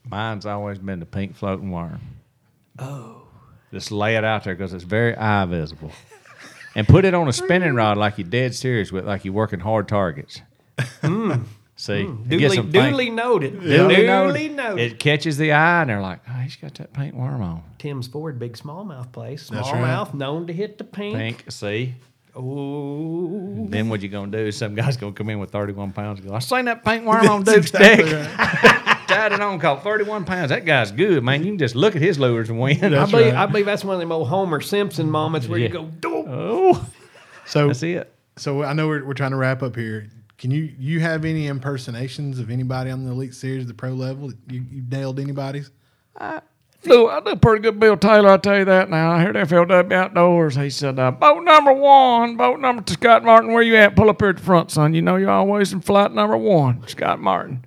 Mine's 0.08 0.46
always 0.46 0.78
been 0.78 0.98
the 0.98 1.06
pink 1.06 1.36
floating 1.36 1.70
worm. 1.70 2.00
Oh. 2.78 3.22
Just 3.72 3.92
lay 3.92 4.16
it 4.16 4.24
out 4.24 4.44
there 4.44 4.54
because 4.54 4.72
it's 4.72 4.84
very 4.84 5.16
eye 5.16 5.44
visible. 5.44 5.92
and 6.74 6.88
put 6.88 7.04
it 7.04 7.14
on 7.14 7.28
a 7.28 7.32
spinning 7.32 7.74
rod 7.74 7.98
like 7.98 8.18
you're 8.18 8.26
dead 8.26 8.54
serious 8.54 8.90
with, 8.90 9.06
like 9.06 9.24
you're 9.24 9.34
working 9.34 9.60
hard 9.60 9.88
targets. 9.88 10.40
Hmm. 11.02 11.42
See? 11.80 12.04
Hmm. 12.04 12.30
It 12.30 12.36
gets 12.36 12.56
Duly, 12.56 12.68
duly 12.70 13.10
noted. 13.10 13.58
duly 13.58 13.76
Duly, 13.96 14.06
noted. 14.06 14.52
noted. 14.54 14.92
It 14.92 14.98
catches 14.98 15.38
the 15.38 15.52
eye, 15.52 15.80
and 15.80 15.88
they're 15.88 16.02
like, 16.02 16.18
oh, 16.28 16.32
he's 16.34 16.56
got 16.56 16.74
that 16.74 16.92
paint 16.92 17.14
worm 17.16 17.40
on. 17.40 17.62
Tim's 17.78 18.06
Ford, 18.06 18.38
big 18.38 18.52
smallmouth 18.58 19.10
place. 19.12 19.48
That's 19.48 19.66
Smallmouth, 19.68 20.06
right. 20.08 20.14
known 20.14 20.46
to 20.48 20.52
hit 20.52 20.76
the 20.76 20.84
pink. 20.84 21.16
Pink, 21.16 21.44
see? 21.50 21.94
Oh, 22.36 23.66
Then 23.68 23.88
what 23.88 24.02
you 24.02 24.10
going 24.10 24.30
to 24.30 24.38
do 24.38 24.46
is 24.48 24.58
some 24.58 24.74
guy's 24.74 24.98
going 24.98 25.14
to 25.14 25.16
come 25.16 25.30
in 25.30 25.38
with 25.38 25.50
31 25.52 25.92
pounds 25.92 26.20
and 26.20 26.28
go, 26.28 26.34
I 26.34 26.40
seen 26.40 26.66
that 26.66 26.84
paint 26.84 27.06
worm 27.06 27.26
on 27.28 27.44
Duke's 27.44 27.70
exactly 27.70 28.10
deck. 28.10 28.38
right. 28.38 28.96
Tied 29.08 29.32
it 29.32 29.40
on, 29.40 29.58
caught 29.58 29.82
31 29.82 30.26
pounds. 30.26 30.50
That 30.50 30.66
guy's 30.66 30.92
good, 30.92 31.24
man. 31.24 31.40
You 31.42 31.46
can 31.52 31.58
just 31.58 31.74
look 31.74 31.96
at 31.96 32.02
his 32.02 32.18
lures 32.18 32.50
and 32.50 32.60
win. 32.60 32.76
I 32.94 33.06
believe, 33.06 33.12
right. 33.32 33.34
I 33.34 33.46
believe 33.46 33.64
that's 33.66 33.84
one 33.84 33.94
of 33.94 34.00
them 34.00 34.12
old 34.12 34.28
Homer 34.28 34.60
Simpson 34.60 35.10
moments 35.10 35.48
where 35.48 35.58
Yeah. 35.58 35.66
you 35.68 35.72
go, 35.72 35.84
"Doop." 35.86 36.24
Oh, 36.28 36.86
So, 37.46 37.66
that's 37.68 37.82
it. 37.82 38.12
so 38.36 38.62
I 38.64 38.74
know 38.74 38.86
we're, 38.86 39.04
we're 39.04 39.14
trying 39.14 39.32
to 39.32 39.36
wrap 39.38 39.62
up 39.62 39.74
here. 39.76 40.08
Can 40.40 40.50
you 40.50 40.72
you 40.78 41.00
have 41.00 41.26
any 41.26 41.48
impersonations 41.48 42.38
of 42.38 42.50
anybody 42.50 42.90
on 42.90 43.04
the 43.04 43.10
elite 43.10 43.34
series, 43.34 43.66
the 43.66 43.74
pro 43.74 43.90
level? 43.90 44.32
You 44.48 44.64
you 44.70 44.82
nailed 44.90 45.20
anybody's? 45.20 45.70
Do 46.82 47.08
I 47.08 47.20
do 47.20 47.36
pretty 47.36 47.60
good 47.60 47.78
Bill 47.78 47.94
Taylor, 47.94 48.30
I 48.30 48.36
tell 48.38 48.56
you 48.56 48.64
that 48.64 48.88
now. 48.88 49.12
I 49.12 49.22
heard 49.22 49.36
FLW 49.36 49.92
Outdoors. 49.92 50.56
He 50.56 50.70
said, 50.70 50.98
uh, 50.98 51.10
boat 51.10 51.44
number 51.44 51.74
one, 51.74 52.38
boat 52.38 52.58
number 52.58 52.80
to 52.80 52.92
Scott 52.94 53.22
Martin, 53.22 53.52
where 53.52 53.62
you 53.62 53.76
at? 53.76 53.94
Pull 53.94 54.08
up 54.08 54.22
here 54.22 54.30
at 54.30 54.38
the 54.38 54.42
front, 54.42 54.70
son. 54.70 54.94
You 54.94 55.02
know 55.02 55.16
you're 55.16 55.28
always 55.28 55.74
in 55.74 55.82
flight 55.82 56.10
number 56.12 56.38
one, 56.38 56.88
Scott 56.88 57.20
Martin. 57.20 57.66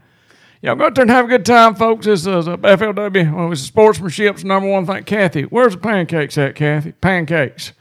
Y'all 0.64 0.76
go 0.76 0.86
out 0.88 0.96
there 0.96 1.04
and 1.04 1.12
have 1.12 1.26
a 1.26 1.28
good 1.28 1.46
time, 1.46 1.76
folks. 1.76 2.08
This 2.08 2.22
is 2.22 2.48
a 2.48 2.58
FLW. 2.58 3.36
Well, 3.36 3.52
it's 3.52 3.70
sportsmanship's 3.70 4.44
number 4.44 4.68
one 4.68 4.88
thing. 4.88 5.04
Kathy, 5.04 5.44
where's 5.44 5.74
the 5.74 5.80
pancakes 5.80 6.40
at, 6.40 6.56
Kathy? 6.56 6.94
Pancakes. 6.94 7.74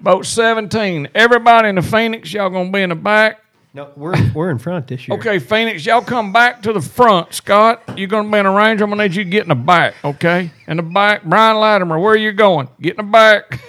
Boat 0.00 0.24
17. 0.24 1.08
Everybody 1.16 1.70
in 1.70 1.74
the 1.74 1.82
Phoenix, 1.82 2.32
y'all 2.32 2.50
going 2.50 2.66
to 2.66 2.72
be 2.72 2.82
in 2.82 2.90
the 2.90 2.94
back. 2.94 3.40
No, 3.74 3.90
we're 3.96 4.14
we're 4.32 4.50
in 4.50 4.58
front 4.58 4.86
this 4.86 5.08
year. 5.08 5.18
Okay, 5.18 5.40
Phoenix, 5.40 5.84
y'all 5.84 6.00
come 6.00 6.32
back 6.32 6.62
to 6.62 6.72
the 6.72 6.80
front. 6.80 7.34
Scott, 7.34 7.82
you're 7.96 8.06
going 8.06 8.26
to 8.26 8.32
be 8.32 8.38
in 8.38 8.46
a 8.46 8.52
ranger. 8.52 8.84
I'm 8.84 8.90
going 8.90 8.98
to 8.98 9.08
need 9.08 9.16
you 9.16 9.24
to 9.24 9.30
get 9.30 9.42
in 9.42 9.48
the 9.48 9.56
back, 9.56 9.94
okay? 10.04 10.52
In 10.68 10.76
the 10.76 10.84
back. 10.84 11.24
Brian 11.24 11.56
Latimer, 11.56 11.98
where 11.98 12.12
are 12.12 12.16
you 12.16 12.30
going? 12.30 12.68
Get 12.80 12.98
in 12.98 13.04
the 13.04 13.12
back. 13.12 13.60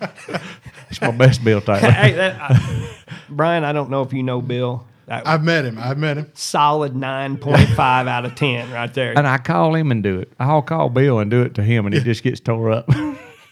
It's 0.90 1.00
my 1.00 1.10
best 1.10 1.44
Bill 1.44 1.60
Taylor. 1.60 1.80
hey, 1.90 2.12
that, 2.12 2.40
I, 2.40 2.96
Brian, 3.28 3.64
I 3.64 3.72
don't 3.72 3.90
know 3.90 4.02
if 4.02 4.12
you 4.12 4.22
know 4.22 4.40
Bill. 4.40 4.86
That 5.06 5.26
I've 5.26 5.42
met 5.42 5.64
him. 5.64 5.78
I've 5.78 5.98
met 5.98 6.18
him. 6.18 6.30
solid 6.34 6.94
nine 6.94 7.38
point 7.38 7.68
five 7.70 8.06
out 8.06 8.24
of 8.24 8.34
ten 8.34 8.70
right 8.70 8.92
there. 8.92 9.16
And 9.16 9.26
I 9.26 9.38
call 9.38 9.74
him 9.74 9.90
and 9.90 10.02
do 10.02 10.18
it. 10.18 10.32
I'll 10.38 10.62
call 10.62 10.88
Bill 10.90 11.18
and 11.18 11.30
do 11.30 11.42
it 11.42 11.54
to 11.54 11.62
him, 11.62 11.86
and 11.86 11.94
he 11.94 12.00
just 12.04 12.22
gets 12.22 12.40
tore 12.40 12.70
up. 12.70 12.88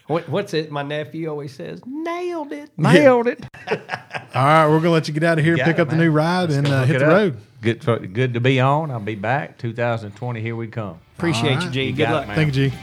What, 0.07 0.29
what's 0.29 0.55
it? 0.55 0.71
My 0.71 0.83
nephew 0.83 1.29
always 1.29 1.53
says, 1.55 1.81
"Nailed 1.85 2.53
it." 2.53 2.71
Nailed 2.77 3.27
it. 3.27 3.45
All 3.71 4.45
right, 4.45 4.69
we're 4.69 4.79
gonna 4.79 4.91
let 4.91 5.09
you 5.09 5.15
get 5.15 5.25
out 5.25 5.39
of 5.39 5.45
here, 5.45 5.57
pick 5.57 5.79
it, 5.79 5.81
up 5.81 5.89
the 5.91 5.97
new 5.97 6.11
ride, 6.11 6.51
and 6.51 6.67
uh, 6.67 6.85
hit 6.85 7.01
the 7.01 7.07
up. 7.07 7.11
road. 7.13 7.37
Good, 7.63 7.83
for- 7.83 7.99
good 7.99 8.35
to 8.35 8.41
be 8.41 8.61
on. 8.61 8.91
I'll 8.91 9.01
be 9.01 9.15
back. 9.17 9.59
2020. 9.59 10.41
Here 10.41 10.55
we 10.55 10.69
come. 10.69 10.99
Appreciate 11.17 11.57
All 11.59 11.65
you. 11.65 11.71
G. 11.71 11.83
You 11.85 11.93
Good 11.93 11.99
got 11.99 12.11
it, 12.11 12.15
luck. 12.15 12.27
man. 12.29 12.37
Thank 12.37 12.55
you, 12.55 12.71
G. 12.71 12.77